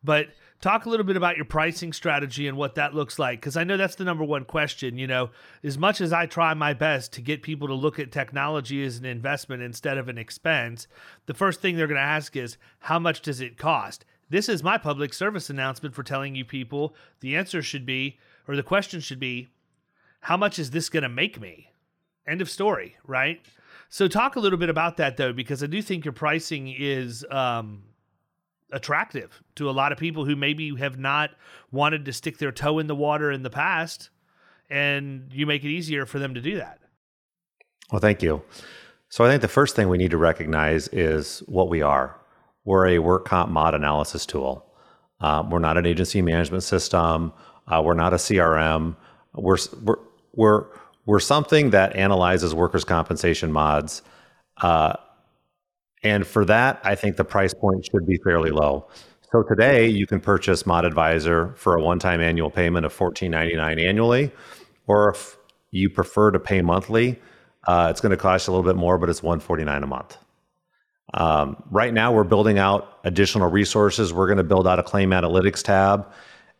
But 0.03 0.27
talk 0.61 0.85
a 0.85 0.89
little 0.89 1.05
bit 1.05 1.17
about 1.17 1.35
your 1.35 1.45
pricing 1.45 1.91
strategy 1.93 2.47
and 2.47 2.57
what 2.57 2.75
that 2.75 2.93
looks 2.93 3.19
like 3.19 3.39
because 3.39 3.57
I 3.57 3.63
know 3.63 3.77
that's 3.77 3.95
the 3.95 4.03
number 4.03 4.23
one 4.23 4.45
question. 4.45 4.97
You 4.97 5.07
know, 5.07 5.29
as 5.63 5.77
much 5.77 6.01
as 6.01 6.13
I 6.13 6.25
try 6.25 6.53
my 6.53 6.73
best 6.73 7.13
to 7.13 7.21
get 7.21 7.41
people 7.41 7.67
to 7.67 7.73
look 7.73 7.99
at 7.99 8.11
technology 8.11 8.83
as 8.83 8.97
an 8.97 9.05
investment 9.05 9.61
instead 9.61 9.97
of 9.97 10.09
an 10.09 10.17
expense, 10.17 10.87
the 11.25 11.33
first 11.33 11.61
thing 11.61 11.75
they're 11.75 11.87
going 11.87 11.95
to 11.97 12.01
ask 12.01 12.35
is 12.35 12.57
how 12.79 12.99
much 12.99 13.21
does 13.21 13.41
it 13.41 13.57
cost? 13.57 14.05
This 14.29 14.49
is 14.49 14.63
my 14.63 14.77
public 14.77 15.13
service 15.13 15.49
announcement 15.49 15.93
for 15.93 16.03
telling 16.03 16.33
you 16.33 16.45
people 16.45 16.95
the 17.19 17.35
answer 17.35 17.61
should 17.61 17.85
be, 17.85 18.17
or 18.47 18.55
the 18.55 18.63
question 18.63 18.99
should 18.99 19.19
be, 19.19 19.49
how 20.21 20.37
much 20.37 20.57
is 20.57 20.71
this 20.71 20.89
going 20.89 21.03
to 21.03 21.09
make 21.09 21.39
me? 21.39 21.71
End 22.25 22.41
of 22.41 22.49
story, 22.49 22.95
right? 23.05 23.41
So 23.89 24.07
talk 24.07 24.35
a 24.35 24.39
little 24.39 24.57
bit 24.57 24.69
about 24.69 24.97
that 24.97 25.17
though, 25.17 25.33
because 25.33 25.61
I 25.61 25.67
do 25.67 25.81
think 25.81 26.05
your 26.05 26.13
pricing 26.13 26.73
is 26.75 27.25
um, 27.29 27.83
attractive 28.73 29.41
to 29.55 29.69
a 29.69 29.71
lot 29.71 29.91
of 29.91 29.97
people 29.97 30.25
who 30.25 30.35
maybe 30.35 30.75
have 30.75 30.97
not 30.97 31.31
wanted 31.71 32.05
to 32.05 32.13
stick 32.13 32.37
their 32.37 32.51
toe 32.51 32.79
in 32.79 32.87
the 32.87 32.95
water 32.95 33.31
in 33.31 33.43
the 33.43 33.49
past, 33.49 34.09
and 34.69 35.29
you 35.31 35.45
make 35.45 35.63
it 35.63 35.69
easier 35.69 36.05
for 36.05 36.19
them 36.19 36.33
to 36.33 36.41
do 36.41 36.57
that. 36.57 36.79
Well, 37.91 38.01
thank 38.01 38.23
you. 38.23 38.41
So 39.09 39.23
I 39.23 39.29
think 39.29 39.41
the 39.41 39.47
first 39.47 39.75
thing 39.75 39.89
we 39.89 39.97
need 39.97 40.11
to 40.11 40.17
recognize 40.17 40.87
is 40.87 41.43
what 41.45 41.69
we 41.69 41.81
are. 41.81 42.19
we're 42.65 42.87
a 42.87 42.99
work 42.99 43.25
comp 43.25 43.51
mod 43.51 43.75
analysis 43.75 44.25
tool. 44.25 44.65
Um, 45.19 45.49
we're 45.49 45.59
not 45.59 45.77
an 45.77 45.85
agency 45.85 46.21
management 46.21 46.63
system. 46.63 47.31
Uh, 47.67 47.81
we're 47.83 47.93
not 47.93 48.13
a 48.13 48.17
CRM. 48.17 48.95
We're, 49.35 49.57
we're, 49.83 49.95
we're, 50.33 50.65
we're 51.05 51.19
something 51.19 51.69
that 51.71 51.95
analyzes 51.95 52.55
workers' 52.55 52.83
compensation 52.83 53.51
mods. 53.51 54.01
Uh, 54.61 54.93
and 56.03 56.27
for 56.27 56.45
that, 56.45 56.81
I 56.83 56.95
think 56.95 57.15
the 57.15 57.25
price 57.25 57.53
point 57.53 57.85
should 57.85 58.05
be 58.05 58.17
fairly 58.23 58.51
low. 58.51 58.87
So 59.31 59.41
today, 59.41 59.87
you 59.87 60.05
can 60.05 60.19
purchase 60.19 60.65
Mod 60.65 60.85
Advisor 60.85 61.53
for 61.55 61.75
a 61.75 61.81
one-time 61.81 62.21
annual 62.21 62.51
payment 62.51 62.85
of 62.85 62.95
$14.99 62.95 63.83
annually, 63.83 64.31
or 64.85 65.09
if 65.09 65.37
you 65.71 65.89
prefer 65.89 66.29
to 66.31 66.39
pay 66.39 66.61
monthly, 66.61 67.19
uh, 67.65 67.87
it's 67.89 68.01
going 68.01 68.11
to 68.11 68.17
cost 68.17 68.47
you 68.47 68.51
a 68.51 68.55
little 68.55 68.69
bit 68.69 68.77
more, 68.77 68.97
but 68.97 69.09
it's 69.09 69.23
149 69.23 69.83
a 69.83 69.87
month. 69.87 70.17
Um, 71.15 71.63
right 71.71 71.93
now, 71.93 72.11
we're 72.11 72.23
building 72.25 72.59
out 72.59 72.99
additional 73.03 73.49
resources. 73.49 74.13
We're 74.13 74.27
going 74.27 74.37
to 74.37 74.43
build 74.43 74.67
out 74.67 74.79
a 74.79 74.83
claim 74.83 75.11
analytics 75.11 75.63
tab. 75.63 76.11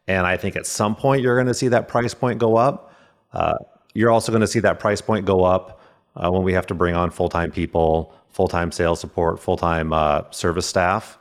And 0.08 0.26
I 0.26 0.38
think 0.38 0.56
at 0.56 0.66
some 0.66 0.96
point, 0.96 1.22
you're 1.22 1.36
going 1.36 1.48
to 1.48 1.54
see 1.54 1.68
that 1.70 1.88
price 1.88 2.14
point 2.14 2.40
go 2.40 2.56
up. 2.56 2.94
Uh, 3.34 3.54
you're 3.94 4.12
also 4.12 4.32
going 4.32 4.42
to 4.42 4.48
see 4.48 4.60
that 4.60 4.80
price 4.80 5.02
point 5.02 5.26
go 5.26 5.44
up 5.44 5.83
uh, 6.16 6.32
when 6.32 6.44
we 6.44 6.54
have 6.54 6.68
to 6.68 6.74
bring 6.74 6.96
on 6.96 7.10
full 7.10 7.30
time 7.30 7.52
people, 7.52 8.14
full 8.30 8.48
time 8.48 8.72
sales 8.72 9.00
support, 9.00 9.40
full 9.40 9.58
time 9.58 9.94
uh, 9.94 10.24
service 10.32 10.66
staff. 10.66 11.18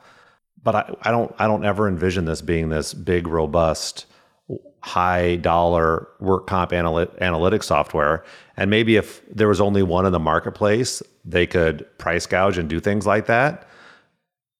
But 0.63 0.75
I, 0.75 0.95
I 1.03 1.11
don't 1.11 1.35
I 1.39 1.47
don't 1.47 1.65
ever 1.65 1.89
envision 1.89 2.25
this 2.25 2.43
being 2.43 2.69
this 2.69 2.95
big, 2.95 3.27
robust, 3.27 4.07
high 4.81 5.37
dollar 5.37 6.09
work 6.21 6.47
comp 6.47 6.73
analytic, 6.73 7.19
analytics 7.21 7.65
software. 7.65 8.25
And 8.57 8.71
maybe 8.71 8.97
if 8.97 9.23
there 9.29 9.49
was 9.49 9.61
only 9.61 9.83
one 9.83 10.07
in 10.07 10.13
the 10.13 10.19
marketplace, 10.19 11.03
they 11.25 11.47
could 11.47 11.87
price 11.99 12.27
gouge 12.27 12.59
and 12.59 12.69
do 12.69 12.81
things 12.81 13.07
like 13.07 13.27
that. 13.27 13.67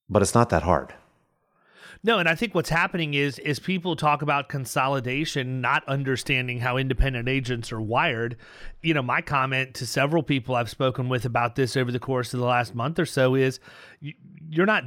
But 0.09 0.23
it's 0.23 0.35
not 0.35 0.51
that 0.51 0.63
hard. 0.63 0.95
No, 2.05 2.19
and 2.19 2.29
I 2.29 2.35
think 2.35 2.53
what's 2.53 2.69
happening 2.69 3.15
is 3.15 3.39
is 3.39 3.61
people 3.61 3.95
talk 3.95 4.23
about 4.23 4.49
consolidation, 4.49 5.61
not 5.61 5.87
understanding 5.87 6.59
how 6.59 6.77
independent 6.77 7.29
agents 7.29 7.71
are 7.71 7.81
wired. 7.81 8.37
You 8.83 8.93
know, 8.93 9.03
my 9.03 9.21
comment 9.21 9.75
to 9.75 9.87
several 9.87 10.25
people 10.25 10.57
I've 10.57 10.69
spoken 10.69 11.09
with 11.09 11.25
about 11.25 11.55
this 11.55 11.77
over 11.77 11.93
the 11.93 12.01
course 12.01 12.35
of 12.35 12.41
the 12.41 12.47
last 12.47 12.75
month 12.75 12.99
or 12.99 13.07
so 13.07 13.37
is 13.37 13.61
you're 14.51 14.67
not 14.67 14.85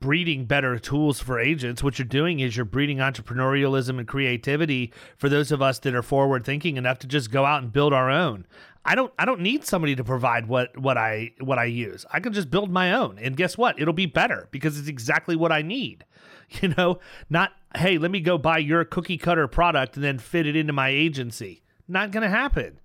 breeding 0.00 0.44
better 0.44 0.76
tools 0.76 1.20
for 1.20 1.38
agents. 1.38 1.84
What 1.84 2.00
you're 2.00 2.06
doing 2.06 2.40
is 2.40 2.56
you're 2.56 2.64
breeding 2.64 2.98
entrepreneurialism 2.98 4.00
and 4.00 4.08
creativity 4.08 4.92
for 5.16 5.28
those 5.28 5.52
of 5.52 5.62
us 5.62 5.78
that 5.80 5.94
are 5.94 6.02
forward 6.02 6.44
thinking 6.44 6.76
enough 6.76 6.98
to 6.98 7.06
just 7.06 7.30
go 7.30 7.44
out 7.44 7.62
and 7.62 7.72
build 7.72 7.92
our 7.92 8.10
own. 8.10 8.44
I 8.84 8.96
don't 8.96 9.12
I 9.20 9.24
don't 9.24 9.40
need 9.40 9.64
somebody 9.64 9.94
to 9.94 10.02
provide 10.02 10.48
what 10.48 10.76
what 10.76 10.98
I 10.98 11.30
what 11.38 11.60
I 11.60 11.64
use. 11.66 12.04
I 12.12 12.18
can 12.18 12.32
just 12.32 12.50
build 12.50 12.72
my 12.72 12.92
own. 12.92 13.20
And 13.20 13.36
guess 13.36 13.56
what? 13.56 13.80
It'll 13.80 13.94
be 13.94 14.06
better 14.06 14.48
because 14.50 14.80
it's 14.80 14.88
exactly 14.88 15.36
what 15.36 15.52
I 15.52 15.62
need. 15.62 16.04
You 16.62 16.68
know, 16.76 17.00
not 17.28 17.52
hey, 17.74 17.98
let 17.98 18.10
me 18.10 18.20
go 18.20 18.38
buy 18.38 18.58
your 18.58 18.84
cookie 18.84 19.18
cutter 19.18 19.48
product 19.48 19.96
and 19.96 20.04
then 20.04 20.18
fit 20.18 20.46
it 20.46 20.56
into 20.56 20.72
my 20.72 20.88
agency. 20.88 21.62
Not 21.88 22.10
going 22.10 22.22
to 22.22 22.28
happen. 22.28 22.80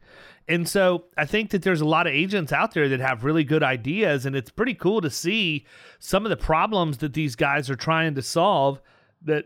And 0.48 0.68
so 0.68 1.06
I 1.18 1.26
think 1.26 1.52
that 1.52 1.62
there's 1.62 1.82
a 1.82 1.86
lot 1.86 2.08
of 2.08 2.14
agents 2.14 2.52
out 2.52 2.74
there 2.74 2.90
that 2.90 3.00
have 3.00 3.24
really 3.24 3.44
good 3.44 3.64
ideas, 3.64 4.26
and 4.26 4.36
it's 4.36 4.50
pretty 4.50 4.74
cool 4.74 5.00
to 5.02 5.10
see 5.10 5.66
some 6.00 6.26
of 6.26 6.30
the 6.30 6.38
problems 6.38 6.98
that 6.98 7.14
these 7.14 7.36
guys 7.36 7.70
are 7.70 7.76
trying 7.76 8.16
to 8.16 8.22
solve 8.22 8.82
that 9.22 9.46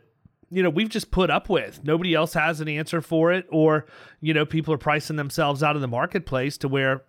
you 0.49 0.63
know 0.63 0.69
we've 0.69 0.89
just 0.89 1.11
put 1.11 1.29
up 1.29 1.49
with 1.49 1.83
nobody 1.83 2.13
else 2.13 2.33
has 2.33 2.61
an 2.61 2.67
answer 2.67 3.01
for 3.01 3.33
it 3.33 3.45
or 3.49 3.85
you 4.21 4.33
know 4.33 4.45
people 4.45 4.73
are 4.73 4.77
pricing 4.77 5.15
themselves 5.15 5.63
out 5.63 5.75
of 5.75 5.81
the 5.81 5.87
marketplace 5.87 6.57
to 6.57 6.67
where 6.67 7.03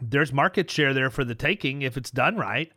there's 0.00 0.32
market 0.32 0.70
share 0.70 0.92
there 0.92 1.08
for 1.08 1.24
the 1.24 1.34
taking 1.34 1.82
if 1.82 1.96
it's 1.96 2.10
done 2.10 2.36
right 2.36 2.72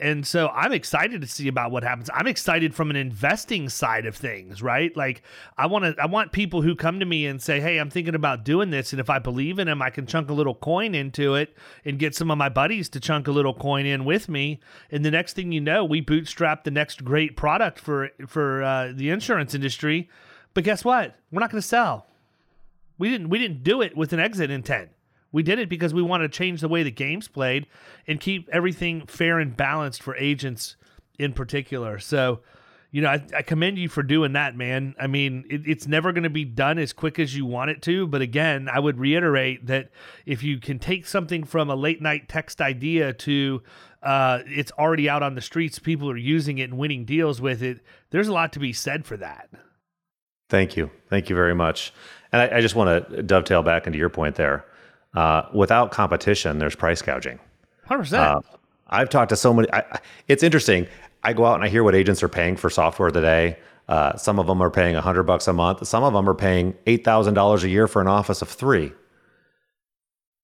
and 0.00 0.24
so 0.24 0.48
I'm 0.48 0.72
excited 0.72 1.20
to 1.22 1.26
see 1.26 1.48
about 1.48 1.72
what 1.72 1.82
happens. 1.82 2.08
I'm 2.14 2.28
excited 2.28 2.72
from 2.72 2.90
an 2.90 2.96
investing 2.96 3.68
side 3.68 4.06
of 4.06 4.14
things, 4.14 4.62
right? 4.62 4.96
Like 4.96 5.22
I 5.56 5.66
want 5.66 5.84
to 5.84 6.00
I 6.00 6.06
want 6.06 6.30
people 6.30 6.62
who 6.62 6.76
come 6.76 7.00
to 7.00 7.06
me 7.06 7.26
and 7.26 7.42
say, 7.42 7.60
"Hey, 7.60 7.78
I'm 7.78 7.90
thinking 7.90 8.14
about 8.14 8.44
doing 8.44 8.70
this 8.70 8.92
and 8.92 9.00
if 9.00 9.10
I 9.10 9.18
believe 9.18 9.58
in 9.58 9.66
them, 9.66 9.82
I 9.82 9.90
can 9.90 10.06
chunk 10.06 10.30
a 10.30 10.34
little 10.34 10.54
coin 10.54 10.94
into 10.94 11.34
it 11.34 11.56
and 11.84 11.98
get 11.98 12.14
some 12.14 12.30
of 12.30 12.38
my 12.38 12.48
buddies 12.48 12.88
to 12.90 13.00
chunk 13.00 13.26
a 13.26 13.32
little 13.32 13.54
coin 13.54 13.86
in 13.86 14.04
with 14.04 14.28
me." 14.28 14.60
And 14.90 15.04
the 15.04 15.10
next 15.10 15.34
thing 15.34 15.50
you 15.50 15.60
know, 15.60 15.84
we 15.84 16.00
bootstrap 16.00 16.62
the 16.62 16.70
next 16.70 17.04
great 17.04 17.36
product 17.36 17.80
for 17.80 18.10
for 18.28 18.62
uh, 18.62 18.92
the 18.94 19.10
insurance 19.10 19.52
industry. 19.52 20.08
But 20.54 20.62
guess 20.62 20.84
what? 20.84 21.16
We're 21.32 21.40
not 21.40 21.50
going 21.50 21.60
to 21.60 21.66
sell. 21.66 22.06
We 22.98 23.10
didn't 23.10 23.30
we 23.30 23.38
didn't 23.38 23.64
do 23.64 23.82
it 23.82 23.96
with 23.96 24.12
an 24.12 24.20
exit 24.20 24.50
intent. 24.50 24.90
We 25.30 25.42
did 25.42 25.58
it 25.58 25.68
because 25.68 25.92
we 25.92 26.02
want 26.02 26.22
to 26.22 26.28
change 26.28 26.60
the 26.60 26.68
way 26.68 26.82
the 26.82 26.90
game's 26.90 27.28
played 27.28 27.66
and 28.06 28.20
keep 28.20 28.48
everything 28.50 29.06
fair 29.06 29.38
and 29.38 29.56
balanced 29.56 30.02
for 30.02 30.16
agents 30.16 30.76
in 31.18 31.32
particular. 31.32 31.98
So, 31.98 32.40
you 32.90 33.02
know, 33.02 33.10
I, 33.10 33.22
I 33.36 33.42
commend 33.42 33.78
you 33.78 33.88
for 33.88 34.02
doing 34.02 34.32
that, 34.32 34.56
man. 34.56 34.94
I 34.98 35.06
mean, 35.06 35.44
it, 35.50 35.62
it's 35.66 35.86
never 35.86 36.12
going 36.12 36.22
to 36.22 36.30
be 36.30 36.46
done 36.46 36.78
as 36.78 36.94
quick 36.94 37.18
as 37.18 37.36
you 37.36 37.44
want 37.44 37.70
it 37.70 37.82
to. 37.82 38.06
But 38.06 38.22
again, 38.22 38.68
I 38.72 38.78
would 38.78 38.98
reiterate 38.98 39.66
that 39.66 39.90
if 40.24 40.42
you 40.42 40.58
can 40.58 40.78
take 40.78 41.06
something 41.06 41.44
from 41.44 41.68
a 41.68 41.76
late 41.76 42.00
night 42.00 42.28
text 42.28 42.62
idea 42.62 43.12
to 43.12 43.62
uh, 44.02 44.40
it's 44.46 44.72
already 44.72 45.08
out 45.08 45.22
on 45.22 45.34
the 45.34 45.42
streets, 45.42 45.78
people 45.78 46.08
are 46.08 46.16
using 46.16 46.58
it 46.58 46.70
and 46.70 46.78
winning 46.78 47.04
deals 47.04 47.40
with 47.40 47.62
it, 47.62 47.80
there's 48.10 48.28
a 48.28 48.32
lot 48.32 48.52
to 48.54 48.58
be 48.58 48.72
said 48.72 49.04
for 49.04 49.18
that. 49.18 49.50
Thank 50.48 50.76
you. 50.76 50.90
Thank 51.10 51.28
you 51.28 51.36
very 51.36 51.54
much. 51.54 51.92
And 52.32 52.40
I, 52.40 52.58
I 52.58 52.60
just 52.62 52.74
want 52.74 53.10
to 53.10 53.22
dovetail 53.22 53.62
back 53.62 53.86
into 53.86 53.98
your 53.98 54.08
point 54.08 54.36
there. 54.36 54.64
Uh, 55.14 55.42
without 55.52 55.90
competition, 55.90 56.58
there's 56.58 56.76
price 56.76 57.02
gouging. 57.02 57.38
100%. 57.88 58.12
Uh, 58.18 58.40
I've 58.88 59.08
talked 59.08 59.30
to 59.30 59.36
so 59.36 59.52
many. 59.52 59.72
I, 59.72 60.00
it's 60.28 60.42
interesting. 60.42 60.86
I 61.22 61.32
go 61.32 61.44
out 61.44 61.54
and 61.54 61.64
I 61.64 61.68
hear 61.68 61.82
what 61.82 61.94
agents 61.94 62.22
are 62.22 62.28
paying 62.28 62.56
for 62.56 62.70
software 62.70 63.10
today. 63.10 63.58
Uh, 63.88 64.16
some 64.16 64.38
of 64.38 64.46
them 64.46 64.62
are 64.62 64.70
paying 64.70 64.94
100 64.94 65.22
bucks 65.22 65.48
a 65.48 65.52
month. 65.52 65.86
Some 65.86 66.04
of 66.04 66.12
them 66.12 66.28
are 66.28 66.34
paying 66.34 66.74
$8,000 66.86 67.62
a 67.62 67.68
year 67.68 67.88
for 67.88 68.02
an 68.02 68.08
office 68.08 68.42
of 68.42 68.48
three. 68.48 68.92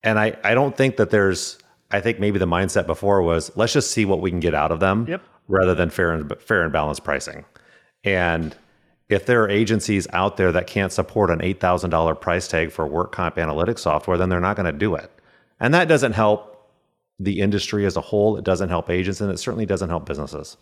And 0.03 0.19
I, 0.19 0.37
I 0.43 0.55
don't 0.55 0.77
think 0.77 0.97
that 0.97 1.11
there's, 1.11 1.59
I 1.91 2.01
think 2.01 2.21
maybe 2.21 2.39
the 2.39 2.47
mindset 2.47 2.87
before 2.87 3.23
was 3.23 3.55
let's 3.57 3.73
just 3.73 3.91
see 3.91 4.05
what 4.05 4.21
we 4.21 4.31
can 4.31 4.41
get 4.41 4.55
out 4.55 4.73
of 4.73 4.81
them 4.81 5.07
yep. 5.09 5.23
rather 5.49 5.75
than 5.75 5.91
fair 5.91 6.13
and, 6.13 6.33
fair 6.41 6.63
and 6.63 6.73
balanced 6.73 7.05
pricing. 7.05 7.45
And 8.03 8.57
if 9.09 9.27
there 9.27 9.43
are 9.43 9.49
agencies 9.49 10.07
out 10.13 10.37
there 10.37 10.53
that 10.53 10.67
can't 10.67 10.93
support 10.93 11.31
an 11.31 11.41
$8,000 11.41 12.21
price 12.21 12.49
tag 12.49 12.73
for 12.73 12.87
work 12.87 13.13
comp 13.13 13.37
analytics 13.37 13.81
software, 13.81 14.17
then 14.17 14.29
they're 14.29 14.41
not 14.41 14.57
going 14.57 14.67
to 14.67 14.73
do 14.73 14.95
it. 14.95 15.11
And 15.61 15.75
that 15.75 15.89
doesn't 15.89 16.13
help 16.13 16.71
the 17.19 17.41
industry 17.41 17.87
as 17.87 17.97
a 17.97 18.01
whole. 18.01 18.37
It 18.37 18.45
doesn't 18.45 18.71
help 18.71 18.91
agents, 18.91 19.21
and 19.21 19.31
it 19.31 19.39
certainly 19.39 19.67
doesn't 19.67 19.89
help 19.89 20.07
businesses. 20.07 20.57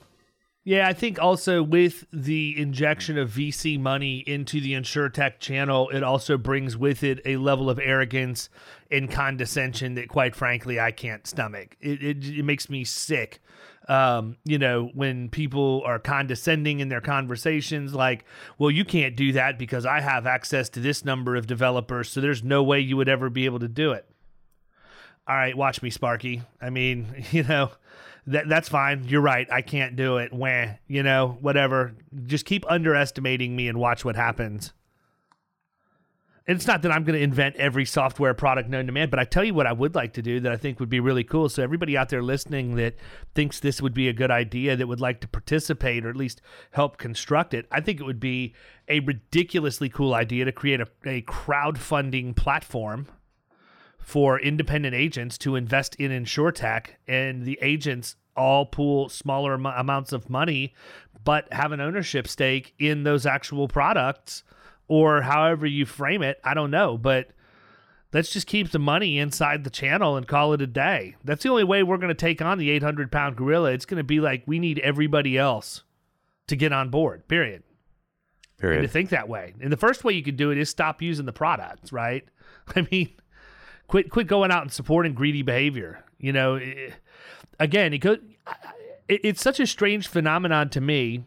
Yeah, 0.65 0.87
I 0.87 0.93
think 0.93 1.21
also 1.21 1.61
with 1.61 2.05
the 2.13 2.57
injection 2.57 3.19
of 3.19 3.31
VC 3.31 3.81
money 3.81 4.19
into 4.19 4.61
the 4.61 4.75
InsureTech 4.75 5.41
channel, 5.41 5.89
it 5.91 6.05
also 6.05 6.39
brings 6.39 6.77
with 6.77 7.03
it 7.03 7.21
a 7.25 7.37
level 7.39 7.69
of 7.69 7.81
arrogance 7.81 8.49
and 8.89 9.11
condescension 9.11 9.95
that, 9.95 10.09
quite 10.09 10.37
frankly, 10.37 10.79
I 10.79 10.93
can't 10.93 11.27
stomach. 11.27 11.77
It, 11.81 12.03
it, 12.03 12.39
it 12.39 12.45
makes 12.45 12.71
me 12.71 12.85
sick 12.85 13.41
um, 13.89 14.37
you 14.45 14.59
know, 14.59 14.91
when 14.95 15.29
people 15.29 15.83
are 15.85 15.99
condescending 15.99 16.81
in 16.81 16.89
their 16.89 17.01
conversations, 17.01 17.95
like, 17.95 18.25
well, 18.59 18.71
you 18.71 18.85
can't 18.85 19.17
do 19.17 19.33
that 19.33 19.59
because 19.59 19.85
I 19.85 20.01
have 20.01 20.27
access 20.27 20.69
to 20.71 20.81
this 20.81 21.05
number 21.05 21.37
of 21.37 21.47
developers, 21.47 22.09
so 22.09 22.21
there's 22.21 22.43
no 22.43 22.63
way 22.63 22.81
you 22.81 22.97
would 22.97 23.09
ever 23.09 23.31
be 23.31 23.45
able 23.45 23.59
to 23.61 23.69
do 23.69 23.93
it. 23.93 24.07
All 25.27 25.37
right, 25.37 25.57
watch 25.57 25.83
me, 25.83 25.91
Sparky. 25.91 26.43
I 26.61 26.71
mean, 26.71 27.25
you 27.31 27.43
know, 27.45 27.71
that 28.27 28.49
that's 28.49 28.69
fine. 28.69 29.05
You're 29.05 29.21
right. 29.21 29.51
I 29.51 29.63
can't 29.63 29.97
do 29.97 30.19
it. 30.19 30.33
Wah, 30.33 30.67
you 30.87 31.03
know, 31.03 31.39
whatever. 31.41 31.95
Just 32.27 32.45
keep 32.47 32.65
underestimating 32.71 33.55
me 33.55 33.69
and 33.69 33.79
watch 33.79 34.05
what 34.05 34.17
happens. 34.17 34.73
It's 36.45 36.67
not 36.67 36.83
that 36.83 36.91
I'm 36.91 37.05
going 37.05 37.17
to 37.17 37.23
invent 37.23 37.55
every 37.57 37.85
software 37.85 38.35
product 38.35 38.69
known 38.69 38.87
to 38.87 38.93
man, 38.93 39.11
but 39.11 39.21
I 39.21 39.25
tell 39.25 39.45
you 39.45 39.55
what 39.55 39.67
I 39.67 39.73
would 39.73 39.95
like 39.95 40.15
to 40.15 40.23
do 40.23 40.41
that 40.41 40.51
I 40.51 40.57
think 40.57 40.81
would 40.81 40.89
be 40.89 40.99
really 40.99 41.23
cool. 41.23 41.49
So 41.49 41.63
everybody 41.63 41.97
out 41.97 42.09
there 42.09 42.23
listening 42.23 42.75
that 42.77 42.97
thinks 43.35 43.61
this 43.61 43.81
would 43.81 43.95
be 43.95 44.09
a 44.09 44.13
good 44.13 44.31
idea 44.31 44.75
that 44.75 44.89
would 44.89 45.01
like 45.01 45.21
to 45.21 45.29
participate 45.29 46.05
or 46.05 46.11
at 46.11 46.17
least 46.17 46.43
help 46.73 46.97
construct 46.97 47.55
it, 47.55 47.67
I 47.71 47.81
think 47.81 48.01
it 48.01 48.05
would 48.05 48.21
be 48.21 48.55
a 48.89 49.01
ridiculously 49.01 49.89
cool 49.89 50.15
idea 50.15 50.45
to 50.45 50.53
create 50.53 50.81
a, 50.81 50.89
a 51.07 51.23
crowdfunding 51.23 52.35
platform 52.35 53.07
for 54.01 54.41
independent 54.41 54.97
agents 54.97 55.39
to 55.39 55.55
invest 55.55 55.95
in 55.95 56.11
InsureTech 56.11 56.89
and 57.07 57.45
the 57.45 57.57
agents 57.63 58.17
all 58.37 58.67
pool 58.67 59.09
smaller 59.09 59.55
am- 59.55 59.67
amounts 59.67 60.13
of 60.13 60.29
money 60.29 60.75
but 61.25 61.53
have 61.53 61.71
an 61.71 61.81
ownership 61.81 62.27
stake 62.27 62.75
in 62.79 63.05
those 63.05 63.27
actual 63.27 63.69
products 63.69 64.43
or 64.93 65.23
however 65.23 65.67
you 65.67 65.87
frame 65.87 66.21
it. 66.23 66.39
I 66.45 66.53
don't 66.53 66.71
know, 66.71 66.99
but 66.99 67.29
let's 68.13 68.31
just 68.31 68.47
keep 68.47 68.73
the 68.73 68.79
money 68.79 69.19
inside 69.19 69.65
the 69.65 69.71
channel 69.71 70.19
and 70.19 70.29
call 70.29 70.53
it 70.53 70.61
a 70.61 70.67
day. 70.67 71.17
That's 71.25 71.45
the 71.45 71.49
only 71.49 71.65
way 71.65 71.83
we're 71.83 71.97
going 71.97 72.09
to 72.09 72.15
take 72.15 72.43
on 72.43 72.59
the 72.59 72.69
800 72.69 73.11
pound 73.11 73.37
gorilla. 73.37 73.73
It's 73.73 73.87
going 73.87 73.97
to 73.97 74.05
be 74.05 74.21
like 74.21 74.43
we 74.45 74.59
need 74.59 74.81
everybody 74.81 75.39
else 75.39 75.83
to 76.49 76.57
get 76.57 76.75
on 76.75 76.91
board, 76.91 77.27
period. 77.27 77.63
Period. 78.59 78.81
And 78.81 78.87
to 78.87 78.93
think 78.93 79.09
that 79.09 79.31
way. 79.31 79.55
And 79.63 79.73
the 79.73 79.79
first 79.79 80.05
way 80.05 80.13
you 80.13 80.23
could 80.23 80.37
do 80.37 80.51
it 80.51 80.59
is 80.59 80.69
stop 80.69 81.01
using 81.01 81.25
the 81.25 81.33
products, 81.33 81.91
right? 81.91 82.27
I 82.77 82.87
mean, 82.91 83.15
quit 83.89 84.11
quit 84.11 84.27
going 84.27 84.51
out 84.51 84.61
and 84.61 84.71
supporting 84.71 85.15
greedy 85.15 85.41
behavior. 85.41 86.05
You 86.19 86.35
know, 86.35 86.57
eh, 86.57 86.91
again, 87.59 87.95
it 87.95 88.03
could 88.03 88.21
it, 89.09 89.23
it's 89.25 89.43
such 89.43 89.59
a 89.59 89.67
strange 89.67 90.07
phenomenon 90.07 90.69
to 90.69 90.83
me 90.83 91.25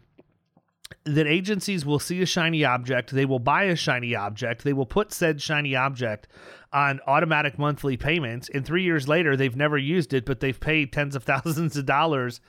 that 1.04 1.26
agencies 1.26 1.84
will 1.84 1.98
see 1.98 2.22
a 2.22 2.26
shiny 2.26 2.64
object, 2.64 3.10
they 3.10 3.24
will 3.24 3.38
buy 3.38 3.64
a 3.64 3.76
shiny 3.76 4.14
object, 4.14 4.64
they 4.64 4.72
will 4.72 4.86
put 4.86 5.12
said 5.12 5.40
shiny 5.40 5.74
object 5.74 6.28
on 6.72 7.00
automatic 7.06 7.58
monthly 7.58 7.96
payments, 7.96 8.48
and 8.52 8.64
three 8.64 8.82
years 8.82 9.08
later 9.08 9.36
they've 9.36 9.56
never 9.56 9.78
used 9.78 10.12
it, 10.12 10.24
but 10.24 10.40
they've 10.40 10.58
paid 10.60 10.92
tens 10.92 11.16
of 11.16 11.24
thousands 11.24 11.76
of 11.76 11.86
dollars 11.86 12.40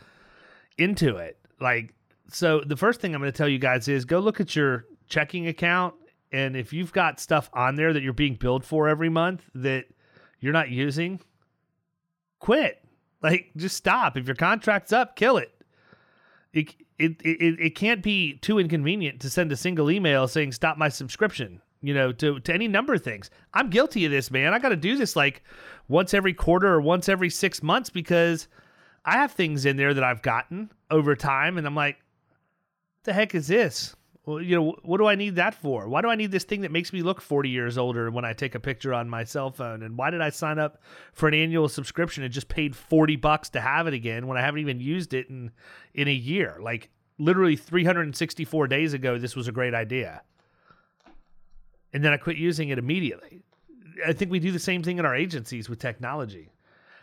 into 0.77 1.17
it. 1.17 1.39
Like, 1.59 1.93
so 2.29 2.61
the 2.65 2.77
first 2.77 2.99
thing 2.99 3.15
I'm 3.15 3.21
going 3.21 3.31
to 3.31 3.37
tell 3.37 3.47
you 3.47 3.59
guys 3.59 3.87
is 3.87 4.05
go 4.05 4.19
look 4.19 4.39
at 4.39 4.55
your 4.55 4.85
checking 5.07 5.47
account, 5.47 5.95
and 6.31 6.55
if 6.55 6.73
you've 6.73 6.91
got 6.91 7.19
stuff 7.19 7.49
on 7.53 7.75
there 7.75 7.93
that 7.93 8.03
you're 8.03 8.13
being 8.13 8.35
billed 8.35 8.65
for 8.65 8.87
every 8.87 9.09
month 9.09 9.43
that 9.55 9.85
you're 10.39 10.53
not 10.53 10.69
using, 10.69 11.19
quit. 12.39 12.83
Like, 13.21 13.51
just 13.55 13.75
stop. 13.75 14.17
If 14.17 14.27
your 14.27 14.35
contract's 14.35 14.93
up, 14.93 15.15
kill 15.15 15.37
it. 15.37 15.51
It, 16.99 17.21
it, 17.21 17.59
it 17.59 17.75
can't 17.75 18.01
be 18.01 18.37
too 18.37 18.59
inconvenient 18.59 19.19
to 19.21 19.29
send 19.29 19.51
a 19.51 19.57
single 19.57 19.91
email 19.91 20.27
saying 20.27 20.51
stop 20.51 20.77
my 20.77 20.89
subscription 20.89 21.61
you 21.81 21.93
know 21.93 22.11
to, 22.11 22.39
to 22.39 22.53
any 22.53 22.67
number 22.67 22.93
of 22.93 23.03
things. 23.03 23.29
I'm 23.53 23.69
guilty 23.69 24.05
of 24.05 24.11
this 24.11 24.31
man. 24.31 24.53
I 24.53 24.59
got 24.59 24.69
to 24.69 24.75
do 24.75 24.97
this 24.97 25.15
like 25.15 25.43
once 25.87 26.13
every 26.13 26.33
quarter 26.33 26.67
or 26.67 26.81
once 26.81 27.07
every 27.09 27.29
six 27.29 27.63
months 27.63 27.89
because 27.89 28.47
i 29.05 29.13
have 29.13 29.31
things 29.31 29.65
in 29.65 29.77
there 29.77 29.93
that 29.93 30.03
i've 30.03 30.21
gotten 30.21 30.71
over 30.91 31.15
time 31.15 31.57
and 31.57 31.65
i'm 31.65 31.75
like 31.75 31.97
the 33.03 33.13
heck 33.13 33.33
is 33.33 33.47
this 33.47 33.95
well, 34.27 34.41
you 34.41 34.57
know, 34.57 34.75
what 34.83 34.97
do 34.97 35.07
I 35.07 35.15
need 35.15 35.37
that 35.37 35.55
for? 35.55 35.87
Why 35.87 36.01
do 36.01 36.09
I 36.09 36.15
need 36.15 36.31
this 36.31 36.43
thing 36.43 36.59
that 36.61 36.71
makes 36.71 36.91
me 36.91 37.01
look 37.01 37.21
40 37.21 37.47
years 37.47 37.77
older 37.77 38.11
when 38.11 38.25
I 38.25 38.33
take 38.33 38.55
a 38.55 38.59
picture 38.59 38.93
on 38.93 39.09
my 39.09 39.23
cell 39.23 39.51
phone? 39.51 39.81
And 39.81 39.97
why 39.97 40.09
did 40.09 40.19
I 40.19 40.31
sign 40.31 40.59
up 40.59 40.81
for 41.13 41.29
an 41.29 41.33
annual 41.33 41.69
subscription 41.69 42.25
and 42.25 42.33
just 42.33 42.49
paid 42.49 42.75
40 42.75 43.15
bucks 43.15 43.47
to 43.51 43.61
have 43.61 43.87
it 43.87 43.93
again 43.93 44.27
when 44.27 44.37
I 44.37 44.41
haven't 44.41 44.59
even 44.59 44.81
used 44.81 45.13
it 45.13 45.29
in 45.29 45.51
in 45.93 46.09
a 46.09 46.13
year? 46.13 46.57
Like 46.59 46.89
literally 47.17 47.55
364 47.55 48.67
days 48.67 48.93
ago 48.93 49.17
this 49.17 49.33
was 49.33 49.47
a 49.47 49.53
great 49.53 49.73
idea. 49.73 50.21
And 51.93 52.03
then 52.03 52.11
I 52.11 52.17
quit 52.17 52.35
using 52.35 52.67
it 52.67 52.77
immediately. 52.77 53.39
I 54.05 54.11
think 54.11 54.29
we 54.29 54.39
do 54.39 54.51
the 54.51 54.59
same 54.59 54.83
thing 54.83 54.97
in 54.97 55.05
our 55.05 55.15
agencies 55.15 55.69
with 55.69 55.79
technology. 55.79 56.51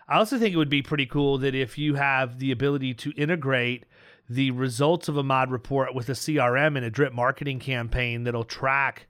I 0.06 0.18
also 0.18 0.38
think 0.38 0.52
it 0.52 0.58
would 0.58 0.68
be 0.68 0.82
pretty 0.82 1.06
cool 1.06 1.38
that 1.38 1.54
if 1.54 1.78
you 1.78 1.94
have 1.94 2.38
the 2.38 2.52
ability 2.52 2.92
to 2.94 3.12
integrate 3.16 3.86
the 4.28 4.50
results 4.52 5.08
of 5.08 5.16
a 5.16 5.22
mod 5.22 5.50
report 5.50 5.94
with 5.94 6.08
a 6.08 6.12
CRM 6.12 6.76
and 6.76 6.84
a 6.84 6.90
drip 6.90 7.12
marketing 7.12 7.58
campaign 7.58 8.24
that'll 8.24 8.44
track 8.44 9.06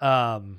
um, 0.00 0.58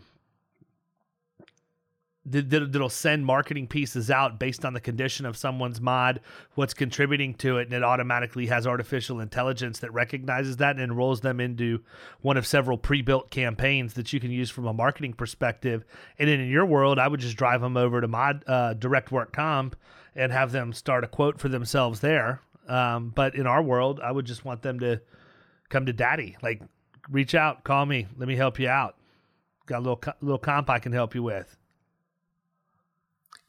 that, 2.30 2.50
that'll 2.50 2.90
send 2.90 3.26
marketing 3.26 3.68
pieces 3.68 4.12
out 4.12 4.40
based 4.40 4.66
on 4.66 4.74
the 4.74 4.80
condition 4.80 5.26
of 5.26 5.38
someone's 5.38 5.80
mod, 5.80 6.20
what's 6.56 6.74
contributing 6.74 7.34
to 7.36 7.58
it, 7.58 7.68
and 7.68 7.74
it 7.74 7.84
automatically 7.84 8.48
has 8.48 8.68
artificial 8.68 9.20
intelligence 9.20 9.80
that 9.80 9.94
recognizes 9.94 10.58
that 10.58 10.76
and 10.76 10.84
enrolls 10.84 11.22
them 11.22 11.40
into 11.40 11.80
one 12.22 12.38
of 12.38 12.46
several 12.46 12.78
pre-built 12.78 13.30
campaigns 13.32 13.94
that 13.94 14.12
you 14.12 14.20
can 14.20 14.32
use 14.32 14.50
from 14.50 14.66
a 14.66 14.74
marketing 14.74 15.14
perspective. 15.14 15.86
And 16.20 16.28
then 16.30 16.40
in 16.40 16.50
your 16.50 16.66
world, 16.66 17.00
I 17.00 17.08
would 17.08 17.22
just 17.22 17.38
drive 17.38 17.62
them 17.62 17.78
over 17.78 18.02
to 18.02 18.08
mod 18.08 18.44
uh, 18.48 18.74
Direct 18.74 19.12
Work 19.12 19.32
Comp 19.32 19.76
and 20.16 20.32
have 20.32 20.52
them 20.52 20.74
start 20.74 21.04
a 21.04 21.08
quote 21.08 21.40
for 21.40 21.48
themselves 21.48 22.02
there. 22.02 22.42
Um, 22.68 23.12
but 23.16 23.36
in 23.36 23.48
our 23.48 23.62
world, 23.62 24.00
I 24.04 24.12
would 24.12 24.26
just 24.26 24.46
want 24.46 24.62
them 24.62 24.80
to 24.82 25.02
come 25.70 25.86
to 25.86 25.94
Daddy, 25.94 26.38
like 26.42 26.62
reach 27.10 27.36
out, 27.36 27.64
call 27.64 27.86
me, 27.86 28.08
let 28.18 28.28
me 28.28 28.36
help 28.36 28.60
you 28.60 28.68
out. 28.68 28.96
Got 29.66 29.80
a 29.80 29.80
little 29.80 30.02
little 30.22 30.38
comp 30.38 30.70
I 30.70 30.80
can 30.80 30.94
help 30.94 31.14
you 31.14 31.24
with. 31.24 31.58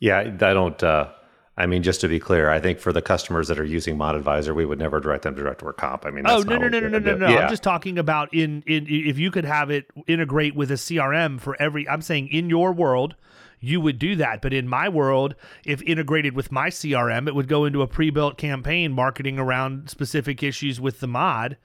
Yeah, 0.00 0.18
I 0.18 0.24
don't. 0.24 0.82
Uh, 0.82 1.10
I 1.56 1.66
mean, 1.66 1.82
just 1.82 2.00
to 2.02 2.08
be 2.08 2.20
clear, 2.20 2.50
I 2.50 2.60
think 2.60 2.78
for 2.78 2.92
the 2.92 3.02
customers 3.02 3.48
that 3.48 3.58
are 3.58 3.64
using 3.64 3.96
Mod 3.96 4.14
Advisor, 4.14 4.54
we 4.54 4.64
would 4.64 4.78
never 4.78 5.00
direct 5.00 5.24
them 5.24 5.34
to 5.34 5.42
direct 5.42 5.62
work 5.62 5.76
comp. 5.76 6.06
I 6.06 6.10
mean, 6.10 6.24
oh 6.28 6.42
no 6.42 6.56
no 6.56 6.68
no 6.68 6.80
no 6.80 6.88
no 6.88 6.98
no 6.98 7.16
no! 7.16 7.28
Yeah. 7.28 7.38
I'm 7.40 7.48
just 7.48 7.64
talking 7.64 7.98
about 7.98 8.32
in 8.32 8.62
in 8.66 8.86
if 8.88 9.18
you 9.18 9.32
could 9.32 9.44
have 9.44 9.70
it 9.70 9.86
integrate 10.06 10.54
with 10.54 10.70
a 10.70 10.74
CRM 10.74 11.40
for 11.40 11.60
every. 11.60 11.88
I'm 11.88 12.02
saying 12.02 12.28
in 12.28 12.48
your 12.48 12.72
world, 12.72 13.16
you 13.60 13.80
would 13.80 13.98
do 13.98 14.16
that. 14.16 14.42
But 14.42 14.52
in 14.52 14.68
my 14.68 14.88
world, 14.88 15.34
if 15.64 15.82
integrated 15.82 16.34
with 16.34 16.52
my 16.52 16.68
CRM, 16.68 17.28
it 17.28 17.34
would 17.34 17.48
go 17.48 17.64
into 17.64 17.82
a 17.82 17.86
pre-built 17.86 18.38
campaign 18.38 18.92
marketing 18.92 19.38
around 19.38 19.90
specific 19.90 20.42
issues 20.42 20.80
with 20.80 21.00
the 21.00 21.08
mod, 21.08 21.56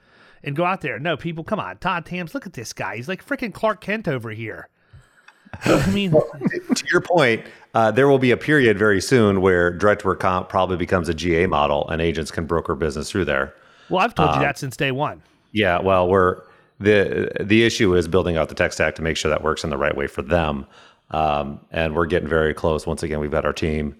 and 0.42 0.54
go 0.54 0.64
out 0.64 0.82
there. 0.82 0.98
No, 0.98 1.16
people, 1.16 1.42
come 1.42 1.58
on, 1.58 1.78
Todd 1.78 2.06
Tams, 2.06 2.34
look 2.34 2.46
at 2.46 2.52
this 2.52 2.72
guy. 2.72 2.96
He's 2.96 3.08
like 3.08 3.26
freaking 3.26 3.52
Clark 3.52 3.80
Kent 3.80 4.08
over 4.08 4.30
here. 4.30 4.68
I 5.64 5.90
mean, 5.90 6.10
well, 6.10 6.28
to 6.74 6.84
your 6.90 7.00
point, 7.00 7.44
uh, 7.74 7.90
there 7.90 8.08
will 8.08 8.18
be 8.18 8.30
a 8.30 8.36
period 8.36 8.78
very 8.78 9.00
soon 9.00 9.40
where 9.40 9.70
direct 9.70 10.04
work 10.04 10.20
comp 10.20 10.48
probably 10.48 10.76
becomes 10.76 11.08
a 11.08 11.14
GA 11.14 11.46
model, 11.46 11.88
and 11.88 12.02
agents 12.02 12.30
can 12.30 12.46
broker 12.46 12.74
business 12.74 13.10
through 13.10 13.24
there. 13.24 13.54
Well, 13.88 14.02
I've 14.02 14.14
told 14.14 14.30
um, 14.30 14.40
you 14.40 14.46
that 14.46 14.58
since 14.58 14.76
day 14.76 14.90
one. 14.90 15.22
Yeah, 15.52 15.80
well, 15.80 16.08
we're 16.08 16.42
the 16.80 17.30
the 17.40 17.64
issue 17.64 17.94
is 17.94 18.08
building 18.08 18.36
out 18.36 18.48
the 18.48 18.54
tech 18.54 18.72
stack 18.72 18.96
to 18.96 19.02
make 19.02 19.16
sure 19.16 19.28
that 19.28 19.42
works 19.42 19.62
in 19.62 19.70
the 19.70 19.78
right 19.78 19.96
way 19.96 20.06
for 20.06 20.22
them, 20.22 20.66
um, 21.10 21.60
and 21.70 21.94
we're 21.94 22.06
getting 22.06 22.28
very 22.28 22.54
close. 22.54 22.86
Once 22.86 23.02
again, 23.02 23.20
we've 23.20 23.30
got 23.30 23.44
our 23.44 23.52
team. 23.52 23.96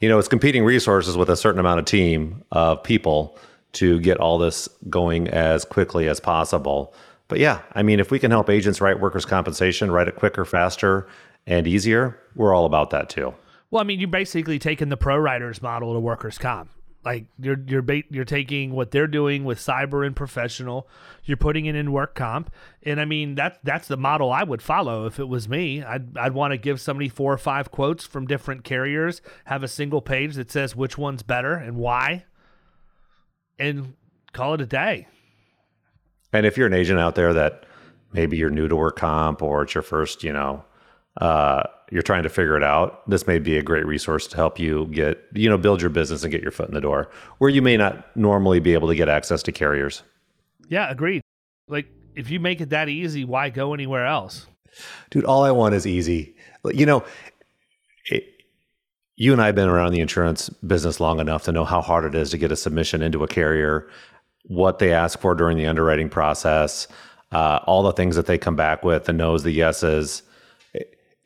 You 0.00 0.08
know, 0.08 0.18
it's 0.18 0.28
competing 0.28 0.64
resources 0.64 1.16
with 1.16 1.28
a 1.28 1.36
certain 1.36 1.58
amount 1.58 1.80
of 1.80 1.84
team 1.84 2.44
of 2.52 2.82
people 2.82 3.36
to 3.72 4.00
get 4.00 4.18
all 4.18 4.38
this 4.38 4.68
going 4.88 5.28
as 5.28 5.64
quickly 5.64 6.08
as 6.08 6.20
possible. 6.20 6.94
But 7.28 7.38
yeah, 7.38 7.60
I 7.72 7.82
mean, 7.82 8.00
if 8.00 8.10
we 8.10 8.18
can 8.18 8.30
help 8.30 8.48
agents 8.48 8.80
write 8.80 9.00
workers' 9.00 9.24
compensation, 9.24 9.90
write 9.90 10.08
it 10.08 10.16
quicker, 10.16 10.44
faster, 10.44 11.06
and 11.46 11.66
easier, 11.66 12.18
we're 12.34 12.54
all 12.54 12.64
about 12.64 12.90
that 12.90 13.08
too. 13.08 13.34
Well, 13.70 13.82
I 13.82 13.84
mean, 13.84 14.00
you're 14.00 14.08
basically 14.08 14.58
taking 14.58 14.88
the 14.88 14.96
ProWriters 14.96 15.60
model 15.60 15.92
to 15.92 16.00
workers' 16.00 16.38
comp. 16.38 16.70
Like 17.08 17.24
you're 17.38 17.58
you're 17.66 17.80
ba- 17.80 18.02
you're 18.10 18.26
taking 18.26 18.72
what 18.72 18.90
they're 18.90 19.06
doing 19.06 19.44
with 19.44 19.58
cyber 19.58 20.06
and 20.06 20.14
professional, 20.14 20.86
you're 21.24 21.38
putting 21.38 21.64
it 21.64 21.74
in 21.74 21.90
work 21.90 22.14
comp, 22.14 22.52
and 22.82 23.00
I 23.00 23.06
mean 23.06 23.34
that's 23.34 23.58
that's 23.62 23.88
the 23.88 23.96
model 23.96 24.30
I 24.30 24.42
would 24.42 24.60
follow 24.60 25.06
if 25.06 25.18
it 25.18 25.26
was 25.26 25.48
me. 25.48 25.82
I'd 25.82 26.18
I'd 26.18 26.34
want 26.34 26.52
to 26.52 26.58
give 26.58 26.82
somebody 26.82 27.08
four 27.08 27.32
or 27.32 27.38
five 27.38 27.70
quotes 27.70 28.04
from 28.04 28.26
different 28.26 28.62
carriers, 28.62 29.22
have 29.46 29.62
a 29.62 29.68
single 29.68 30.02
page 30.02 30.34
that 30.34 30.50
says 30.50 30.76
which 30.76 30.98
one's 30.98 31.22
better 31.22 31.54
and 31.54 31.78
why, 31.78 32.26
and 33.58 33.94
call 34.34 34.52
it 34.52 34.60
a 34.60 34.66
day. 34.66 35.08
And 36.34 36.44
if 36.44 36.58
you're 36.58 36.66
an 36.66 36.74
agent 36.74 37.00
out 37.00 37.14
there 37.14 37.32
that 37.32 37.64
maybe 38.12 38.36
you're 38.36 38.50
new 38.50 38.68
to 38.68 38.76
work 38.76 38.96
comp 38.96 39.40
or 39.40 39.62
it's 39.62 39.74
your 39.74 39.80
first, 39.80 40.22
you 40.22 40.34
know, 40.34 40.62
uh, 41.18 41.62
you're 41.90 42.02
trying 42.02 42.22
to 42.22 42.28
figure 42.28 42.56
it 42.56 42.62
out, 42.62 43.08
this 43.08 43.26
may 43.26 43.38
be 43.38 43.56
a 43.56 43.62
great 43.62 43.86
resource 43.86 44.26
to 44.28 44.36
help 44.36 44.58
you 44.58 44.86
get, 44.86 45.22
you 45.32 45.48
know, 45.48 45.58
build 45.58 45.80
your 45.80 45.90
business 45.90 46.22
and 46.22 46.30
get 46.30 46.42
your 46.42 46.50
foot 46.50 46.68
in 46.68 46.74
the 46.74 46.80
door 46.80 47.10
where 47.38 47.50
you 47.50 47.62
may 47.62 47.76
not 47.76 48.14
normally 48.16 48.60
be 48.60 48.74
able 48.74 48.88
to 48.88 48.94
get 48.94 49.08
access 49.08 49.42
to 49.44 49.52
carriers. 49.52 50.02
Yeah, 50.68 50.90
agreed. 50.90 51.22
Like 51.68 51.86
if 52.14 52.30
you 52.30 52.40
make 52.40 52.60
it 52.60 52.70
that 52.70 52.88
easy, 52.88 53.24
why 53.24 53.50
go 53.50 53.74
anywhere 53.74 54.06
else? 54.06 54.46
Dude, 55.10 55.24
all 55.24 55.44
I 55.44 55.50
want 55.50 55.74
is 55.74 55.86
easy. 55.86 56.36
You 56.64 56.86
know, 56.86 57.04
it, 58.06 58.24
you 59.16 59.32
and 59.32 59.40
I 59.40 59.46
have 59.46 59.54
been 59.54 59.68
around 59.68 59.92
the 59.92 60.00
insurance 60.00 60.48
business 60.48 61.00
long 61.00 61.20
enough 61.20 61.44
to 61.44 61.52
know 61.52 61.64
how 61.64 61.80
hard 61.80 62.04
it 62.04 62.14
is 62.14 62.30
to 62.30 62.38
get 62.38 62.52
a 62.52 62.56
submission 62.56 63.02
into 63.02 63.24
a 63.24 63.28
carrier 63.28 63.88
what 64.48 64.78
they 64.78 64.92
ask 64.92 65.20
for 65.20 65.34
during 65.34 65.56
the 65.56 65.66
underwriting 65.66 66.08
process, 66.08 66.88
uh, 67.32 67.60
all 67.66 67.82
the 67.82 67.92
things 67.92 68.16
that 68.16 68.26
they 68.26 68.38
come 68.38 68.56
back 68.56 68.82
with, 68.82 69.04
the 69.04 69.12
no's, 69.12 69.42
the 69.42 69.52
yeses. 69.52 70.22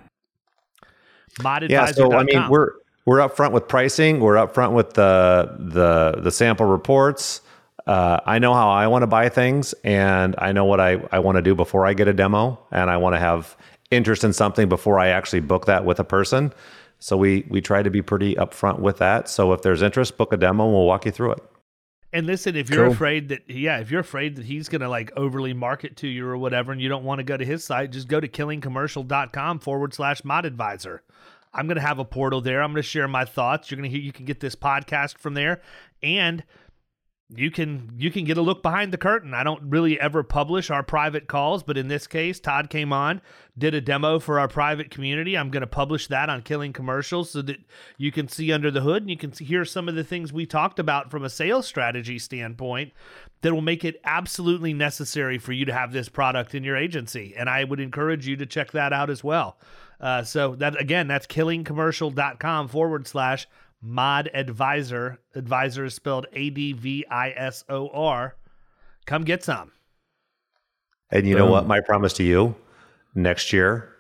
Right. 1.44 1.70
Yeah, 1.70 1.86
so 1.86 2.12
I 2.12 2.24
mean, 2.24 2.50
we're 2.50 2.72
we're 3.06 3.20
upfront 3.20 3.52
with 3.52 3.68
pricing. 3.68 4.20
We're 4.20 4.36
upfront 4.36 4.74
with 4.74 4.94
the 4.94 5.56
the 5.60 6.22
the 6.22 6.32
sample 6.32 6.66
reports. 6.66 7.42
Uh, 7.92 8.22
I 8.26 8.40
know 8.40 8.54
how 8.54 8.70
I 8.70 8.88
want 8.88 9.04
to 9.04 9.08
buy 9.08 9.28
things, 9.28 9.74
and 9.84 10.34
I 10.38 10.54
know 10.54 10.64
what 10.64 10.80
I, 10.80 11.02
I 11.12 11.20
want 11.20 11.36
to 11.36 11.42
do 11.42 11.54
before 11.54 11.86
I 11.86 11.94
get 11.94 12.08
a 12.08 12.14
demo, 12.14 12.58
and 12.72 12.90
I 12.90 12.96
want 12.96 13.16
to 13.16 13.20
have 13.20 13.58
interest 13.90 14.24
in 14.24 14.32
something 14.32 14.70
before 14.70 14.98
I 14.98 15.10
actually 15.10 15.42
book 15.42 15.66
that 15.66 15.84
with 15.84 16.00
a 16.00 16.06
person. 16.06 16.54
So 17.00 17.18
we 17.18 17.44
we 17.50 17.60
try 17.60 17.84
to 17.84 17.90
be 17.90 18.02
pretty 18.02 18.36
upfront 18.36 18.80
with 18.80 19.00
that. 19.00 19.28
So 19.28 19.52
if 19.52 19.62
there's 19.62 19.82
interest, 19.82 20.18
book 20.18 20.32
a 20.32 20.38
demo, 20.38 20.64
and 20.64 20.74
we'll 20.74 20.86
walk 20.86 21.06
you 21.06 21.12
through 21.12 21.34
it. 21.34 21.44
And 22.14 22.26
listen, 22.28 22.56
if 22.56 22.70
you're 22.70 22.86
Cool. 22.86 22.94
afraid 22.94 23.28
that 23.28 23.42
yeah, 23.50 23.80
if 23.80 23.92
you're 23.92 24.00
afraid 24.00 24.38
that 24.38 24.46
he's 24.46 24.70
gonna 24.70 24.88
like 24.88 25.12
overly 25.18 25.54
market 25.54 25.98
to 25.98 26.08
you 26.08 26.26
or 26.26 26.38
whatever, 26.38 26.72
and 26.72 26.80
you 26.80 26.88
don't 26.88 27.04
want 27.04 27.20
to 27.20 27.24
go 27.26 27.36
to 27.36 27.44
his 27.44 27.66
site, 27.66 27.92
just 27.92 28.08
go 28.08 28.22
to 28.22 28.28
killingcommercial.com 28.30 29.60
forward 29.60 29.94
slash 29.94 30.24
mod 30.24 30.46
advisor. 30.46 31.02
I'm 31.54 31.68
gonna 31.68 31.82
have 31.82 32.00
a 32.00 32.06
portal 32.06 32.40
there. 32.40 32.62
I'm 32.64 32.72
gonna 32.72 32.84
share 32.84 33.10
my 33.10 33.26
thoughts. 33.26 33.70
You're 33.70 33.76
gonna 33.78 33.90
hear 33.90 34.00
you 34.00 34.14
can 34.14 34.24
get 34.24 34.40
this 34.40 34.56
podcast 34.56 35.18
from 35.18 35.34
there. 35.34 35.62
And 36.02 36.44
you 37.36 37.50
can 37.50 37.92
you 37.98 38.12
can 38.12 38.26
get 38.26 38.38
a 38.38 38.42
look 38.42 38.62
behind 38.62 38.92
the 38.92 38.98
curtain. 38.98 39.34
I 39.34 39.44
don't 39.44 39.70
really 39.70 40.00
ever 40.00 40.24
publish 40.24 40.70
our 40.70 40.84
private 40.84 41.28
calls, 41.28 41.64
but 41.64 41.78
in 41.78 41.88
this 41.88 42.06
case, 42.08 42.40
Todd 42.40 42.70
came 42.70 42.92
on, 42.92 43.22
did 43.58 43.74
a 43.74 43.82
demo 43.82 44.20
for 44.20 44.40
our 44.40 44.48
private 44.48 44.92
community. 44.92 45.38
I'm 45.38 45.50
going 45.50 45.62
to 45.62 45.68
publish 45.68 46.08
that 46.08 46.30
on 46.30 46.42
Killing 46.42 46.74
Commercials 46.74 47.32
so 47.32 47.42
that 47.44 47.60
you 47.98 48.12
can 48.12 48.28
see 48.28 48.52
under 48.52 48.70
the 48.70 48.82
hood 48.82 49.04
and 49.04 49.10
you 49.10 49.18
can 49.18 49.32
hear 49.32 49.64
some 49.64 49.88
of 49.88 49.96
the 49.96 50.04
things 50.04 50.34
we 50.34 50.46
talked 50.46 50.80
about 50.80 51.10
from 51.10 51.24
a 51.24 51.30
sales 51.30 51.66
strategy 51.66 52.20
standpoint 52.20 52.92
that 53.42 53.54
will 53.54 53.62
make 53.62 53.86
it 53.86 54.02
absolutely 54.04 54.74
necessary 54.74 55.38
for 55.38 55.54
you 55.54 55.66
to 55.66 55.74
have 55.74 55.94
this 55.94 56.10
product 56.10 56.54
in 56.54 56.64
your 56.64 56.78
agency. 56.78 57.34
And 57.38 57.50
I 57.50 57.64
would 57.64 57.80
encourage 57.80 58.28
you 58.28 58.36
to 58.38 58.46
check 58.46 58.72
that 58.72 58.94
out 58.94 59.10
as 59.10 59.24
well. 59.24 59.58
Uh, 60.00 60.24
so 60.24 60.56
that 60.56 60.80
again, 60.82 61.08
that's 61.08 61.28
killingcommercial.com 61.28 62.68
forward 62.68 63.08
slash 63.08 63.48
mod 63.82 64.30
advisor. 64.34 65.20
Advisor 65.36 65.86
is 65.86 65.94
spelled 65.94 66.28
A 66.34 66.50
D 66.50 66.74
V 66.74 67.06
I 67.10 67.32
S 67.32 67.64
O 67.70 67.90
R. 67.90 68.36
Come 69.06 69.24
get 69.24 69.44
some. 69.44 69.72
And 71.10 71.28
you 71.28 71.36
know 71.36 71.50
what? 71.50 71.68
My 71.68 71.82
promise 71.82 72.14
to 72.14 72.24
you 72.24 72.56
next 73.16 73.52
year, 73.52 73.92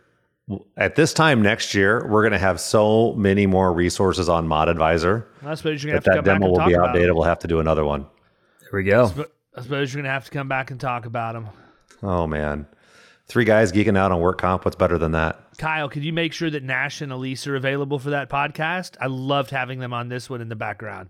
at 0.78 0.96
this 0.96 1.14
time 1.14 1.42
next 1.42 1.74
year, 1.74 2.08
we're 2.08 2.22
going 2.22 2.32
to 2.32 2.40
have 2.40 2.60
so 2.60 3.14
many 3.14 3.46
more 3.46 3.74
resources 3.74 4.30
on 4.30 4.48
Mod 4.48 4.70
Advisor 4.70 5.28
I 5.44 5.56
suppose 5.56 5.84
you're 5.84 5.94
that 5.94 6.04
gonna 6.04 6.18
have 6.18 6.24
to 6.24 6.30
that 6.30 6.40
demo 6.40 6.50
will 6.50 6.66
be 6.66 6.76
outdated. 6.76 7.14
We'll 7.14 7.24
have 7.24 7.40
to 7.40 7.48
do 7.48 7.60
another 7.60 7.84
one. 7.84 8.06
There 8.62 8.80
we 8.80 8.84
go. 8.84 9.12
But 9.16 9.32
I 9.56 9.62
suppose 9.62 9.94
you're 9.94 10.02
gonna 10.02 10.14
have 10.14 10.26
to 10.26 10.32
come 10.32 10.48
back 10.48 10.72
and 10.72 10.80
talk 10.80 11.06
about 11.06 11.34
them. 11.34 11.48
Oh, 12.04 12.28
man. 12.28 12.66
Three 13.28 13.46
guys 13.46 13.72
geeking 13.72 13.98
out 13.98 14.12
on 14.12 14.20
work 14.20 14.40
comp. 14.40 14.66
What's 14.66 14.76
better 14.76 14.98
than 14.98 15.12
that? 15.14 15.51
Kyle, 15.58 15.90
could 15.90 16.04
you 16.04 16.14
make 16.14 16.34
sure 16.34 16.50
that 16.50 16.64
Nash 16.64 17.02
and 17.02 17.12
Elise 17.12 17.46
are 17.48 17.56
available 17.56 18.00
for 18.00 18.12
that 18.12 18.30
podcast? 18.30 18.96
I 19.02 19.08
loved 19.08 19.52
having 19.52 19.80
them 19.80 19.94
on 19.94 20.10
this 20.10 20.30
one 20.30 20.42
in 20.42 20.50
the 20.50 20.56
background. 20.56 21.10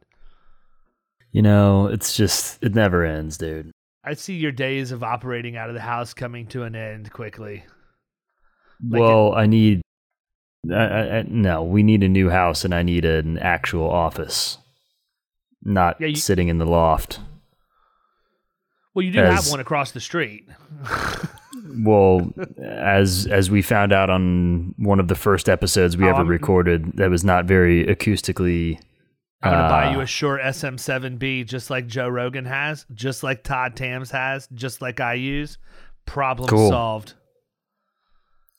You 1.32 1.42
know, 1.42 1.88
it's 1.88 2.16
just 2.16 2.62
it 2.64 2.76
never 2.76 3.06
ends, 3.06 3.38
dude. 3.38 3.72
I 4.04 4.16
see 4.16 4.34
your 4.36 4.52
days 4.52 4.92
of 4.92 5.04
operating 5.04 5.56
out 5.56 5.70
of 5.70 5.76
the 5.76 5.82
house 5.82 6.14
coming 6.14 6.48
to 6.48 6.64
an 6.64 6.76
end 6.76 7.12
quickly. 7.14 7.64
Like 8.84 9.00
well, 9.00 9.34
I 9.34 9.46
need. 9.46 9.82
I, 10.70 10.76
I, 11.20 11.22
no, 11.28 11.64
we 11.64 11.84
need 11.84 12.04
a 12.04 12.10
new 12.10 12.30
house, 12.30 12.66
and 12.66 12.74
I 12.74 12.84
need 12.84 13.06
an 13.06 13.38
actual 13.40 13.90
office, 13.90 14.58
not 15.64 16.00
Yeah, 16.02 16.08
you- 16.08 16.16
sitting 16.16 16.48
in 16.50 16.58
the 16.58 16.66
loft. 16.66 17.20
Well, 18.94 19.04
you 19.06 19.12
do 19.12 19.20
have 19.20 19.50
one 19.50 19.62
across 19.62 19.92
the 19.92 20.02
street. 20.02 20.50
Well, 21.84 22.32
as 22.62 23.28
as 23.28 23.52
we 23.52 23.62
found 23.62 23.92
out 23.92 24.10
on 24.10 24.74
one 24.78 25.00
of 25.00 25.08
the 25.08 25.16
first 25.16 25.50
episodes 25.50 25.98
we 25.98 26.06
Oh, 26.06 26.10
ever 26.10 26.18
I'm- 26.20 26.28
recorded, 26.28 26.94
that 26.98 27.10
was 27.10 27.24
not 27.24 27.46
very 27.46 27.86
acoustically. 27.86 28.80
I'm 29.44 29.52
gonna 29.54 29.70
buy 29.70 29.88
uh, 29.88 29.92
you 29.94 30.00
a 30.02 30.06
Shure 30.06 30.40
SM7B, 30.40 31.46
just 31.48 31.70
like 31.72 31.88
Joe 31.88 32.08
Rogan 32.08 32.46
has, 32.46 32.86
just 32.94 33.24
like 33.24 33.44
Todd 33.44 33.76
Tams 33.76 34.12
has, 34.12 34.48
just 34.54 34.82
like 34.82 35.00
I 35.00 35.16
use. 35.16 35.58
Problem 36.06 36.48
Cool. 36.48 36.70
solved. 36.70 37.14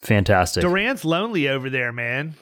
fantastic. 0.02 0.62
Durant's 0.62 1.04
lonely 1.04 1.48
over 1.48 1.70
there, 1.70 1.92
man. 1.92 2.34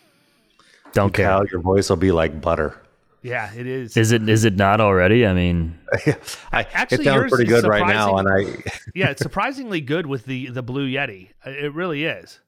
Don't 0.92 1.12
care. 1.12 1.26
Cal, 1.26 1.46
your 1.46 1.60
voice 1.60 1.88
will 1.90 1.96
be 1.96 2.10
like 2.12 2.40
butter. 2.40 2.76
Yeah, 3.22 3.52
it 3.54 3.66
is. 3.66 3.96
Is 3.96 4.12
it 4.12 4.26
is 4.28 4.44
it 4.44 4.56
not 4.56 4.80
already? 4.80 5.26
I 5.26 5.34
mean, 5.34 5.78
I, 6.52 6.66
Actually, 6.72 7.02
it 7.02 7.04
sounds 7.04 7.30
pretty 7.30 7.44
good 7.44 7.64
right 7.64 7.86
now, 7.86 8.16
and 8.16 8.28
I 8.28 8.62
yeah, 8.94 9.10
it's 9.10 9.20
surprisingly 9.20 9.80
good 9.82 10.06
with 10.06 10.24
the 10.24 10.48
the 10.48 10.62
Blue 10.62 10.88
Yeti. 10.88 11.28
Uh, 11.44 11.50
It 11.50 11.74
really 11.74 12.04
is. 12.04 12.40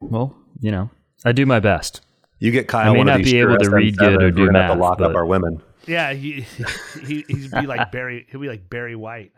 well, 0.00 0.36
you 0.60 0.70
know, 0.70 0.90
I 1.24 1.32
do 1.32 1.46
my 1.46 1.60
best. 1.60 2.02
you 2.40 2.50
get 2.50 2.68
Kyle 2.68 2.90
I 2.90 2.92
may 2.92 2.98
one 2.98 3.06
not 3.06 3.20
of 3.20 3.24
these 3.24 3.32
be 3.32 3.40
able 3.40 3.52
Shure 3.52 3.58
to 3.58 3.70
read 3.70 3.96
good 3.96 4.22
or 4.22 4.30
do 4.30 4.42
we're 4.42 4.46
gonna 4.48 4.60
have 4.60 4.68
math, 4.70 4.76
to 4.76 4.82
lock 4.82 5.00
up 5.00 5.16
our 5.16 5.24
women. 5.24 5.62
Yeah, 5.86 6.12
he, 6.12 6.42
he 7.06 7.24
he'd 7.26 7.50
be 7.50 7.66
like 7.66 7.90
Barry. 7.90 8.26
He'll 8.30 8.40
be 8.40 8.48
like 8.48 8.68
Barry 8.68 8.96
White. 8.96 9.32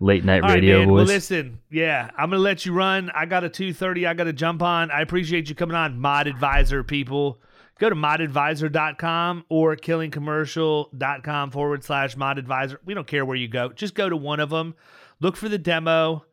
Late 0.00 0.24
night 0.24 0.42
All 0.42 0.48
right, 0.48 0.54
radio 0.56 0.80
man. 0.80 0.92
Well, 0.92 1.04
listen. 1.04 1.60
Yeah, 1.70 2.10
I'm 2.18 2.30
gonna 2.30 2.42
let 2.42 2.66
you 2.66 2.72
run. 2.74 3.10
I 3.14 3.24
got 3.26 3.44
a 3.44 3.48
2:30. 3.48 4.06
I 4.06 4.14
got 4.14 4.24
to 4.24 4.32
jump 4.32 4.62
on. 4.62 4.90
I 4.90 5.00
appreciate 5.00 5.48
you 5.48 5.54
coming 5.54 5.76
on, 5.76 5.98
Mod 5.98 6.26
Advisor 6.26 6.82
people. 6.82 7.40
Go 7.80 7.88
to 7.88 7.96
modadvisor.com 7.96 9.46
or 9.48 9.74
killingcommercial.com 9.74 11.50
forward 11.50 11.82
slash 11.82 12.14
modadvisor. 12.14 12.76
We 12.84 12.92
don't 12.92 13.06
care 13.06 13.24
where 13.24 13.36
you 13.36 13.48
go. 13.48 13.70
Just 13.70 13.94
go 13.94 14.06
to 14.06 14.16
one 14.16 14.38
of 14.38 14.50
them, 14.50 14.74
look 15.18 15.34
for 15.34 15.48
the 15.48 15.56
demo, 15.56 16.26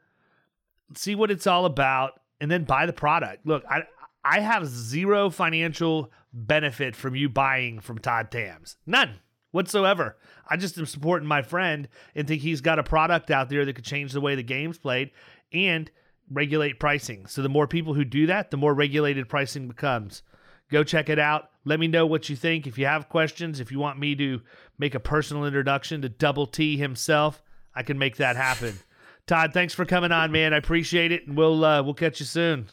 see 0.94 1.16
what 1.16 1.32
it's 1.32 1.48
all 1.48 1.66
about, 1.66 2.20
and 2.42 2.52
then 2.52 2.66
buy 2.66 2.86
the 2.86 2.92
product. 2.92 3.46
Look, 3.46 3.64
I 3.70 3.84
I 4.26 4.42
have 4.42 4.68
zero 4.68 5.30
financial 5.30 6.12
benefit 6.34 6.98
from 6.98 7.16
you 7.16 7.30
buying 7.30 7.80
from 7.80 7.98
Todd 7.98 8.30
Tams. 8.30 8.76
None 8.86 9.20
whatsoever. 9.52 10.18
I 10.50 10.58
just 10.58 10.78
am 10.78 10.86
supporting 10.86 11.30
my 11.30 11.42
friend 11.42 11.88
and 12.14 12.28
think 12.28 12.42
he's 12.42 12.60
got 12.60 12.78
a 12.78 12.84
product 12.84 13.32
out 13.32 13.50
there 13.50 13.64
that 13.64 13.74
could 13.74 13.86
change 13.86 14.12
the 14.12 14.20
way 14.20 14.36
the 14.36 14.44
game's 14.44 14.78
played 14.78 15.12
and 15.54 15.90
regulate 16.30 16.78
pricing. 16.78 17.26
So 17.26 17.42
the 17.42 17.48
more 17.48 17.68
people 17.68 17.94
who 17.94 18.04
do 18.04 18.28
that, 18.28 18.52
the 18.52 18.58
more 18.58 18.74
regulated 18.74 19.30
pricing 19.30 19.70
becomes. 19.70 20.24
Go 20.70 20.84
check 20.84 21.10
it 21.10 21.20
out. 21.20 21.50
Let 21.66 21.80
me 21.80 21.88
know 21.88 22.06
what 22.06 22.30
you 22.30 22.36
think. 22.36 22.68
If 22.68 22.78
you 22.78 22.86
have 22.86 23.10
questions, 23.10 23.60
if 23.60 23.72
you 23.72 23.80
want 23.80 24.00
me 24.00 24.16
to 24.16 24.42
make 24.78 24.96
a 24.96 25.00
personal 25.00 25.46
introduction 25.46 26.02
to 26.02 26.10
Double 26.10 26.48
T 26.48 26.78
himself, 26.78 27.42
I 27.76 27.84
can 27.84 27.98
make 27.98 28.18
that 28.18 28.36
happen. 28.36 28.80
Todd, 29.28 29.52
thanks 29.54 29.74
for 29.74 29.86
coming 29.86 30.12
on, 30.12 30.32
man. 30.32 30.54
I 30.54 30.58
appreciate 30.58 31.12
it, 31.12 31.28
and 31.28 31.38
we'll 31.38 31.64
uh, 31.64 31.84
we'll 31.84 31.94
catch 31.94 32.20
you 32.20 32.26
soon. 32.26 32.68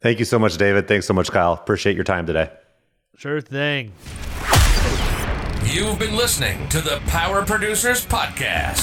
Thank 0.00 0.18
you 0.18 0.24
so 0.24 0.38
much, 0.38 0.56
David. 0.56 0.88
Thanks 0.88 1.06
so 1.06 1.14
much, 1.14 1.30
Kyle. 1.30 1.52
Appreciate 1.52 1.94
your 1.94 2.04
time 2.04 2.26
today. 2.26 2.50
Sure 3.16 3.40
thing. 3.40 3.92
You've 5.64 5.98
been 5.98 6.16
listening 6.16 6.68
to 6.70 6.80
the 6.80 7.00
Power 7.06 7.46
Producers 7.46 8.04
Podcast. 8.04 8.82